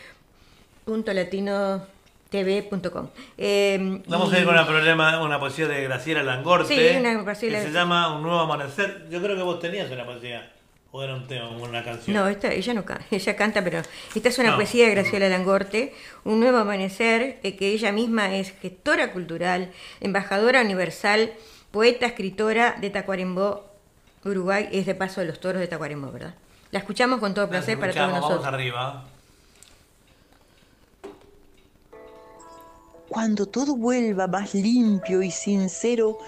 Punto 0.84 1.12
Latino 1.12 1.82
tv.com. 2.28 3.08
Eh, 3.36 4.00
Vamos 4.06 4.32
a 4.32 4.38
ir 4.38 4.44
con 4.44 4.54
una, 4.54 4.64
problema, 4.64 5.20
una 5.20 5.40
poesía 5.40 5.66
de 5.66 5.82
Graciela 5.82 6.22
Langorte. 6.22 6.72
Sí, 6.72 6.98
una 6.98 7.24
poesía. 7.24 7.50
Que 7.50 7.62
se 7.62 7.72
llama 7.72 8.14
Un 8.14 8.22
nuevo 8.22 8.38
amanecer. 8.38 9.08
Yo 9.10 9.20
creo 9.20 9.34
que 9.34 9.42
vos 9.42 9.58
tenías 9.58 9.90
una 9.90 10.06
poesía. 10.06 10.52
¿O 10.92 11.02
era 11.02 11.16
un 11.16 11.26
tema, 11.26 11.48
una 11.50 11.82
canción? 11.82 12.16
No, 12.16 12.28
esta, 12.28 12.52
ella 12.52 12.74
no 12.74 12.84
canta, 12.84 13.04
ella 13.10 13.36
canta, 13.36 13.64
pero 13.64 13.82
esta 14.14 14.28
es 14.28 14.38
una 14.38 14.54
poesía 14.54 14.86
de 14.86 14.94
Graciela 14.94 15.28
Langorte, 15.28 15.94
Un 16.22 16.38
nuevo 16.38 16.58
amanecer, 16.58 17.40
eh, 17.42 17.56
que 17.56 17.72
ella 17.72 17.90
misma 17.90 18.36
es 18.36 18.52
gestora 18.60 19.12
cultural, 19.12 19.72
embajadora 20.00 20.62
universal 20.62 21.32
poeta, 21.70 22.06
escritora 22.06 22.76
de 22.80 22.90
Tacuarembó, 22.90 23.69
Uruguay, 24.24 24.68
es 24.72 24.86
de 24.86 24.94
paso 24.94 25.20
de 25.20 25.26
los 25.26 25.40
toros 25.40 25.60
de 25.60 25.68
Tacuarembó, 25.68 26.10
¿verdad? 26.12 26.34
La 26.70 26.78
escuchamos 26.80 27.20
con 27.20 27.34
todo 27.34 27.48
placer 27.48 27.78
para 27.78 27.92
todos 27.92 28.08
nosotros. 28.08 28.42
Vamos 28.42 28.54
arriba. 28.54 29.04
Cuando 33.08 33.46
todo 33.46 33.74
vuelva 33.74 34.28
más 34.28 34.54
limpio 34.54 35.22
y 35.22 35.30
sincero, 35.30 36.18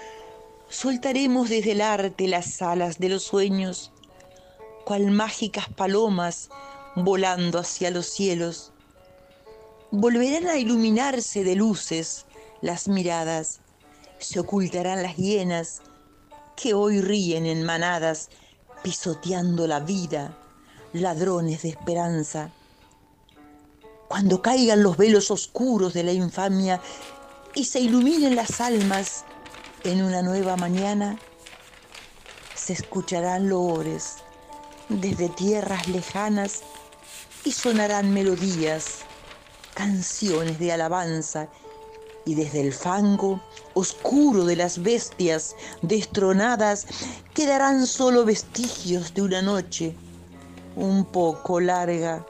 soltaremos 0.69 1.49
desde 1.49 1.71
el 1.71 1.81
arte 1.81 2.27
las 2.27 2.61
alas 2.61 2.99
de 2.99 3.09
los 3.09 3.23
sueños, 3.23 3.91
cual 4.83 5.11
mágicas 5.11 5.69
palomas 5.69 6.49
volando 6.95 7.59
hacia 7.59 7.89
los 7.89 8.07
cielos. 8.07 8.73
Volverán 9.91 10.47
a 10.47 10.57
iluminarse 10.57 11.43
de 11.43 11.55
luces 11.55 12.25
las 12.61 12.87
miradas 12.87 13.59
se 14.19 14.39
ocultarán 14.39 15.03
las 15.03 15.17
hienas 15.17 15.81
que 16.55 16.73
hoy 16.73 17.01
ríen 17.01 17.45
en 17.45 17.63
manadas, 17.63 18.29
pisoteando 18.83 19.67
la 19.67 19.79
vida, 19.79 20.37
ladrones 20.93 21.63
de 21.63 21.69
esperanza. 21.69 22.51
Cuando 24.07 24.41
caigan 24.41 24.83
los 24.83 24.97
velos 24.97 25.31
oscuros 25.31 25.93
de 25.93 26.03
la 26.03 26.13
infamia 26.13 26.81
y 27.55 27.65
se 27.65 27.79
iluminen 27.79 28.35
las 28.35 28.61
almas 28.61 29.25
en 29.83 30.03
una 30.03 30.21
nueva 30.21 30.55
mañana, 30.55 31.17
se 32.55 32.73
escucharán 32.73 33.49
loores 33.49 34.17
desde 34.89 35.29
tierras 35.29 35.87
lejanas 35.87 36.61
y 37.43 37.51
sonarán 37.51 38.13
melodías, 38.13 38.99
canciones 39.73 40.59
de 40.59 40.71
alabanza 40.71 41.49
y 42.25 42.35
desde 42.35 42.61
el 42.61 42.73
fango 42.73 43.41
oscuro 43.73 44.45
de 44.45 44.55
las 44.55 44.81
bestias 44.81 45.55
destronadas 45.81 46.87
quedarán 47.33 47.85
solo 47.85 48.25
vestigios 48.25 49.13
de 49.13 49.21
una 49.21 49.41
noche 49.41 49.95
un 50.75 51.05
poco 51.05 51.59
larga. 51.59 52.25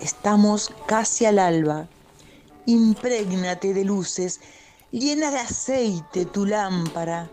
Estamos 0.00 0.72
casi 0.86 1.24
al 1.24 1.38
alba. 1.38 1.88
Imprégnate 2.66 3.72
de 3.74 3.84
luces, 3.84 4.40
llena 4.90 5.30
de 5.30 5.38
aceite 5.38 6.26
tu 6.26 6.44
lámpara. 6.44 7.30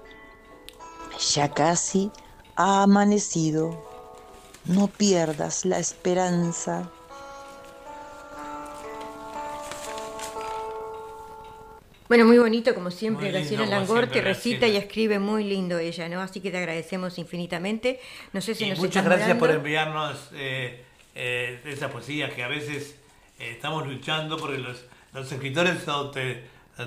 Ya 1.33 1.53
casi 1.53 2.11
ha 2.55 2.83
amanecido. 2.83 3.83
No 4.65 4.87
pierdas 4.87 5.65
la 5.65 5.77
esperanza. 5.77 6.89
Bueno, 12.07 12.25
muy 12.25 12.37
bonito, 12.37 12.75
como 12.75 12.91
siempre, 12.91 13.31
Graciela 13.31 13.65
Langorte 13.65 14.21
recita 14.21 14.67
y 14.67 14.77
escribe 14.77 15.17
muy 15.17 15.43
lindo 15.43 15.79
ella, 15.79 16.07
¿no? 16.07 16.21
Así 16.21 16.39
que 16.39 16.51
te 16.51 16.57
agradecemos 16.57 17.17
infinitamente. 17.17 17.99
No 18.31 18.41
sé 18.41 18.53
si 18.53 18.65
Y 18.65 18.69
nos 18.69 18.79
muchas 18.79 19.03
gracias 19.03 19.35
por 19.37 19.49
enviarnos 19.49 20.29
eh, 20.33 20.83
eh, 21.15 21.59
esa 21.65 21.89
poesía 21.89 22.29
que 22.29 22.43
a 22.43 22.47
veces 22.47 22.95
eh, 23.39 23.49
estamos 23.51 23.87
luchando 23.87 24.37
porque 24.37 24.59
los, 24.59 24.85
los 25.13 25.31
escritores 25.31 25.77
te, 26.13 26.43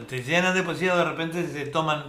te 0.08 0.22
llenan 0.22 0.54
de 0.54 0.62
poesía 0.62 0.94
de 0.94 1.04
repente 1.04 1.48
se 1.48 1.66
toman 1.66 2.04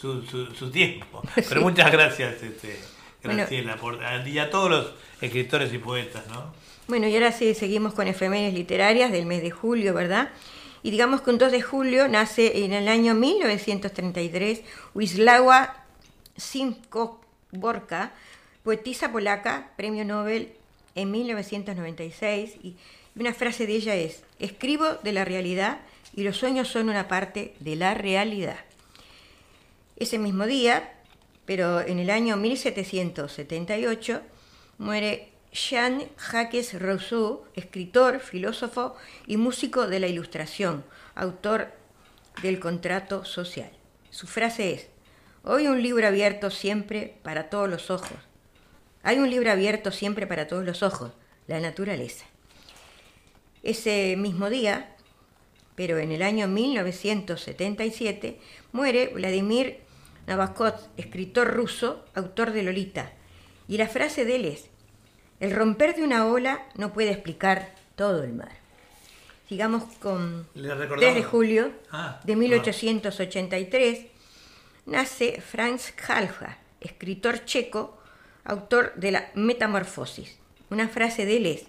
su, 0.00 0.22
su, 0.22 0.46
su 0.54 0.70
tiempo. 0.70 1.22
Pero 1.34 1.48
Sí. 1.48 1.58
muchas 1.58 1.92
gracias, 1.92 2.42
este, 2.42 2.78
Bueno. 3.22 3.38
Graciela, 3.40 3.76
por- 3.76 4.00
y 4.26 4.38
a 4.38 4.48
todos 4.48 4.70
los 4.70 4.86
escritores 5.20 5.70
y 5.74 5.78
poetas, 5.78 6.26
¿no? 6.28 6.54
Bueno, 6.86 7.08
y 7.08 7.14
ahora 7.14 7.32
sí 7.32 7.54
seguimos 7.54 7.92
con 7.94 8.08
efemérides 8.08 8.54
literarias 8.54 9.10
del 9.12 9.26
mes 9.26 9.42
de 9.42 9.50
julio, 9.50 9.92
¿verdad? 9.94 10.30
Y 10.84 10.90
digamos 10.90 11.22
que 11.22 11.30
un 11.30 11.38
2 11.38 11.50
de 11.50 11.62
julio 11.62 12.08
nace 12.08 12.62
en 12.62 12.74
el 12.74 12.88
año 12.88 13.14
1933 13.14 14.60
Wisława 14.94 15.82
Szymborska, 16.36 18.12
poetisa 18.62 19.10
polaca, 19.10 19.70
premio 19.78 20.04
Nobel 20.04 20.52
en 20.94 21.10
1996. 21.10 22.56
Y 22.62 22.76
una 23.16 23.32
frase 23.32 23.66
de 23.66 23.76
ella 23.76 23.94
es, 23.94 24.24
escribo 24.38 24.84
de 25.02 25.12
la 25.12 25.24
realidad 25.24 25.78
y 26.14 26.22
los 26.22 26.36
sueños 26.36 26.68
son 26.68 26.90
una 26.90 27.08
parte 27.08 27.54
de 27.60 27.76
la 27.76 27.94
realidad. 27.94 28.58
Ese 29.96 30.18
mismo 30.18 30.44
día, 30.44 30.92
pero 31.46 31.80
en 31.80 31.98
el 31.98 32.10
año 32.10 32.36
1778, 32.36 34.20
muere 34.76 35.30
Jean-Jacques 35.54 36.74
Rousseau, 36.80 37.44
escritor, 37.54 38.18
filósofo 38.18 38.96
y 39.28 39.36
músico 39.36 39.86
de 39.86 40.00
la 40.00 40.08
Ilustración, 40.08 40.84
autor 41.14 41.68
del 42.42 42.58
contrato 42.58 43.24
social. 43.24 43.70
Su 44.10 44.26
frase 44.26 44.72
es, 44.72 44.88
hoy 45.44 45.68
un 45.68 45.80
libro 45.80 46.08
abierto 46.08 46.50
siempre 46.50 47.18
para 47.22 47.50
todos 47.50 47.70
los 47.70 47.92
ojos. 47.92 48.18
Hay 49.04 49.18
un 49.18 49.30
libro 49.30 49.52
abierto 49.52 49.92
siempre 49.92 50.26
para 50.26 50.48
todos 50.48 50.64
los 50.64 50.82
ojos, 50.82 51.12
la 51.46 51.60
naturaleza. 51.60 52.26
Ese 53.62 54.16
mismo 54.18 54.50
día, 54.50 54.96
pero 55.76 55.98
en 55.98 56.10
el 56.10 56.22
año 56.22 56.48
1977, 56.48 58.40
muere 58.72 59.12
Vladimir 59.14 59.78
Nabokov, 60.26 60.74
escritor 60.96 61.54
ruso, 61.54 62.04
autor 62.16 62.50
de 62.50 62.64
Lolita. 62.64 63.12
Y 63.68 63.76
la 63.76 63.86
frase 63.86 64.24
de 64.24 64.36
él 64.36 64.44
es, 64.46 64.73
el 65.44 65.50
romper 65.54 65.94
de 65.94 66.02
una 66.02 66.26
ola 66.26 66.62
no 66.74 66.92
puede 66.94 67.10
explicar 67.10 67.74
todo 67.96 68.24
el 68.24 68.32
mar. 68.32 68.52
Sigamos 69.48 69.84
con 70.00 70.46
Le 70.54 70.74
recordamos- 70.74 71.00
3 71.00 71.14
de 71.14 71.22
julio 71.22 71.70
Ah, 71.92 72.18
de 72.24 72.34
1883, 72.34 74.06
nace 74.86 75.40
Franz 75.42 75.92
Kafka, 75.92 76.56
escritor 76.80 77.44
checo, 77.44 77.98
autor 78.44 78.94
de 78.96 79.12
la 79.12 79.30
Metamorfosis. 79.34 80.38
Una 80.70 80.88
frase 80.88 81.26
de 81.26 81.36
él 81.36 81.46
es, 81.46 81.64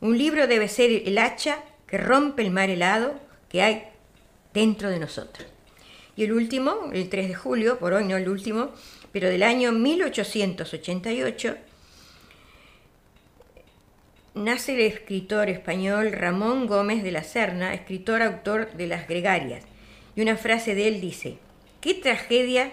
un 0.00 0.16
libro 0.16 0.46
debe 0.46 0.68
ser 0.68 0.90
el 1.06 1.18
hacha 1.18 1.58
que 1.86 1.98
rompe 1.98 2.40
el 2.42 2.50
mar 2.50 2.70
helado 2.70 3.20
que 3.50 3.60
hay 3.62 3.84
dentro 4.54 4.88
de 4.88 4.98
nosotros. 4.98 5.46
Y 6.16 6.24
el 6.24 6.32
último, 6.32 6.90
el 6.92 7.08
3 7.10 7.28
de 7.28 7.34
julio, 7.34 7.78
por 7.78 7.92
hoy 7.92 8.04
no 8.06 8.16
el 8.16 8.28
último, 8.30 8.70
pero 9.12 9.28
del 9.28 9.42
año 9.42 9.72
1888, 9.72 11.56
nace 14.34 14.74
el 14.74 14.80
escritor 14.80 15.48
español 15.48 16.12
Ramón 16.12 16.66
Gómez 16.66 17.02
de 17.02 17.12
la 17.12 17.22
Serna, 17.24 17.72
escritor 17.74 18.22
autor 18.22 18.72
de 18.72 18.86
Las 18.86 19.06
Gregarias. 19.08 19.64
Y 20.16 20.22
una 20.22 20.36
frase 20.36 20.74
de 20.74 20.88
él 20.88 21.00
dice, 21.00 21.38
qué 21.80 21.94
tragedia 21.94 22.72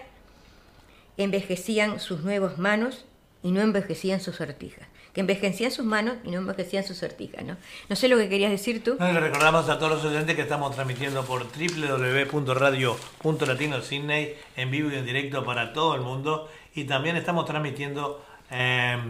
envejecían 1.16 2.00
sus 2.00 2.22
nuevas 2.22 2.58
manos 2.58 3.04
y 3.42 3.52
no 3.52 3.60
envejecían 3.60 4.20
sus 4.20 4.36
sortijas. 4.36 4.86
Que 5.12 5.20
envejecían 5.20 5.70
sus 5.70 5.84
manos 5.84 6.16
y 6.24 6.30
no 6.30 6.38
envejecían 6.38 6.84
sus 6.84 6.96
sortijas, 6.96 7.44
¿no? 7.44 7.58
No 7.90 7.96
sé 7.96 8.08
lo 8.08 8.16
que 8.16 8.30
querías 8.30 8.50
decir 8.50 8.82
tú. 8.82 8.96
Le 8.98 9.20
recordamos 9.20 9.68
a 9.68 9.78
todos 9.78 9.92
los 9.92 10.04
oyentes 10.06 10.34
que 10.34 10.40
estamos 10.42 10.74
transmitiendo 10.74 11.22
por 11.24 11.46
www.radio.latino.sydney 11.52 14.34
en 14.56 14.70
vivo 14.70 14.90
y 14.90 14.94
en 14.94 15.04
directo 15.04 15.44
para 15.44 15.74
todo 15.74 15.94
el 15.94 16.00
mundo 16.00 16.48
y 16.74 16.84
también 16.84 17.16
estamos 17.16 17.44
transmitiendo 17.44 18.24
a- 18.50 19.04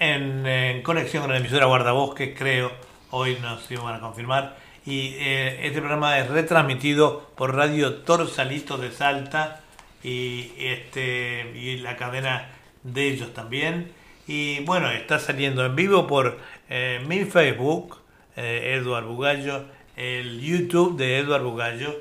en, 0.00 0.46
en 0.46 0.82
conexión 0.82 1.22
con 1.22 1.32
la 1.32 1.38
emisora 1.38 1.64
Guardabosques, 1.64 2.38
creo, 2.38 2.70
hoy 3.10 3.38
nos 3.40 3.70
iban 3.70 3.94
a 3.94 4.00
confirmar. 4.00 4.58
Y 4.84 5.14
eh, 5.18 5.66
este 5.66 5.80
programa 5.80 6.18
es 6.18 6.28
retransmitido 6.28 7.30
por 7.34 7.54
Radio 7.54 8.02
Torsalito 8.02 8.76
de 8.76 8.90
Salta 8.90 9.62
y, 10.02 10.52
este, 10.58 11.52
y 11.54 11.78
la 11.78 11.96
cadena 11.96 12.50
de 12.82 13.08
ellos 13.08 13.32
también. 13.32 13.92
Y 14.26 14.60
bueno, 14.60 14.90
está 14.90 15.18
saliendo 15.18 15.64
en 15.64 15.74
vivo 15.74 16.06
por 16.06 16.38
eh, 16.68 17.02
mi 17.06 17.24
Facebook, 17.24 17.96
eh, 18.36 18.78
Eduard 18.78 19.06
Bugallo, 19.06 19.64
el 19.96 20.42
YouTube 20.42 20.98
de 20.98 21.16
Eduard 21.18 21.44
Bugallo 21.44 21.98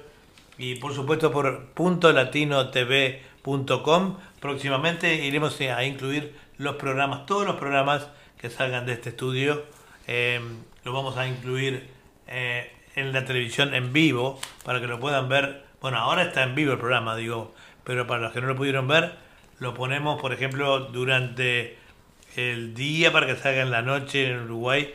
y 0.57 0.75
por 0.75 0.93
supuesto 0.93 1.31
por 1.31 1.67
puntolatinotv.com. 1.67 4.17
Próximamente 4.41 5.25
iremos 5.25 5.57
a 5.61 5.85
incluir 5.85 6.42
los 6.63 6.75
programas, 6.75 7.25
todos 7.25 7.45
los 7.45 7.57
programas 7.57 8.07
que 8.37 8.49
salgan 8.49 8.85
de 8.85 8.93
este 8.93 9.09
estudio, 9.09 9.63
eh, 10.07 10.41
lo 10.83 10.93
vamos 10.93 11.17
a 11.17 11.27
incluir 11.27 11.89
eh, 12.27 12.71
en 12.95 13.13
la 13.13 13.25
televisión 13.25 13.73
en 13.73 13.93
vivo 13.93 14.39
para 14.63 14.81
que 14.81 14.87
lo 14.87 14.99
puedan 14.99 15.29
ver. 15.29 15.63
Bueno, 15.81 15.97
ahora 15.97 16.23
está 16.23 16.43
en 16.43 16.55
vivo 16.55 16.73
el 16.73 16.79
programa, 16.79 17.15
digo, 17.15 17.53
pero 17.83 18.07
para 18.07 18.21
los 18.21 18.33
que 18.33 18.41
no 18.41 18.47
lo 18.47 18.55
pudieron 18.55 18.87
ver, 18.87 19.15
lo 19.59 19.73
ponemos, 19.73 20.19
por 20.21 20.33
ejemplo, 20.33 20.79
durante 20.87 21.77
el 22.35 22.73
día 22.73 23.11
para 23.11 23.27
que 23.27 23.35
salga 23.35 23.61
en 23.61 23.71
la 23.71 23.81
noche 23.81 24.29
en 24.29 24.41
Uruguay 24.41 24.93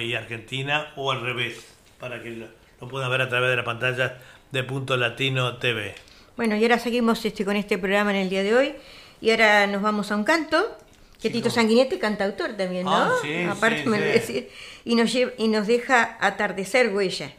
y 0.00 0.14
Argentina 0.14 0.92
o 0.96 1.10
al 1.10 1.20
revés, 1.20 1.76
para 1.98 2.22
que 2.22 2.30
lo, 2.30 2.46
lo 2.80 2.88
puedan 2.88 3.10
ver 3.10 3.22
a 3.22 3.28
través 3.28 3.50
de 3.50 3.56
la 3.56 3.64
pantalla 3.64 4.18
de 4.50 4.62
Punto 4.62 4.96
Latino 4.96 5.56
TV. 5.58 5.94
Bueno, 6.36 6.56
y 6.56 6.62
ahora 6.62 6.78
seguimos 6.78 7.24
este, 7.24 7.44
con 7.44 7.56
este 7.56 7.78
programa 7.78 8.10
en 8.10 8.16
el 8.16 8.30
día 8.30 8.42
de 8.42 8.54
hoy. 8.54 8.74
Y 9.20 9.30
ahora 9.30 9.66
nos 9.66 9.82
vamos 9.82 10.10
a 10.10 10.16
un 10.16 10.24
canto. 10.24 10.76
Que 11.22 11.30
Tito 11.30 11.50
Sanguinetti, 11.50 11.98
cantautor 11.98 12.52
también, 12.56 12.84
¿no? 12.84 12.94
Ah, 12.94 13.12
sí, 13.22 13.44
Aparte 13.44 13.84
sí, 13.84 13.88
me 13.88 13.98
sí. 13.98 14.02
decir. 14.04 14.50
Y 14.84 14.94
nos, 14.96 15.14
y 15.14 15.48
nos 15.48 15.66
deja 15.68 16.18
atardecer 16.20 16.92
huella. 16.92 17.32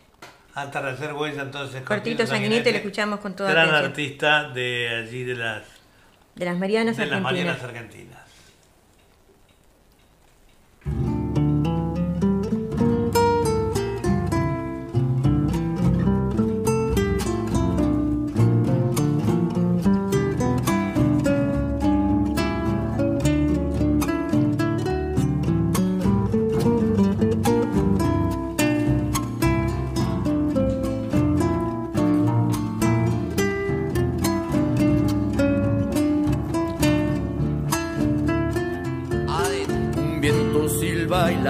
Atardecer 0.56 1.14
Huella, 1.14 1.42
entonces. 1.42 1.78
con 1.82 1.98
Cortito 1.98 2.18
Tito 2.24 2.28
Sanguinetti, 2.28 2.72
lo 2.72 2.78
escuchamos 2.78 3.20
con 3.20 3.36
toda 3.36 3.50
Gran 3.50 3.70
atención. 3.70 3.90
artista 3.92 4.50
de 4.50 4.88
allí, 5.04 5.24
de 5.24 5.36
las, 5.36 5.64
De 6.36 6.46
las 6.46 6.58
Marianas 6.58 6.96
de 6.96 7.06
las 7.08 7.14
Argentinas. 7.18 7.24
Marianas 7.24 7.64
Argentinas. 7.64 8.23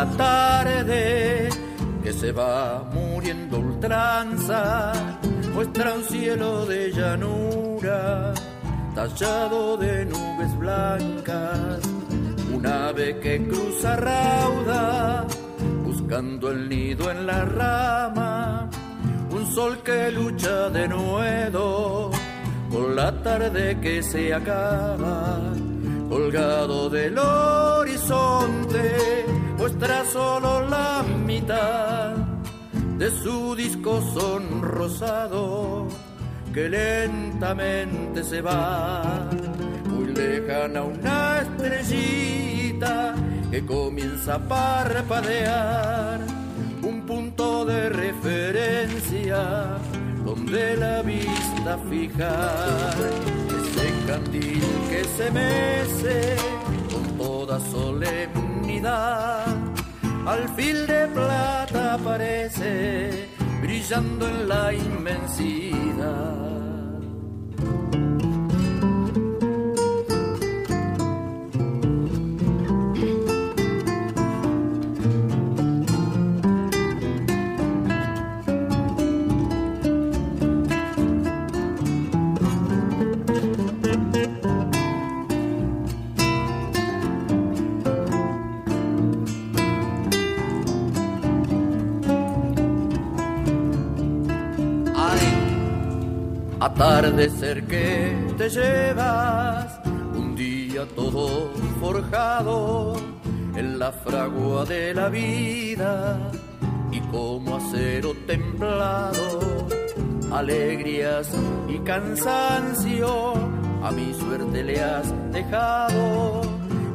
La 0.04 0.18
tarde 0.18 1.50
que 2.04 2.12
se 2.12 2.32
va 2.34 2.84
muriendo 2.94 3.60
ultranza 3.60 4.92
muestra 5.54 5.94
un 5.94 6.04
cielo 6.04 6.66
de 6.66 6.92
llanura 6.92 8.34
tallado 8.94 9.78
de 9.78 10.06
nubes 10.06 10.58
blancas. 10.58 11.80
Un 12.54 12.66
ave 12.66 13.20
que 13.20 13.48
cruza 13.48 13.96
rauda 13.96 15.26
buscando 15.86 16.52
el 16.52 16.68
nido 16.68 17.10
en 17.10 17.26
la 17.26 17.46
rama. 17.46 18.70
Un 19.30 19.46
sol 19.56 19.82
que 19.84 20.12
lucha 20.12 20.70
de 20.70 20.88
nuevo 20.88 22.12
con 22.70 22.96
la 22.96 23.12
tarde 23.24 23.80
que 23.80 24.04
se 24.04 24.34
acaba 24.34 25.54
colgado 26.14 26.90
del 26.90 27.18
horizonte, 27.18 29.26
muestra 29.64 30.04
solo 30.04 30.68
la 30.68 31.06
mitad 31.26 32.16
de 32.98 33.10
su 33.10 33.56
disco 33.56 34.02
sonrosado 34.14 35.88
que 36.54 36.68
lentamente 36.68 38.26
se 38.26 38.42
va. 38.42 39.30
Muy 39.86 40.08
lejana 40.08 40.84
una 40.84 41.40
estrellita 41.44 43.16
que 43.50 43.66
comienza 43.66 44.36
a 44.36 44.40
parpadear, 44.40 46.20
un 46.82 47.06
punto 47.06 47.64
de 47.64 47.88
referencia 47.88 49.78
donde 50.26 50.58
de 50.58 50.78
la 50.78 51.02
vista 51.04 51.78
fijar, 51.90 52.96
ese 53.60 53.88
candil 54.08 54.64
que 54.90 55.04
se 55.06 55.32
mece 55.32 56.36
con 56.92 57.18
toda 57.18 57.62
solemnidad, 57.72 58.53
al 58.86 60.50
fil 60.56 60.86
de 60.88 61.08
plata 61.08 61.94
aparece 61.94 63.30
brillando 63.62 64.28
en 64.28 64.48
la 64.50 64.74
inmensidad. 64.74 66.63
Atardecer 96.76 97.68
que 97.68 98.34
te 98.36 98.50
llevas, 98.50 99.80
un 100.16 100.36
día 100.36 100.88
todo 100.96 101.52
forjado 101.80 102.96
en 103.56 103.78
la 103.78 103.92
fragua 103.92 104.66
de 104.66 104.92
la 104.96 105.08
vida 105.10 106.18
y 106.92 107.00
como 107.12 107.58
acero 107.58 108.16
templado, 108.26 109.68
alegrías 110.32 111.30
y 111.70 111.78
cansancio 111.80 113.34
a 113.84 113.92
mi 113.92 114.12
suerte 114.16 114.64
le 114.64 114.82
has 114.82 115.14
dejado. 115.32 116.42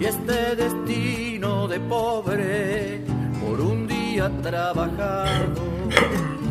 Y 0.01 0.07
este 0.07 0.57
destino 0.57 1.69
de 1.69 1.79
pobre 1.79 3.01
por 3.41 3.61
un 3.61 3.87
día 3.87 4.29
trabajado 4.43 5.63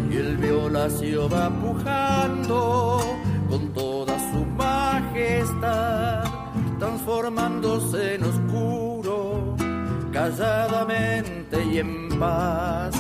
y 0.10 0.16
el 0.16 0.38
violacio 0.38 1.28
va 1.28 1.50
pujando 1.50 2.87
transformándose 7.08 8.16
en 8.16 8.24
oscuro, 8.26 9.56
calladamente 10.12 11.64
y 11.64 11.78
en 11.78 12.10
paz. 12.20 12.94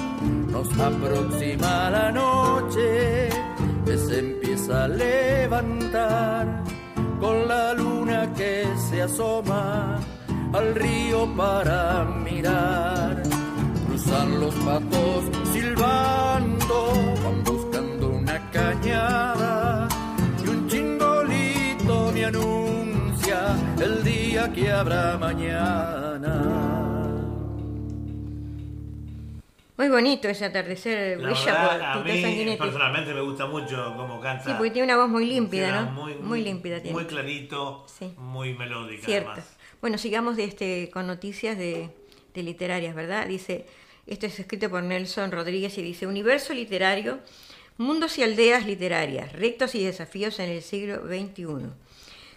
Nos 0.50 0.72
aproxima 0.80 1.90
la 1.90 2.10
noche 2.14 3.28
que 3.86 3.98
se 3.98 4.20
empieza 4.20 4.86
a 4.86 4.88
levantar. 4.88 6.64
Con 7.20 7.50
la 7.50 7.74
luna 7.74 8.32
que 8.34 8.66
se 8.90 9.02
asoma 9.02 10.00
al 10.54 10.76
río 10.76 11.28
para 11.36 12.06
mirar. 12.06 13.24
Cruzan 13.88 14.40
los 14.40 14.56
patos 14.56 15.26
silbando, 15.52 16.94
van 17.24 17.44
buscando 17.44 18.10
una 18.10 18.52
cañada. 18.52 19.90
Y 20.46 20.48
un 20.48 20.68
chingolito 20.70 22.12
me 22.14 22.26
anuncia 22.26 22.57
el 23.82 24.04
día 24.04 24.52
que 24.54 24.72
habrá 24.72 25.18
mañana. 25.18 26.44
Muy 29.78 29.90
bonito 29.90 30.28
ese 30.28 30.46
atardecer, 30.46 31.20
La 31.20 31.30
brilla 31.30 31.46
verdad, 31.46 31.94
por 31.94 32.12
a 32.12 32.14
mí 32.16 32.56
personalmente 32.58 33.14
me 33.14 33.22
gusta 33.22 33.46
mucho 33.46 33.94
cómo 33.96 34.20
canta. 34.20 34.44
Sí, 34.46 34.52
porque 34.58 34.72
tiene 34.72 34.86
una 34.92 34.98
voz 34.98 35.10
muy 35.10 35.26
límpida, 35.28 35.82
¿no? 35.84 35.92
Muy, 35.92 36.16
Muy 36.16 36.42
límpida 36.44 36.82
tiene. 36.82 36.96
Muy 36.96 37.06
clarito, 37.06 37.86
Sí. 37.88 38.12
muy 38.18 38.54
melódica 38.56 39.06
Cierto. 39.06 39.30
además. 39.32 39.56
Bueno, 39.80 40.00
sigamos 40.00 40.36
de 40.36 40.46
este, 40.46 40.90
con 40.92 41.06
noticias 41.06 41.56
de, 41.60 41.92
de 42.34 42.44
literarias, 42.44 42.96
¿verdad? 42.96 43.28
Dice, 43.28 43.68
esto 44.08 44.26
es 44.26 44.40
escrito 44.40 44.68
por 44.72 44.82
Nelson 44.82 45.32
Rodríguez 45.32 45.78
y 45.78 45.84
dice, 45.84 46.08
Universo 46.08 46.54
literario, 46.56 47.20
mundos 47.78 48.18
y 48.18 48.24
aldeas 48.24 48.66
literarias, 48.66 49.32
retos 49.34 49.76
y 49.76 49.86
desafíos 49.86 50.40
en 50.40 50.50
el 50.50 50.64
siglo 50.64 51.04
XXI. 51.06 51.70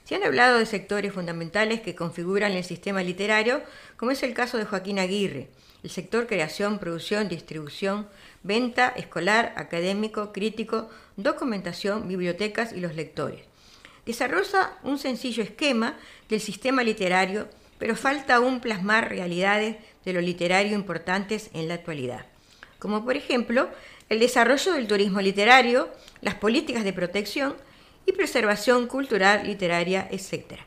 Se 0.05 0.15
han 0.17 0.25
hablado 0.25 0.59
de 0.59 0.67
sectores 0.67 1.13
fundamentales 1.13 1.81
que 1.81 1.95
configuran 1.95 2.53
el 2.53 2.65
sistema 2.65 3.03
literario, 3.03 3.63
como 3.97 4.11
es 4.11 4.23
el 4.23 4.35
caso 4.35 4.59
de 4.59 4.65
Joaquín 4.65 4.99
Aguirre, 4.99 5.49
el 5.83 5.91
sector 5.91 6.27
creación, 6.27 6.79
producción, 6.79 7.29
distribución, 7.29 8.09
venta, 8.43 8.89
escolar, 8.89 9.53
académico, 9.57 10.33
crítico, 10.33 10.91
documentación, 11.17 12.09
bibliotecas 12.09 12.73
y 12.73 12.81
los 12.81 12.95
lectores. 12.95 13.43
Desarrolla 14.05 14.79
un 14.83 14.99
sencillo 14.99 15.43
esquema 15.43 15.97
del 16.29 16.41
sistema 16.41 16.83
literario, 16.83 17.49
pero 17.79 17.97
falta 17.97 18.37
aún 18.37 18.61
plasmar 18.61 19.09
realidades 19.09 19.77
de 20.05 20.13
lo 20.13 20.21
literario 20.21 20.75
importantes 20.75 21.51
en 21.55 21.69
la 21.69 21.75
actualidad, 21.75 22.27
como 22.79 23.05
por 23.05 23.17
ejemplo 23.17 23.69
el 24.09 24.19
desarrollo 24.19 24.73
del 24.73 24.89
turismo 24.89 25.21
literario, 25.21 25.89
las 26.21 26.35
políticas 26.35 26.83
de 26.83 26.93
protección 26.93 27.55
y 28.07 28.13
preservación 28.13 28.87
cultural, 28.87 29.47
literaria, 29.47 30.09
etc. 30.11 30.61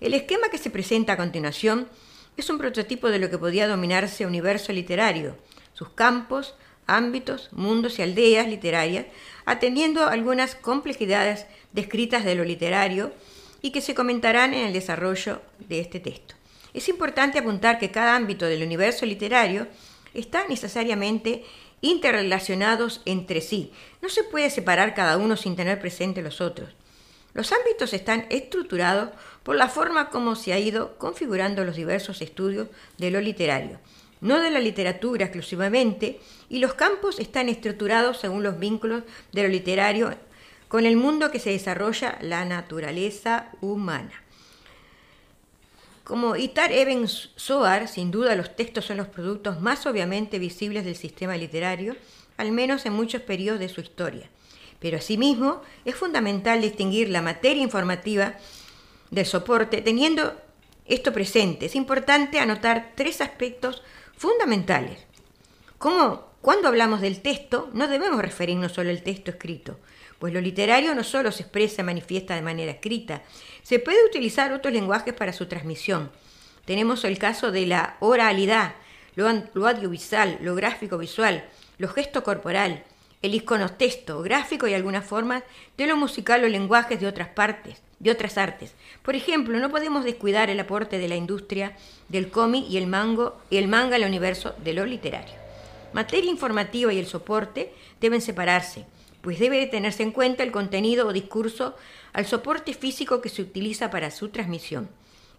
El 0.00 0.14
esquema 0.14 0.48
que 0.48 0.58
se 0.58 0.70
presenta 0.70 1.14
a 1.14 1.16
continuación 1.16 1.88
es 2.36 2.48
un 2.50 2.58
prototipo 2.58 3.08
de 3.08 3.18
lo 3.18 3.30
que 3.30 3.38
podía 3.38 3.66
dominarse 3.66 4.26
universo 4.26 4.72
literario, 4.72 5.36
sus 5.74 5.90
campos, 5.90 6.54
ámbitos, 6.86 7.50
mundos 7.52 7.98
y 7.98 8.02
aldeas 8.02 8.48
literarias, 8.48 9.06
atendiendo 9.44 10.06
algunas 10.06 10.54
complejidades 10.54 11.46
descritas 11.72 12.24
de 12.24 12.34
lo 12.34 12.44
literario 12.44 13.12
y 13.60 13.72
que 13.72 13.80
se 13.80 13.94
comentarán 13.94 14.54
en 14.54 14.66
el 14.66 14.72
desarrollo 14.72 15.42
de 15.58 15.80
este 15.80 16.00
texto. 16.00 16.34
Es 16.74 16.88
importante 16.88 17.38
apuntar 17.38 17.78
que 17.78 17.90
cada 17.90 18.14
ámbito 18.14 18.46
del 18.46 18.62
universo 18.62 19.04
literario 19.04 19.66
está 20.14 20.46
necesariamente 20.48 21.44
interrelacionados 21.80 23.02
entre 23.04 23.40
sí. 23.40 23.72
No 24.02 24.08
se 24.08 24.24
puede 24.24 24.50
separar 24.50 24.94
cada 24.94 25.16
uno 25.16 25.36
sin 25.36 25.56
tener 25.56 25.80
presente 25.80 26.22
los 26.22 26.40
otros. 26.40 26.70
Los 27.34 27.52
ámbitos 27.52 27.92
están 27.92 28.26
estructurados 28.30 29.10
por 29.42 29.56
la 29.56 29.68
forma 29.68 30.10
como 30.10 30.34
se 30.34 30.52
ha 30.52 30.58
ido 30.58 30.96
configurando 30.98 31.64
los 31.64 31.76
diversos 31.76 32.20
estudios 32.22 32.68
de 32.96 33.10
lo 33.10 33.20
literario, 33.20 33.78
no 34.20 34.40
de 34.40 34.50
la 34.50 34.60
literatura 34.60 35.26
exclusivamente, 35.26 36.20
y 36.48 36.58
los 36.58 36.74
campos 36.74 37.18
están 37.18 37.48
estructurados 37.48 38.18
según 38.18 38.42
los 38.42 38.58
vínculos 38.58 39.04
de 39.32 39.42
lo 39.42 39.48
literario 39.48 40.14
con 40.68 40.84
el 40.84 40.96
mundo 40.96 41.30
que 41.30 41.40
se 41.40 41.50
desarrolla 41.50 42.18
la 42.20 42.44
naturaleza 42.44 43.50
humana. 43.60 44.22
Como 46.04 46.36
Itar 46.36 46.72
Eben 46.72 47.06
Soar, 47.06 47.86
sin 47.88 48.10
duda 48.10 48.34
los 48.34 48.56
textos 48.56 48.86
son 48.86 48.96
los 48.96 49.08
productos 49.08 49.60
más 49.60 49.86
obviamente 49.86 50.38
visibles 50.38 50.84
del 50.84 50.96
sistema 50.96 51.36
literario, 51.36 51.96
al 52.38 52.50
menos 52.52 52.86
en 52.86 52.94
muchos 52.94 53.20
periodos 53.22 53.60
de 53.60 53.68
su 53.68 53.80
historia. 53.80 54.30
Pero 54.78 54.98
asimismo 54.98 55.62
es 55.84 55.94
fundamental 55.94 56.60
distinguir 56.60 57.08
la 57.08 57.22
materia 57.22 57.62
informativa 57.62 58.34
del 59.10 59.26
soporte 59.26 59.82
teniendo 59.82 60.34
esto 60.86 61.12
presente. 61.12 61.66
Es 61.66 61.74
importante 61.74 62.40
anotar 62.40 62.92
tres 62.94 63.20
aspectos 63.20 63.82
fundamentales. 64.16 64.98
Como 65.78 66.28
cuando 66.40 66.68
hablamos 66.68 67.00
del 67.00 67.20
texto, 67.20 67.68
no 67.72 67.88
debemos 67.88 68.22
referirnos 68.22 68.72
solo 68.72 68.90
al 68.90 69.02
texto 69.02 69.30
escrito, 69.30 69.78
pues 70.18 70.32
lo 70.32 70.40
literario 70.40 70.94
no 70.94 71.04
solo 71.04 71.32
se 71.32 71.42
expresa 71.42 71.82
y 71.82 71.84
manifiesta 71.84 72.34
de 72.34 72.42
manera 72.42 72.72
escrita, 72.72 73.22
se 73.62 73.78
puede 73.78 74.04
utilizar 74.04 74.52
otros 74.52 74.72
lenguajes 74.72 75.14
para 75.14 75.32
su 75.32 75.46
transmisión. 75.46 76.10
Tenemos 76.64 77.04
el 77.04 77.18
caso 77.18 77.50
de 77.50 77.66
la 77.66 77.96
oralidad, 78.00 78.74
lo, 79.14 79.28
audiovisual, 79.28 80.38
lo 80.40 80.54
gráfico 80.54 80.96
visual, 80.98 81.44
lo 81.78 81.88
gesto 81.88 82.22
corporal, 82.22 82.84
el 83.22 83.34
iconotexto, 83.34 84.22
gráfico 84.22 84.68
y 84.68 84.74
algunas 84.74 85.04
formas 85.04 85.42
de 85.76 85.86
lo 85.86 85.96
musical 85.96 86.44
o 86.44 86.48
lenguajes 86.48 87.00
de 87.00 87.06
otras 87.06 87.28
partes, 87.28 87.82
de 87.98 88.10
otras 88.10 88.38
artes. 88.38 88.74
Por 89.02 89.16
ejemplo, 89.16 89.58
no 89.58 89.70
podemos 89.70 90.04
descuidar 90.04 90.50
el 90.50 90.60
aporte 90.60 90.98
de 90.98 91.08
la 91.08 91.16
industria 91.16 91.76
del 92.08 92.30
cómic 92.30 92.64
y 92.68 92.76
el 92.76 92.86
mango 92.86 93.36
y 93.50 93.56
el 93.56 93.68
manga 93.68 93.96
al 93.96 94.04
universo 94.04 94.54
de 94.62 94.72
lo 94.72 94.86
literario. 94.86 95.34
Materia 95.92 96.30
informativa 96.30 96.92
y 96.92 96.98
el 96.98 97.06
soporte 97.06 97.72
deben 98.00 98.20
separarse, 98.20 98.84
pues 99.20 99.38
debe 99.38 99.66
tenerse 99.66 100.02
en 100.02 100.12
cuenta 100.12 100.42
el 100.42 100.52
contenido 100.52 101.06
o 101.08 101.12
discurso 101.12 101.74
al 102.12 102.26
soporte 102.26 102.74
físico 102.74 103.20
que 103.20 103.28
se 103.28 103.42
utiliza 103.42 103.90
para 103.90 104.10
su 104.10 104.28
transmisión. 104.28 104.88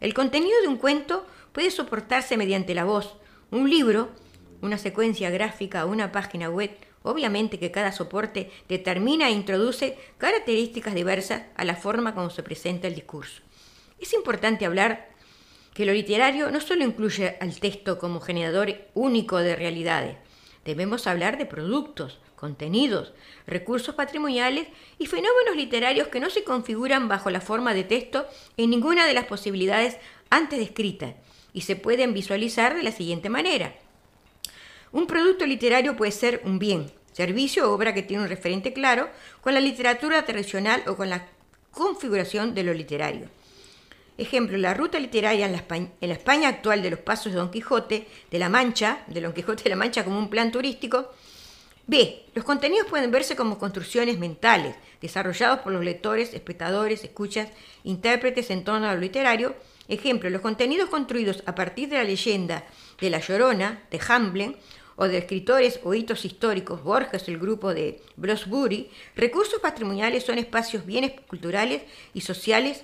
El 0.02 0.14
contenido 0.14 0.60
de 0.62 0.68
un 0.68 0.78
cuento 0.78 1.26
puede 1.52 1.72
soportarse 1.72 2.38
mediante 2.38 2.74
la 2.74 2.86
voz, 2.86 3.16
un 3.52 3.70
libro, 3.70 4.10
una 4.62 4.78
secuencia 4.78 5.30
gráfica 5.30 5.86
o 5.86 5.90
una 5.90 6.12
página 6.12 6.50
web. 6.50 6.72
Obviamente 7.04 7.60
que 7.60 7.72
cada 7.72 7.92
soporte 7.92 8.52
determina 8.68 9.30
e 9.30 9.32
introduce 9.32 9.98
características 10.18 10.94
diversas 10.94 11.44
a 11.56 11.64
la 11.64 11.76
forma 11.76 12.14
como 12.14 12.30
se 12.30 12.44
presenta 12.44 12.88
el 12.88 12.96
discurso. 12.96 13.42
Es 14.00 14.14
importante 14.14 14.66
hablar 14.66 15.10
que 15.74 15.86
lo 15.86 15.94
literario 15.94 16.52
no 16.52 16.60
solo 16.60 16.84
incluye 16.84 17.38
al 17.40 17.60
texto 17.60 17.98
como 17.98 18.20
generador 18.20 18.76
único 18.94 19.38
de 19.38 19.56
realidades, 19.56 20.18
debemos 20.66 21.08
hablar 21.08 21.38
de 21.38 21.46
productos 21.46 22.20
contenidos, 22.36 23.14
recursos 23.48 23.96
patrimoniales 23.96 24.68
y 24.98 25.08
fenómenos 25.08 25.56
literarios 25.56 26.08
que 26.08 26.20
no 26.20 26.30
se 26.30 26.44
configuran 26.44 27.08
bajo 27.08 27.30
la 27.30 27.42
forma 27.42 27.74
de 27.74 27.84
texto 27.84 28.26
en 28.56 28.70
ninguna 28.70 29.06
de 29.08 29.14
las 29.14 29.26
posibilidades 29.26 29.98
antes 30.30 30.60
descritas 30.60 31.16
y 31.54 31.62
se 31.62 31.76
pueden 31.76 32.14
visualizar 32.14 32.76
de 32.76 32.84
la 32.84 32.92
siguiente 32.92 33.30
manera. 33.30 33.76
Un 34.92 35.06
producto 35.06 35.46
literario 35.46 35.96
puede 35.96 36.12
ser 36.12 36.42
un 36.46 36.58
bien, 36.58 36.92
servicio 37.12 37.70
o 37.70 37.74
obra 37.74 37.94
que 37.94 38.02
tiene 38.02 38.24
un 38.24 38.30
referente 38.30 38.74
claro 38.74 39.10
con 39.42 39.54
la 39.54 39.60
literatura 39.60 40.26
tradicional 40.26 40.84
o 40.88 40.96
con 40.96 41.10
la 41.10 41.28
configuración 41.72 42.56
de 42.56 42.64
lo 42.64 42.74
literario. 42.74 43.30
Ejemplo, 44.18 44.58
la 44.58 44.74
ruta 44.74 45.00
literaria 45.00 45.46
en 45.46 45.54
la, 45.54 46.14
España, 46.14 46.50
actual 46.50 46.82
de 46.82 46.90
los 46.90 47.00
pasos 47.00 47.32
de 47.32 47.38
Don 47.38 47.52
Quijote 47.52 48.06
de 48.30 48.40
la 48.40 48.50
Mancha, 48.50 49.04
de 49.08 49.22
Don 49.22 49.32
Quijote 49.32 49.64
de 49.64 49.70
la 49.70 49.76
Mancha 49.78 50.04
como 50.04 50.20
un 50.20 50.30
plan 50.30 50.52
turístico. 50.52 51.12
B. 51.88 52.26
Los 52.36 52.44
contenidos 52.44 52.88
pueden 52.88 53.12
verse 53.12 53.36
como 53.36 53.58
construcciones 53.58 54.20
mentales, 54.20 54.76
desarrollados 55.02 55.60
por 55.60 55.72
los 55.72 55.86
lectores, 55.86 56.34
espectadores, 56.34 57.04
escuchas, 57.04 57.50
intérpretes 57.84 58.50
en 58.50 58.64
torno 58.64 58.88
a 58.88 58.94
lo 58.94 59.00
literario. 59.00 59.56
Ejemplo, 59.88 60.30
los 60.30 60.42
contenidos 60.42 60.90
construidos 60.90 61.42
a 61.46 61.56
partir 61.56 61.88
de 61.90 61.98
la 61.98 62.04
leyenda 62.04 62.66
de 63.00 63.10
La 63.10 63.20
Llorona, 63.20 63.84
de 63.90 64.02
Hamblin, 64.08 64.58
o 65.02 65.08
de 65.08 65.18
escritores 65.18 65.80
o 65.86 65.94
hitos 65.94 66.26
históricos, 66.26 66.84
Borges, 66.84 67.30
el 67.30 67.40
grupo 67.40 67.74
de 67.74 68.02
Bloomsbury, 68.18 68.92
recursos 69.16 69.62
patrimoniales 69.62 70.26
son 70.26 70.38
espacios 70.38 70.86
bienes 70.86 71.14
culturales 71.22 71.84
y 72.14 72.20
sociales 72.20 72.84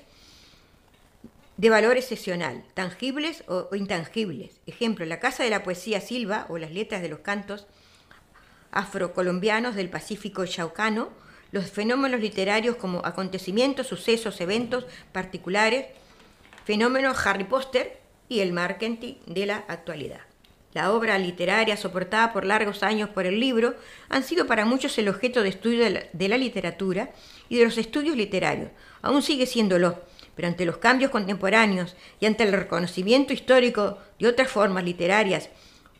de 1.57 1.69
valor 1.69 1.97
excepcional, 1.97 2.63
tangibles 2.73 3.43
o, 3.49 3.67
intangibles. 3.75 4.61
Ejemplo, 4.65 5.05
la 5.05 5.19
Casa 5.19 5.43
de 5.43 5.49
la 5.49 5.63
Poesía 5.63 5.99
Silva 5.99 6.45
o 6.47 6.57
las 6.57 6.71
letras 6.71 7.01
de 7.01 7.09
los 7.09 7.19
cantos 7.19 7.67
afrocolombianos 8.71 9.75
del 9.75 9.89
Pacífico 9.89 10.45
Chaucano, 10.45 11.09
los 11.51 11.69
fenómenos 11.69 12.21
literarios 12.21 12.77
como 12.77 13.05
acontecimientos, 13.05 13.87
sucesos, 13.87 14.39
eventos 14.39 14.85
particulares, 15.11 15.87
fenómenos 16.63 17.27
Harry 17.27 17.43
Potter 17.43 17.99
y 18.29 18.39
el 18.39 18.53
marketing 18.53 19.15
de 19.25 19.45
la 19.47 19.57
actualidad. 19.67 20.21
La 20.75 20.91
obra 20.91 21.17
literaria 21.17 21.77
soportada 21.77 22.33
por 22.33 22.43
largos 22.43 22.83
años 22.83 23.07
por 23.07 23.25
el 23.25 23.39
libro 23.39 23.75
han 24.09 24.23
sido 24.23 24.45
para 24.45 24.65
muchos 24.65 24.97
el 24.97 25.07
objeto 25.07 25.41
de 25.41 25.47
estudio 25.47 25.85
de 25.85 26.27
la, 26.27 26.37
literatura 26.37 27.11
y 27.47 27.55
de 27.55 27.63
los 27.63 27.77
estudios 27.77 28.17
literarios. 28.17 28.71
Aún 29.01 29.21
sigue 29.21 29.45
siéndolo 29.45 30.01
pero 30.35 30.49
ante 30.49 30.65
los 30.65 30.75
cambios 30.79 31.11
contemporáneos 31.11 31.95
y 32.19 32.25
ante 32.25 32.43
el 32.43 32.51
reconocimiento 32.51 33.31
histórico 33.31 33.99
de 34.19 34.27
otras 34.27 34.51
formas 34.51 34.83
literarias 34.83 35.49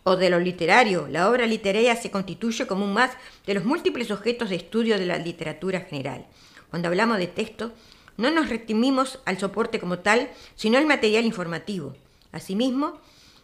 o 0.04 0.18
de 0.18 0.30
lo 0.30 0.42
literario, 0.42 1.08
la 1.10 1.30
obra 1.30 1.48
literaria 1.48 1.96
se 1.96 2.12
constituye 2.12 2.68
como 2.68 2.84
un 2.84 2.92
más 2.92 3.12
de 3.46 3.54
los 3.54 3.64
múltiples 3.64 4.12
objetos 4.12 4.50
de 4.50 4.58
estudio 4.58 5.00
de 5.00 5.06
la 5.06 5.18
literatura 5.18 5.80
general. 5.80 6.26
Cuando 6.70 6.90
hablamos 6.90 7.18
de 7.18 7.28
texto, 7.28 7.72
no 8.18 8.30
nos 8.30 8.50
restringimos 8.50 9.20
al 9.24 9.40
soporte 9.40 9.80
como 9.80 10.00
tal, 10.00 10.30
sino 10.58 10.78
al 10.78 10.86
material 10.86 11.24
informativo. 11.24 11.96
Asimismo, 12.34 13.00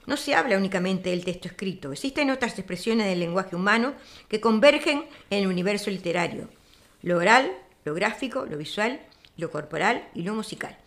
no 0.06 0.18
se 0.18 0.36
habla 0.36 0.58
únicamente 0.58 1.10
del 1.10 1.26
texto 1.26 1.48
escrito, 1.48 1.92
existen 1.92 2.32
otras 2.32 2.58
expresiones 2.58 3.08
del 3.08 3.20
lenguaje 3.20 3.56
humano 3.56 3.94
que 4.28 4.42
convergen 4.42 5.06
en 5.30 5.40
el 5.40 5.48
universo 5.48 5.90
literario, 5.90 6.50
lo 7.02 7.18
oral, 7.18 7.52
lo 7.86 7.94
gráfico, 7.94 8.46
lo 8.46 8.58
visual, 8.58 9.02
lo 9.38 9.52
corporal 9.52 10.08
y 10.14 10.24
lo 10.24 10.34
musical 10.34 10.78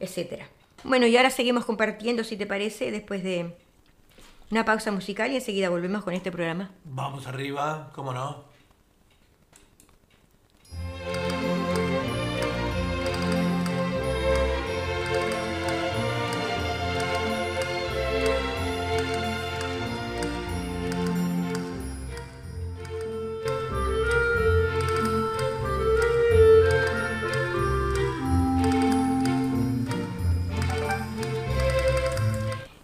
etcétera. 0.00 0.48
Bueno, 0.82 1.06
y 1.06 1.16
ahora 1.16 1.30
seguimos 1.30 1.66
compartiendo, 1.66 2.24
si 2.24 2.36
te 2.36 2.46
parece, 2.46 2.90
después 2.90 3.22
de 3.22 3.54
una 4.50 4.64
pausa 4.64 4.90
musical 4.90 5.30
y 5.30 5.36
enseguida 5.36 5.68
volvemos 5.68 6.02
con 6.02 6.14
este 6.14 6.32
programa. 6.32 6.70
Vamos 6.84 7.26
arriba, 7.26 7.92
¿cómo 7.94 8.12
no? 8.12 8.49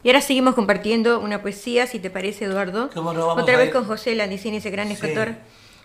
Y 0.07 0.09
ahora 0.09 0.21
seguimos 0.21 0.55
compartiendo 0.55 1.19
una 1.19 1.43
poesía, 1.43 1.89
si 1.89 1.99
te 1.99 2.11
parece, 2.11 2.45
Eduardo. 2.45 2.91
Otra 2.95 3.57
vez 3.59 3.73
con 3.73 3.87
José 3.87 4.15
Landicini, 4.15 4.59
ese 4.59 4.71
gran 4.71 4.89
escritor 4.93 5.35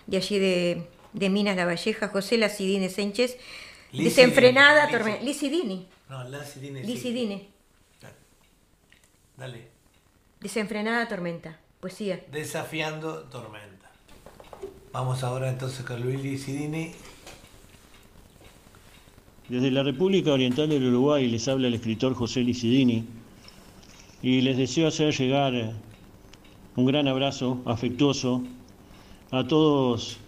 de 0.06 0.16
allí 0.16 0.38
de, 0.38 1.28
Minas 1.28 1.56
La 1.56 1.66
Valleja, 1.66 2.06
José 2.06 2.38
Lacidine 2.38 2.88
Sánchez. 2.88 3.36
Desenfrenada 3.92 4.88
tormenta. 4.88 5.24
Licidini. 5.24 5.88
No, 6.08 6.22
Lacidine. 6.22 6.84
Licidine. 6.84 7.48
Dale. 9.36 9.66
Desenfrenada 10.40 11.08
tormenta. 11.08 11.58
Poesía. 11.80 12.22
Desafiando 12.30 13.24
tormenta. 13.24 13.90
Vamos 14.92 15.24
ahora 15.24 15.48
entonces 15.48 15.84
con 15.84 16.00
Luis 16.00 16.22
Licidini. 16.22 16.92
Desde 19.48 19.72
la 19.72 19.82
República 19.82 20.30
Oriental 20.30 20.68
del 20.68 20.86
Uruguay 20.86 21.26
les 21.26 21.48
habla 21.48 21.66
el 21.66 21.74
escritor 21.74 22.14
José 22.14 22.42
Licidini 22.42 23.04
y 24.22 24.40
les 24.40 24.56
deseo 24.56 24.86
hacer 24.86 25.12
llegar 25.12 25.72
un 26.76 26.86
gran 26.86 27.08
abrazo 27.08 27.60
afectuoso 27.64 28.42
a 29.32 29.46
todos 29.46 30.18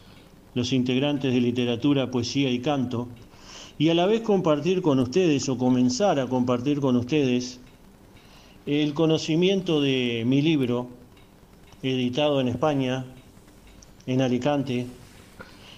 los 0.54 0.72
integrantes 0.72 1.32
de 1.32 1.40
literatura, 1.40 2.10
poesía 2.10 2.50
y 2.50 2.58
canto, 2.58 3.08
y 3.78 3.88
a 3.88 3.94
la 3.94 4.06
vez 4.06 4.22
compartir 4.22 4.82
con 4.82 4.98
ustedes 4.98 5.48
o 5.48 5.56
comenzar 5.56 6.18
a 6.18 6.26
compartir 6.26 6.80
con 6.80 6.96
ustedes 6.96 7.60
el 8.66 8.94
conocimiento 8.94 9.80
de 9.80 10.24
mi 10.26 10.42
libro, 10.42 10.88
editado 11.82 12.40
en 12.40 12.48
España, 12.48 13.04
en 14.06 14.22
Alicante, 14.22 14.86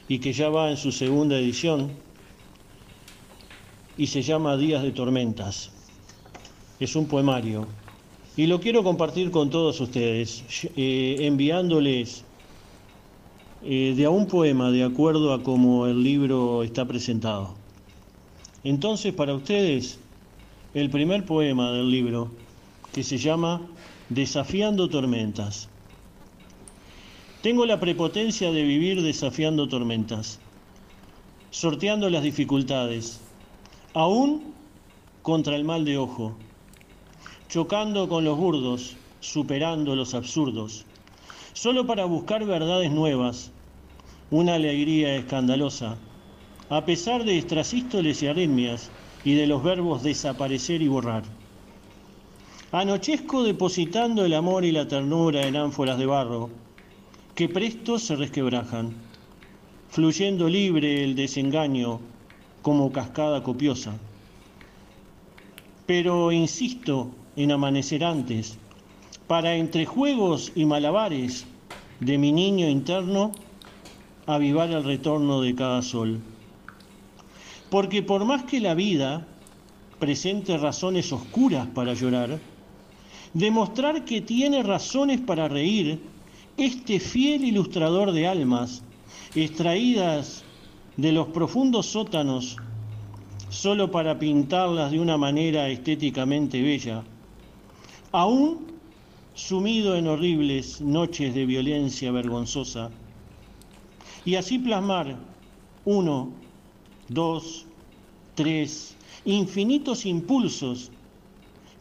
y 0.09 0.19
que 0.21 0.33
ya 0.33 0.49
va 0.49 0.71
en 0.71 0.77
su 0.77 0.93
segunda 0.93 1.39
edición, 1.39 1.91
y 3.99 4.07
se 4.07 4.23
llama 4.23 4.57
Días 4.57 4.83
de 4.83 4.93
Tormentas. 4.93 5.71
Es 6.79 6.97
un 6.97 7.07
poemario 7.07 7.67
y 8.37 8.47
lo 8.47 8.61
quiero 8.61 8.85
compartir 8.85 9.31
con 9.31 9.49
todos 9.49 9.81
ustedes, 9.81 10.45
eh, 10.77 11.17
enviándoles 11.21 12.23
eh, 13.63 13.95
de 13.97 14.05
a 14.05 14.11
un 14.11 14.27
poema 14.27 14.71
de 14.71 14.85
acuerdo 14.85 15.33
a 15.33 15.43
cómo 15.43 15.87
el 15.87 16.03
libro 16.03 16.63
está 16.63 16.85
presentado. 16.85 17.55
Entonces, 18.63 19.15
para 19.15 19.35
ustedes, 19.35 19.99
el 20.75 20.91
primer 20.91 21.25
poema 21.25 21.73
del 21.73 21.91
libro, 21.91 22.31
que 22.93 23.03
se 23.03 23.17
llama 23.17 23.63
Desafiando 24.11 24.91
tormentas. 24.91 25.71
Tengo 27.41 27.65
la 27.65 27.81
prepotencia 27.81 28.53
de 28.53 28.63
vivir 28.65 29.03
desafiando 29.03 29.67
tormentas, 29.69 30.41
sorteando 31.51 32.11
las 32.11 32.23
dificultades, 32.23 33.21
aún 33.95 34.53
contra 35.23 35.57
el 35.57 35.65
mal 35.65 35.85
de 35.85 35.97
ojo 35.97 36.37
chocando 37.49 38.09
con 38.09 38.25
los 38.25 38.37
burdos, 38.37 38.97
superando 39.21 39.95
los 39.95 40.15
absurdos, 40.15 40.85
solo 41.53 41.87
para 41.87 42.05
buscar 42.05 42.45
verdades 42.45 42.91
nuevas, 42.91 43.53
una 44.31 44.55
alegría 44.55 45.15
escandalosa, 45.15 45.97
a 46.69 46.85
pesar 46.85 47.25
de 47.25 47.39
estrasístoles 47.39 48.23
y 48.23 48.27
arritmias 48.27 48.91
y 49.25 49.35
de 49.35 49.47
los 49.47 49.63
verbos 49.63 50.03
desaparecer 50.03 50.83
y 50.83 50.89
borrar. 50.89 51.23
Anochezco 52.73 53.45
depositando 53.45 54.25
el 54.25 54.35
amor 54.35 54.65
y 54.65 54.73
la 54.73 54.89
ternura 54.89 55.47
en 55.47 55.57
ánforas 55.57 55.99
de 55.99 56.07
barro, 56.07 56.51
que 57.37 57.49
presto 57.49 57.99
se 58.01 58.17
resquebrajan, 58.17 58.93
fluyendo 59.89 60.49
libre 60.49 61.05
el 61.05 61.15
desengaño 61.15 62.01
como 62.63 62.91
cascada 62.91 63.45
copiosa. 63.45 63.97
Pero 65.87 66.33
insisto 66.33 67.11
en 67.37 67.53
amanecer 67.53 68.05
antes, 68.05 68.59
para 69.27 69.57
entre 69.57 69.87
juegos 69.87 70.53
y 70.55 70.65
malabares 70.65 71.47
de 72.01 72.19
mi 72.19 72.33
niño 72.33 72.69
interno 72.69 73.33
avivar 74.27 74.71
el 74.71 74.85
retorno 74.85 75.41
de 75.41 75.55
cada 75.55 75.83
sol. 75.83 76.21
Porque 77.71 78.03
por 78.03 78.25
más 78.25 78.45
que 78.45 78.61
la 78.61 78.75
vida 78.75 79.27
presente 79.99 80.57
razones 80.59 81.13
oscuras 81.13 81.67
para 81.69 81.95
llorar, 81.95 82.39
demostrar 83.33 84.05
que 84.05 84.21
tiene 84.21 84.63
razones 84.63 85.21
para 85.21 85.49
reír, 85.49 86.01
este 86.57 87.01
fiel 87.01 87.45
ilustrador 87.45 88.13
de 88.13 88.27
almas, 88.27 88.83
extraídas 89.35 90.43
de 90.97 91.13
los 91.13 91.29
profundos 91.29 91.87
sótanos, 91.87 92.57
solo 93.51 93.91
para 93.91 94.19
pintarlas 94.19 94.91
de 94.91 95.01
una 95.01 95.19
manera 95.19 95.69
estéticamente 95.69 96.63
bella, 96.63 97.03
aún 98.17 98.67
sumido 99.35 99.95
en 99.95 100.09
horribles 100.09 100.81
noches 100.81 101.35
de 101.35 101.45
violencia 101.45 102.11
vergonzosa, 102.11 102.91
y 104.25 104.37
así 104.37 104.59
plasmar 104.59 105.19
uno, 105.85 106.31
dos, 107.09 107.67
tres, 108.35 108.97
infinitos 109.27 110.07
impulsos 110.07 110.91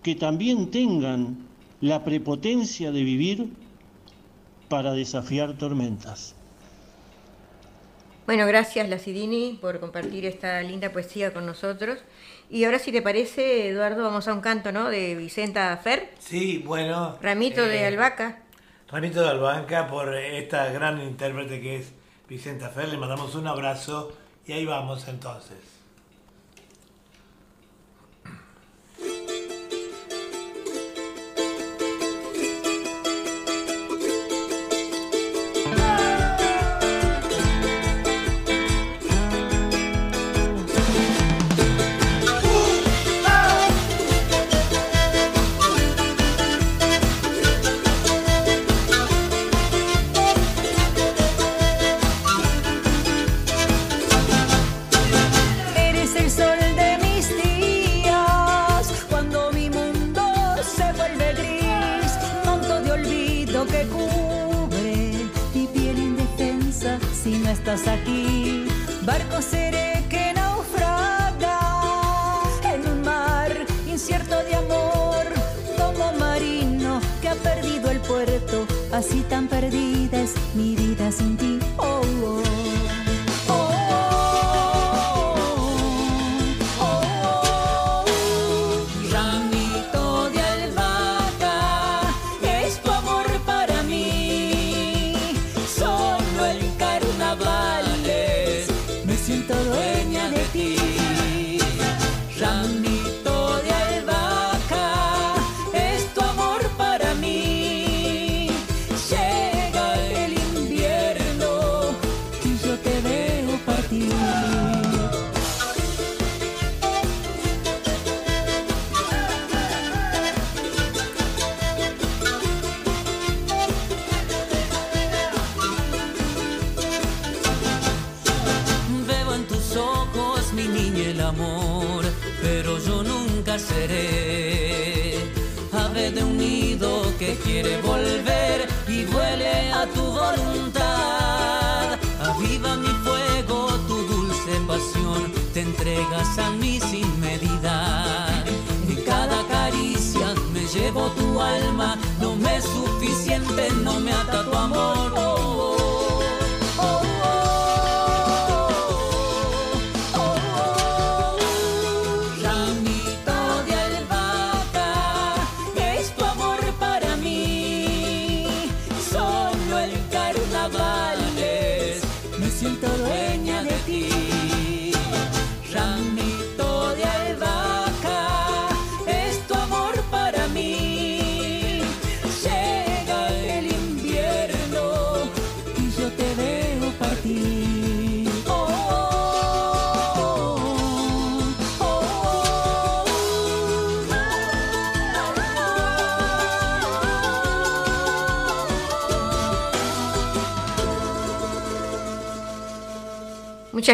que 0.03 0.15
también 0.15 0.71
tengan 0.71 1.37
la 1.79 2.03
prepotencia 2.03 2.91
de 2.91 3.03
vivir 3.03 3.49
para 4.67 4.91
desafiar 4.91 5.53
tormentas. 5.53 6.35
Bueno, 8.25 8.47
gracias 8.47 8.89
Lacidini 8.89 9.59
por 9.61 9.79
compartir 9.79 10.25
esta 10.25 10.61
linda 10.63 10.91
poesía 10.91 11.31
con 11.31 11.45
nosotros. 11.45 11.99
Y 12.49 12.63
ahora 12.63 12.79
si 12.79 12.91
te 12.91 13.03
parece, 13.03 13.69
Eduardo, 13.69 14.01
vamos 14.03 14.27
a 14.27 14.33
un 14.33 14.41
canto, 14.41 14.71
¿no? 14.71 14.89
De 14.89 15.13
Vicenta 15.15 15.77
Fer. 15.77 16.09
Sí, 16.17 16.63
bueno. 16.65 17.19
Ramito 17.21 17.63
de 17.63 17.81
eh, 17.81 17.85
Albahaca. 17.85 18.39
Ramito 18.89 19.21
de 19.21 19.29
Albanca 19.29 19.87
por 19.87 20.15
esta 20.15 20.71
gran 20.71 20.99
intérprete 21.01 21.61
que 21.61 21.77
es 21.77 21.91
Vicenta 22.27 22.69
Fer. 22.69 22.89
Le 22.89 22.97
mandamos 22.97 23.35
un 23.35 23.45
abrazo 23.45 24.11
y 24.47 24.53
ahí 24.53 24.65
vamos 24.65 25.07
entonces. 25.07 25.74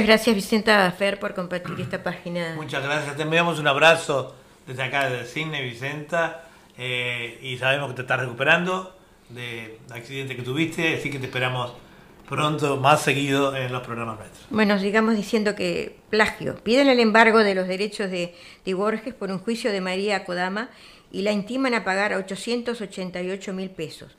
Muchas 0.02 0.18
gracias 0.18 0.36
Vicenta 0.36 0.92
Fer 0.94 1.20
por 1.20 1.36
compartir 1.36 1.80
esta 1.80 2.02
página. 2.02 2.56
Muchas 2.56 2.84
gracias. 2.84 3.16
Te 3.16 3.22
enviamos 3.22 3.60
un 3.60 3.68
abrazo 3.68 4.34
desde 4.66 4.82
acá 4.82 5.08
del 5.12 5.28
cine, 5.28 5.62
Vicenta. 5.62 6.46
eh, 6.76 7.38
y 7.44 7.56
sabemos 7.60 7.90
que 7.90 7.98
te 7.98 8.02
estás 8.02 8.20
recuperando 8.20 8.98
del 9.30 9.78
accidente 9.92 10.36
que 10.36 10.42
tuviste, 10.42 10.96
así 10.96 11.12
que 11.12 11.20
te 11.20 11.28
esperamos 11.28 11.74
pronto, 12.28 12.78
más 12.78 13.04
seguido 13.04 13.56
en 13.56 13.72
los 13.72 13.84
programas 13.84 14.18
nuestros. 14.18 14.48
Bueno, 14.50 14.80
sigamos 14.80 15.16
diciendo 15.16 15.54
que 15.54 15.98
plagio. 16.10 16.56
Piden 16.56 16.88
el 16.88 17.00
embargo 17.00 17.44
de 17.44 17.54
los 17.54 17.68
derechos 17.68 18.10
de, 18.10 18.34
de 18.66 18.74
Borges 18.74 19.14
por 19.14 19.30
un 19.30 19.38
juicio 19.38 19.72
de 19.72 19.82
María 19.82 20.26
Kodama 20.26 20.70
y 21.12 21.22
la 21.22 21.32
intiman 21.32 21.76
a 21.76 21.84
pagar 21.84 22.16
888 22.16 23.54
mil 23.54 23.70
pesos. 23.70 24.18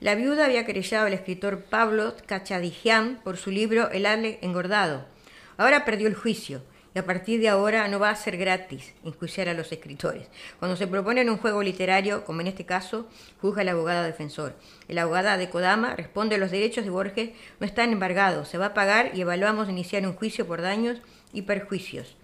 La 0.00 0.16
viuda 0.16 0.46
había 0.46 0.66
querellado 0.66 1.06
al 1.06 1.12
escritor 1.12 1.60
Pablo 1.62 2.16
Cachadijian 2.26 3.20
por 3.22 3.36
su 3.36 3.52
libro 3.52 3.88
El 3.92 4.06
ale 4.06 4.40
engordado. 4.42 5.11
Ahora 5.56 5.84
perdió 5.84 6.08
el 6.08 6.14
juicio 6.14 6.62
y 6.94 6.98
a 6.98 7.06
partir 7.06 7.40
de 7.40 7.48
ahora 7.48 7.88
no 7.88 7.98
va 7.98 8.10
a 8.10 8.16
ser 8.16 8.36
gratis 8.36 8.92
enjuiciar 9.04 9.48
a 9.48 9.54
los 9.54 9.72
escritores. 9.72 10.28
Cuando 10.58 10.76
se 10.76 10.86
proponen 10.86 11.30
un 11.30 11.38
juego 11.38 11.62
literario, 11.62 12.24
como 12.24 12.42
en 12.42 12.48
este 12.48 12.66
caso, 12.66 13.08
juzga 13.40 13.62
el 13.62 13.70
abogado 13.70 14.04
defensor. 14.04 14.54
El 14.88 14.98
abogado 14.98 15.38
de 15.38 15.48
Kodama 15.48 15.96
responde 15.96 16.36
los 16.38 16.50
derechos 16.50 16.84
de 16.84 16.90
Borges 16.90 17.30
no 17.60 17.66
están 17.66 17.92
embargados, 17.92 18.48
se 18.48 18.58
va 18.58 18.66
a 18.66 18.74
pagar 18.74 19.12
y 19.14 19.22
evaluamos 19.22 19.68
iniciar 19.70 20.06
un 20.06 20.14
juicio 20.14 20.46
por 20.46 20.60
daños 20.60 20.98
y 21.32 21.42
perjuicios. 21.42 22.16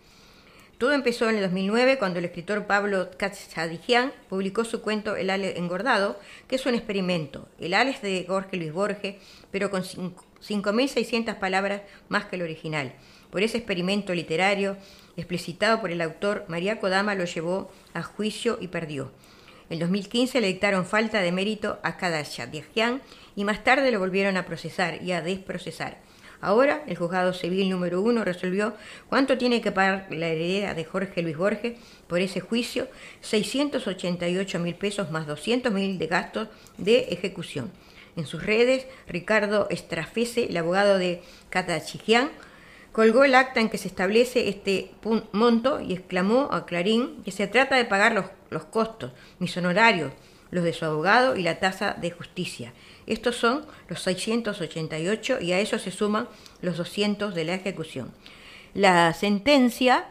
Todo 0.77 0.93
empezó 0.93 1.29
en 1.29 1.37
el 1.37 1.43
2009 1.43 1.99
cuando 1.99 2.21
el 2.21 2.27
escritor 2.27 2.67
Pablo 2.67 3.11
Katsadijian 3.17 4.13
publicó 4.29 4.65
su 4.65 4.81
cuento 4.81 5.17
El 5.17 5.31
Ale 5.31 5.59
engordado, 5.59 6.21
que 6.47 6.55
es 6.55 6.67
un 6.67 6.75
experimento. 6.77 7.49
El 7.59 7.75
Ale 7.75 7.91
es 7.91 8.03
de 8.03 8.25
Jorge 8.29 8.57
Luis 8.59 8.73
Borges, 8.73 9.17
pero 9.51 9.71
con 9.71 9.83
cinco- 9.83 10.25
5.600 10.41 11.35
palabras 11.41 11.83
más 12.09 12.27
que 12.27 12.37
el 12.37 12.43
original. 12.43 12.93
Por 13.31 13.43
ese 13.43 13.59
experimento 13.59 14.15
literario, 14.15 14.77
explicitado 15.17 15.81
por 15.81 15.91
el 15.91 16.01
autor, 16.01 16.45
María 16.49 16.81
Kodama 16.81 17.15
lo 17.15 17.25
llevó 17.25 17.71
a 17.95 18.03
juicio 18.03 18.59
y 18.61 18.69
perdió. 18.69 19.11
En 19.71 19.79
2015 19.79 20.41
le 20.41 20.47
dictaron 20.47 20.87
falta 20.87 21.21
de 21.21 21.33
mérito 21.33 21.79
a 21.83 21.99
Kadashadijian 21.99 23.03
y 23.37 23.45
más 23.45 23.65
tarde 23.65 23.93
lo 23.93 23.99
volvieron 23.99 24.37
a 24.37 24.47
procesar 24.47 25.03
y 25.03 25.13
a 25.13 25.21
desprocesar. 25.21 25.99
Ahora, 26.41 26.85
el 26.87 26.97
juzgado 26.97 27.35
civil 27.35 27.69
número 27.69 28.01
uno 28.01 28.25
resolvió 28.25 28.75
cuánto 29.09 29.37
tiene 29.37 29.61
que 29.61 29.73
pagar 29.73 30.07
la 30.11 30.29
heredera 30.29 30.73
de 30.73 30.85
Jorge 30.85 31.23
Luis 31.23 31.37
Borges 31.37 31.77
por 32.07 32.21
ese 32.21 32.41
juicio, 32.41 32.87
688 33.23 34.59
mil 34.61 34.77
pesos 34.77 35.11
más 35.11 35.27
200 35.27 35.73
mil 35.73 35.99
de 35.99 36.07
gastos 36.07 36.49
de 36.77 37.09
ejecución. 37.11 37.73
En 38.17 38.25
sus 38.25 38.45
redes, 38.45 38.87
Ricardo 39.09 39.67
Estrafese, 39.69 40.47
el 40.47 40.57
abogado 40.57 40.99
de 40.99 41.23
Catachigián, 41.51 42.31
colgó 42.93 43.25
el 43.25 43.35
acta 43.35 43.61
en 43.61 43.69
que 43.69 43.79
se 43.79 43.89
establece 43.89 44.49
este 44.49 44.91
monto 45.33 45.81
y 45.81 45.93
exclamó 45.93 46.49
a 46.53 46.67
Clarín 46.67 47.23
que 47.25 47.31
se 47.31 47.47
trata 47.47 47.77
de 47.77 47.85
pagar 47.85 48.13
los, 48.13 48.27
los 48.51 48.65
costos, 48.65 49.13
mis 49.39 49.57
honorarios, 49.57 50.13
los 50.51 50.65
de 50.65 50.73
su 50.73 50.85
abogado 50.85 51.37
y 51.37 51.43
la 51.43 51.61
tasa 51.61 51.95
de 52.01 52.11
justicia. 52.11 52.73
Estos 53.07 53.37
son 53.37 53.67
los 53.89 54.03
688 54.03 55.41
y 55.41 55.53
a 55.53 55.61
eso 55.61 55.79
se 55.79 55.91
suman 55.91 56.29
los 56.61 56.77
200 56.77 57.35
de 57.35 57.45
la 57.45 57.55
ejecución. 57.55 58.13
La 58.75 59.13
sentencia 59.15 60.07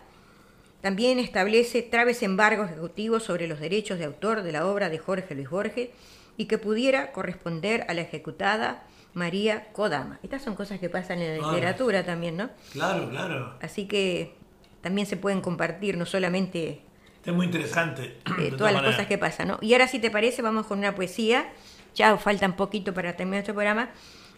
también 0.82 1.20
establece 1.20 1.82
traves 1.82 2.24
embargos 2.24 2.70
ejecutivos 2.72 3.24
sobre 3.24 3.48
los 3.48 3.60
derechos 3.60 4.00
de 4.00 4.06
autor 4.06 4.44
de 4.44 4.52
la 4.52 4.68
obra 4.68 4.90
de 4.90 5.00
Jorge 5.00 5.36
Luis 5.36 5.50
Borges 5.50 5.90
y 6.38 6.46
que 6.46 6.58
pudiera 6.58 7.12
corresponder 7.12 7.86
a 7.88 7.94
la 7.94 8.02
ejecutada 8.02 8.84
María 9.18 9.68
Kodama. 9.74 10.20
Estas 10.24 10.44
son 10.44 10.56
cosas 10.56 10.80
que 10.80 10.90
pasan 10.90 11.20
en 11.22 11.34
la 11.34 11.38
Claro. 11.40 11.54
literatura 11.54 12.06
también, 12.06 12.38
¿no? 12.38 12.50
Claro, 12.72 13.10
claro. 13.10 13.56
Así 13.62 13.88
que 13.88 14.36
también 14.82 15.08
se 15.08 15.18
pueden 15.18 15.42
compartir, 15.42 15.98
no 15.98 16.06
solamente 16.06 16.82
Es 17.26 17.34
muy 17.34 17.48
interesante. 17.48 18.18
eh, 18.40 18.54
todas 18.58 18.72
las 18.74 18.84
cosas 18.84 19.08
que 19.08 19.18
pasan, 19.18 19.48
¿no? 19.50 19.58
Y 19.62 19.74
ahora, 19.74 19.88
si 19.88 20.00
te 20.00 20.12
parece, 20.12 20.42
vamos 20.42 20.68
con 20.68 20.80
una 20.80 20.94
poesía. 20.96 21.50
Ya 21.96 22.16
falta 22.18 22.46
un 22.46 22.54
poquito 22.56 22.94
para 22.94 23.16
terminar 23.16 23.40
este 23.40 23.54
programa. 23.54 23.90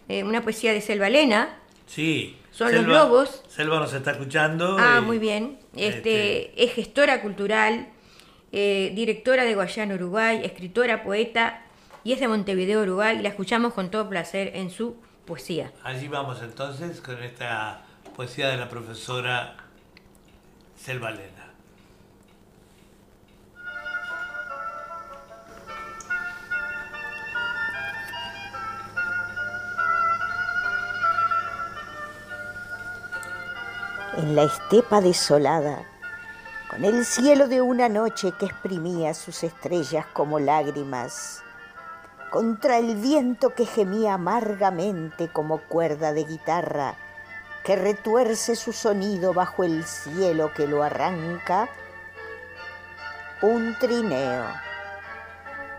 Eh, 0.08 0.24
una 0.24 0.40
poesía 0.42 0.72
de 0.72 0.80
Selva 0.80 1.08
Lena. 1.10 1.58
Sí. 1.86 2.36
Son 2.50 2.74
los 2.74 2.86
lobos. 2.86 3.44
Selva 3.48 3.78
nos 3.78 3.92
está 3.92 4.12
escuchando. 4.12 4.76
Ah, 4.80 4.98
y- 5.02 5.04
muy 5.04 5.18
bien. 5.18 5.58
Este, 5.76 6.64
Es 6.64 6.72
gestora 6.72 7.20
cultural, 7.20 7.88
eh, 8.50 8.92
directora 8.94 9.44
de 9.44 9.54
Guayana, 9.54 9.94
Uruguay, 9.94 10.40
escritora, 10.42 11.02
poeta 11.04 11.64
y 12.04 12.12
es 12.12 12.20
de 12.20 12.28
Montevideo, 12.28 12.82
Uruguay. 12.82 13.18
Y 13.18 13.22
la 13.22 13.28
escuchamos 13.28 13.74
con 13.74 13.90
todo 13.90 14.08
placer 14.08 14.52
en 14.54 14.70
su 14.70 14.96
poesía. 15.24 15.72
Allí 15.84 16.08
vamos 16.08 16.42
entonces 16.42 17.00
con 17.00 17.22
esta 17.22 17.82
poesía 18.16 18.48
de 18.48 18.56
la 18.56 18.68
profesora 18.68 19.56
Selva 20.76 21.10
Lena. 21.10 21.40
en 34.16 34.36
la 34.36 34.42
estepa 34.42 35.00
desolada, 35.00 35.82
con 36.68 36.84
el 36.84 37.06
cielo 37.06 37.48
de 37.48 37.62
una 37.62 37.88
noche 37.88 38.32
que 38.38 38.46
exprimía 38.46 39.14
sus 39.14 39.42
estrellas 39.44 40.04
como 40.12 40.38
lágrimas, 40.38 41.42
contra 42.30 42.78
el 42.78 42.96
viento 42.96 43.54
que 43.54 43.66
gemía 43.66 44.14
amargamente 44.14 45.28
como 45.28 45.58
cuerda 45.58 46.12
de 46.12 46.24
guitarra, 46.24 46.94
que 47.64 47.76
retuerce 47.76 48.56
su 48.56 48.72
sonido 48.72 49.34
bajo 49.34 49.64
el 49.64 49.84
cielo 49.84 50.52
que 50.54 50.66
lo 50.66 50.82
arranca, 50.82 51.68
un 53.42 53.76
trineo, 53.78 54.46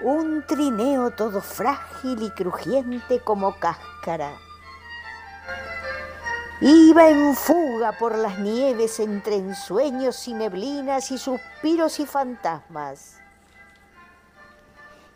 un 0.03 0.43
trineo 0.45 1.11
todo 1.11 1.41
frágil 1.41 2.23
y 2.23 2.29
crujiente 2.31 3.19
como 3.19 3.57
cáscara 3.59 4.31
Iba 6.63 7.09
en 7.09 7.35
fuga 7.35 7.93
por 7.93 8.15
las 8.15 8.37
nieves 8.37 8.99
entre 8.99 9.37
ensueños 9.37 10.27
y 10.27 10.35
neblinas 10.35 11.09
y 11.09 11.17
suspiros 11.17 11.99
y 11.99 12.05
fantasmas. 12.05 13.20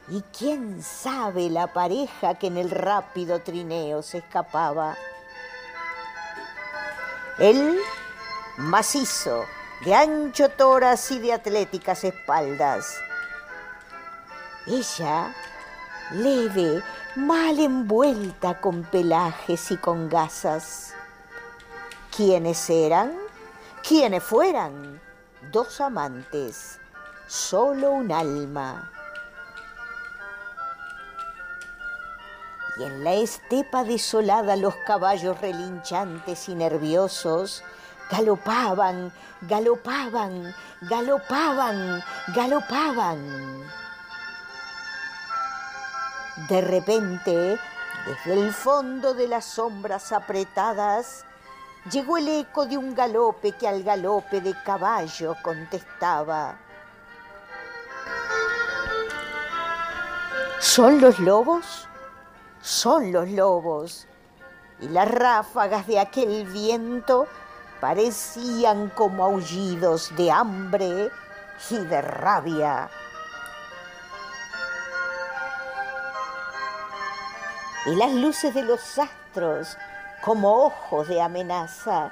Y 0.07 0.21
quién 0.37 0.83
sabe 0.83 1.49
la 1.49 1.73
pareja 1.73 2.35
que 2.35 2.47
en 2.47 2.57
el 2.57 2.69
rápido 2.69 3.39
trineo 3.41 4.03
se 4.03 4.19
escapaba. 4.19 4.95
Él, 7.39 7.79
macizo, 8.57 9.43
de 9.83 9.95
ancho 9.95 10.49
toras 10.49 11.11
y 11.11 11.19
de 11.19 11.33
atléticas 11.33 12.03
espaldas. 12.03 13.01
Ella, 14.67 15.33
leve, 16.11 16.83
mal 17.15 17.59
envuelta 17.59 18.61
con 18.61 18.83
pelajes 18.83 19.71
y 19.71 19.77
con 19.77 20.07
gasas. 20.07 20.93
¿Quiénes 22.15 22.69
eran? 22.69 23.17
¿Quiénes 23.87 24.23
fueran? 24.23 25.01
Dos 25.51 25.81
amantes, 25.81 26.79
solo 27.27 27.91
un 27.91 28.11
alma. 28.11 28.91
Y 32.77 32.83
en 32.83 33.03
la 33.03 33.13
estepa 33.13 33.83
desolada 33.83 34.55
los 34.55 34.75
caballos 34.85 35.39
relinchantes 35.39 36.49
y 36.49 36.55
nerviosos 36.55 37.63
galopaban, 38.09 39.11
galopaban, 39.41 40.53
galopaban, 40.81 42.03
galopaban. 42.35 43.63
De 46.49 46.61
repente, 46.61 47.57
desde 48.05 48.33
el 48.33 48.53
fondo 48.53 49.13
de 49.13 49.27
las 49.27 49.45
sombras 49.45 50.11
apretadas, 50.11 51.25
llegó 51.89 52.17
el 52.17 52.27
eco 52.27 52.65
de 52.65 52.77
un 52.77 52.93
galope 52.93 53.53
que 53.53 53.67
al 53.67 53.83
galope 53.83 54.41
de 54.41 54.53
caballo 54.63 55.35
contestaba. 55.41 56.57
¿Son 60.59 60.99
los 60.99 61.19
lobos? 61.19 61.87
Son 62.65 63.11
los 63.11 63.29
lobos. 63.29 64.07
Y 64.79 64.87
las 64.87 65.07
ráfagas 65.07 65.85
de 65.85 65.99
aquel 65.99 66.45
viento 66.45 67.27
parecían 67.79 68.89
como 68.89 69.23
aullidos 69.23 70.11
de 70.15 70.31
hambre 70.31 71.11
y 71.69 71.77
de 71.77 72.01
rabia. 72.01 72.89
Y 77.85 77.95
las 77.97 78.11
luces 78.13 78.51
de 78.55 78.63
los 78.63 78.97
astros 78.97 79.77
como 80.23 80.65
ojos 80.65 81.07
de 81.07 81.21
amenaza, 81.21 82.11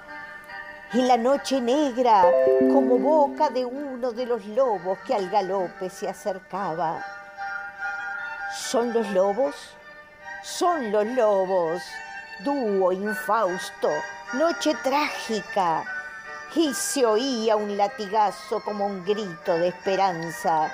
y 0.93 1.01
la 1.01 1.18
noche 1.18 1.60
negra 1.60 2.26
como 2.72 2.99
boca 2.99 3.49
de 3.49 3.66
uno 3.66 4.12
de 4.12 4.28
los 4.28 4.45
lobos 4.45 4.99
que 5.08 5.16
al 5.16 5.32
galope 5.32 5.89
se 5.89 6.08
acercaba. 6.08 7.04
¿Son 8.54 8.93
los 8.93 9.10
lobos? 9.10 9.56
Son 10.44 10.91
los 10.91 11.06
lobos, 11.06 11.82
dúo 12.39 12.91
infausto, 12.91 13.88
noche 14.34 14.76
trágica, 14.84 15.86
y 16.54 16.74
se 16.74 17.06
oía 17.06 17.56
un 17.56 17.78
latigazo 17.78 18.62
como 18.62 18.86
un 18.86 19.06
grito 19.06 19.54
de 19.54 19.70
esperanza. 19.70 20.70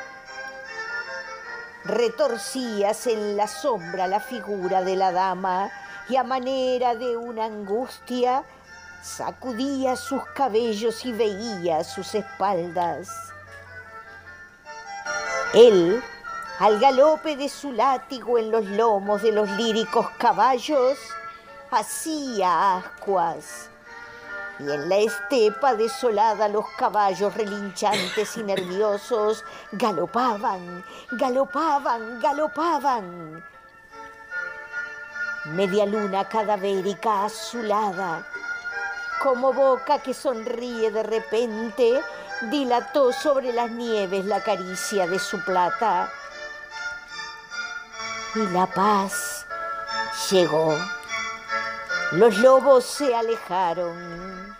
Retorcíase 1.83 3.13
en 3.13 3.37
la 3.37 3.47
sombra 3.47 4.07
la 4.07 4.19
figura 4.19 4.81
de 4.81 4.95
la 4.95 5.11
dama 5.11 5.69
y 6.09 6.15
a 6.15 6.23
manera 6.23 6.95
de 6.95 7.15
una 7.15 7.45
angustia 7.45 8.43
sacudía 9.03 9.95
sus 9.95 10.25
cabellos 10.33 11.05
y 11.05 11.11
veía 11.11 11.83
sus 11.83 12.15
espaldas. 12.15 13.07
Él, 15.53 16.03
al 16.59 16.77
galope 16.77 17.37
de 17.37 17.47
su 17.47 17.71
látigo 17.71 18.37
en 18.37 18.51
los 18.51 18.65
lomos 18.65 19.21
de 19.21 19.31
los 19.31 19.49
líricos 19.51 20.09
caballos, 20.17 20.97
hacía 21.71 22.77
ascuas. 22.77 23.69
Y 24.59 24.69
en 24.69 24.89
la 24.89 24.97
estepa 24.97 25.73
desolada 25.75 26.49
los 26.49 26.65
caballos 26.77 27.33
relinchantes 27.33 28.35
y 28.35 28.43
nerviosos 28.43 29.45
galopaban, 29.71 30.83
galopaban, 31.11 32.19
galopaban 32.19 33.41
media 35.45 35.85
luna 35.85 36.27
cadavérica 36.27 37.23
azulada, 37.23 38.27
como 39.23 39.53
boca 39.53 39.99
que 39.99 40.13
sonríe 40.13 40.91
de 40.91 41.03
repente, 41.03 42.01
dilató 42.51 43.13
sobre 43.13 43.53
las 43.53 43.71
nieves 43.71 44.25
la 44.25 44.43
caricia 44.43 45.07
de 45.07 45.19
su 45.19 45.41
plata. 45.45 46.11
Y 48.35 48.45
la 48.47 48.67
paz 48.67 49.45
llegó. 50.29 50.77
Los 52.11 52.37
lobos 52.37 52.85
se 52.85 53.15
alejaron. 53.15 54.55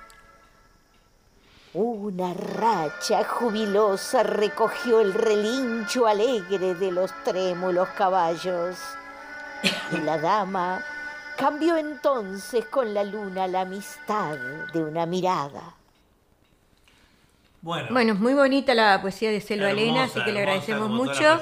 Una 1.73 2.33
racha 2.33 3.23
jubilosa 3.23 4.23
recogió 4.23 5.01
el 5.01 5.13
relincho 5.13 6.07
alegre 6.07 6.73
de 6.73 6.91
los 6.91 7.11
trémulos 7.23 7.89
caballos. 7.89 8.75
Y 9.91 9.97
la 9.97 10.17
dama 10.17 10.83
cambió 11.37 11.77
entonces 11.77 12.65
con 12.65 12.93
la 12.93 13.03
luna 13.03 13.47
la 13.47 13.61
amistad 13.61 14.35
de 14.73 14.83
una 14.83 15.05
mirada. 15.05 15.78
Bueno, 17.61 17.87
Bueno, 17.91 18.15
muy 18.15 18.33
bonita 18.33 18.73
la 18.73 19.01
poesía 19.01 19.31
de 19.31 19.41
Selva 19.41 19.71
Elena, 19.71 20.05
así 20.05 20.23
que 20.23 20.31
le 20.31 20.39
agradecemos 20.39 20.89
mucho. 20.89 21.41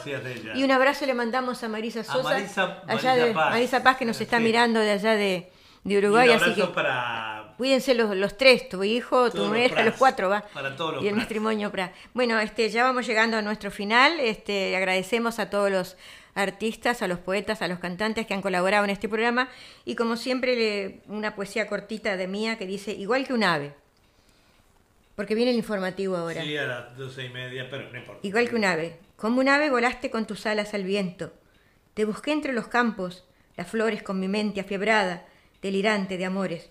Y 0.56 0.64
un 0.64 0.72
abrazo 0.72 1.06
le 1.06 1.14
mandamos 1.14 1.64
a 1.64 1.70
Marisa 1.70 2.04
Sosa, 2.04 2.24
Marisa- 2.40 2.82
allá 2.88 3.16
de 3.16 3.34
Paz. 3.34 3.52
Marisa 3.52 3.84
Paz, 3.84 3.98
que 3.98 4.06
nos 4.06 4.20
está 4.20 4.38
Sí. 4.38 4.44
mirando 4.44 4.80
de 4.80 4.92
allá 4.92 5.12
de, 5.12 5.52
de 5.84 5.94
y 5.94 5.98
Uruguay, 5.98 6.30
un 6.30 6.36
así 6.36 6.54
que 6.56 6.64
para 6.68 7.54
cuídense 7.58 7.94
los, 7.94 8.16
los 8.16 8.36
tres, 8.38 8.68
tu 8.70 8.84
hijo, 8.84 9.30
tu 9.32 9.46
mujer, 9.46 9.74
los 9.86 9.96
cuatro, 9.96 10.30
va. 10.30 10.42
Para 10.54 10.76
todos 10.76 10.96
los 10.96 11.04
y 11.04 11.08
el 11.08 11.16
matrimonio 11.16 11.72
Pras. 11.72 11.92
Bueno, 12.14 12.40
este, 12.40 12.70
ya 12.70 12.84
vamos 12.84 13.06
llegando 13.06 13.38
a 13.38 13.42
nuestro 13.44 13.70
final. 13.72 14.20
Este, 14.20 14.76
agradecemos 14.76 15.38
a 15.40 15.50
todos 15.52 15.70
los 15.72 15.98
artistas, 16.36 17.02
a 17.02 17.08
los 17.08 17.18
poetas, 17.20 17.62
a 17.64 17.68
los 17.68 17.80
cantantes 17.80 18.26
que 18.28 18.34
han 18.34 18.42
colaborado 18.42 18.84
en 18.84 18.90
este 18.92 19.08
programa. 19.10 19.50
Y 19.86 19.96
como 19.96 20.18
siempre, 20.18 21.02
una 21.08 21.36
poesía 21.36 21.68
cortita 21.68 22.16
de 22.18 22.28
mía 22.28 22.58
que 22.58 22.66
dice, 22.68 22.92
igual 22.92 23.26
que 23.26 23.34
un 23.34 23.44
ave. 23.44 23.74
Porque 25.18 25.34
viene 25.34 25.50
el 25.50 25.58
informativo 25.58 26.16
ahora. 26.16 26.44
Sí, 26.44 26.56
a 26.58 26.68
las 26.68 26.96
doce 26.96 27.26
y 27.26 27.30
media, 27.30 27.68
pero 27.72 27.90
no 27.92 27.98
importa. 27.98 28.20
Igual 28.22 28.48
que 28.48 28.56
un 28.56 28.66
ave. 28.66 29.00
Como 29.16 29.40
un 29.40 29.50
ave 29.50 29.72
volaste 29.72 30.12
con 30.12 30.28
tus 30.28 30.46
alas 30.46 30.76
al 30.76 30.84
viento. 30.84 31.34
Te 31.96 32.06
busqué 32.06 32.34
entre 32.34 32.54
los 32.54 32.68
campos, 32.68 33.26
las 33.56 33.68
flores 33.68 34.04
con 34.04 34.20
mi 34.20 34.28
mente 34.28 34.60
afiebrada, 34.62 35.26
delirante 35.60 36.20
de 36.20 36.26
amores. 36.26 36.70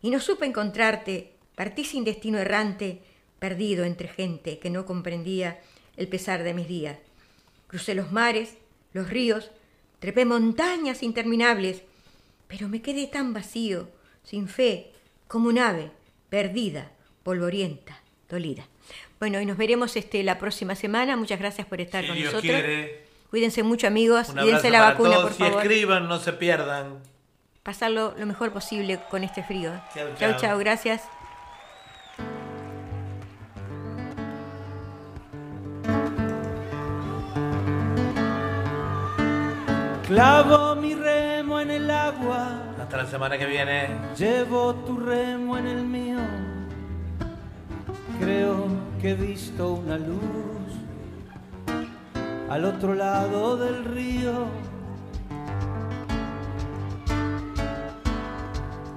Y 0.00 0.08
no 0.08 0.18
supe 0.18 0.46
encontrarte, 0.46 1.34
partí 1.56 1.84
sin 1.84 2.04
destino 2.04 2.38
errante, 2.38 3.02
perdido 3.38 3.84
entre 3.84 4.08
gente 4.08 4.58
que 4.58 4.70
no 4.70 4.86
comprendía 4.86 5.60
el 5.98 6.08
pesar 6.08 6.44
de 6.44 6.54
mis 6.54 6.68
días. 6.68 6.96
Crucé 7.66 7.94
los 7.94 8.10
mares, 8.12 8.56
los 8.94 9.10
ríos, 9.10 9.50
trepé 9.98 10.24
montañas 10.24 11.02
interminables, 11.02 11.82
pero 12.46 12.66
me 12.66 12.80
quedé 12.80 13.08
tan 13.08 13.34
vacío, 13.34 13.90
sin 14.24 14.48
fe, 14.48 14.90
como 15.26 15.50
un 15.50 15.58
ave, 15.58 15.90
perdida, 16.30 16.92
polvorienta, 17.28 17.94
dolida. 18.30 18.62
Bueno, 19.20 19.38
y 19.38 19.44
nos 19.44 19.58
veremos 19.58 19.94
este, 19.96 20.22
la 20.22 20.38
próxima 20.38 20.74
semana. 20.74 21.14
Muchas 21.14 21.38
gracias 21.38 21.66
por 21.66 21.78
estar 21.78 22.00
Si 22.00 22.08
con 22.08 22.16
Dios 22.16 22.32
nosotros. 22.32 22.50
quiere. 22.62 23.04
Cuídense 23.28 23.62
mucho, 23.62 23.86
amigos. 23.86 24.28
Cuídense 24.28 24.70
la 24.70 24.80
vacuna, 24.80 25.10
todos. 25.16 25.22
por 25.24 25.32
Si 25.34 25.42
favor. 25.42 25.60
escriban, 25.62 26.08
no 26.08 26.18
se 26.18 26.32
pierdan. 26.32 27.00
Pasarlo 27.62 28.14
lo 28.18 28.24
mejor 28.24 28.50
posible 28.50 28.98
con 29.10 29.24
este 29.24 29.42
frío. 29.42 29.72
Chau. 30.18 30.36
chau, 30.40 30.58
gracias. 30.58 31.02
Clavo 40.06 40.74
mi 40.76 40.94
remo 40.94 41.60
en 41.60 41.70
el 41.70 41.90
agua, 41.90 42.62
Hasta 42.80 42.96
la 42.96 43.06
semana 43.06 43.36
que 43.36 43.44
viene. 43.46 43.88
llevo 44.16 44.74
tu 44.86 44.96
remo 44.98 45.58
en 45.58 45.66
el 45.66 45.82
mío. 45.84 46.18
Creo 48.20 48.66
que 49.00 49.10
he 49.10 49.14
visto 49.14 49.74
una 49.74 49.96
luz 49.96 50.18
al 52.50 52.64
otro 52.64 52.94
lado 52.94 53.56
del 53.56 53.84
río. 53.84 54.46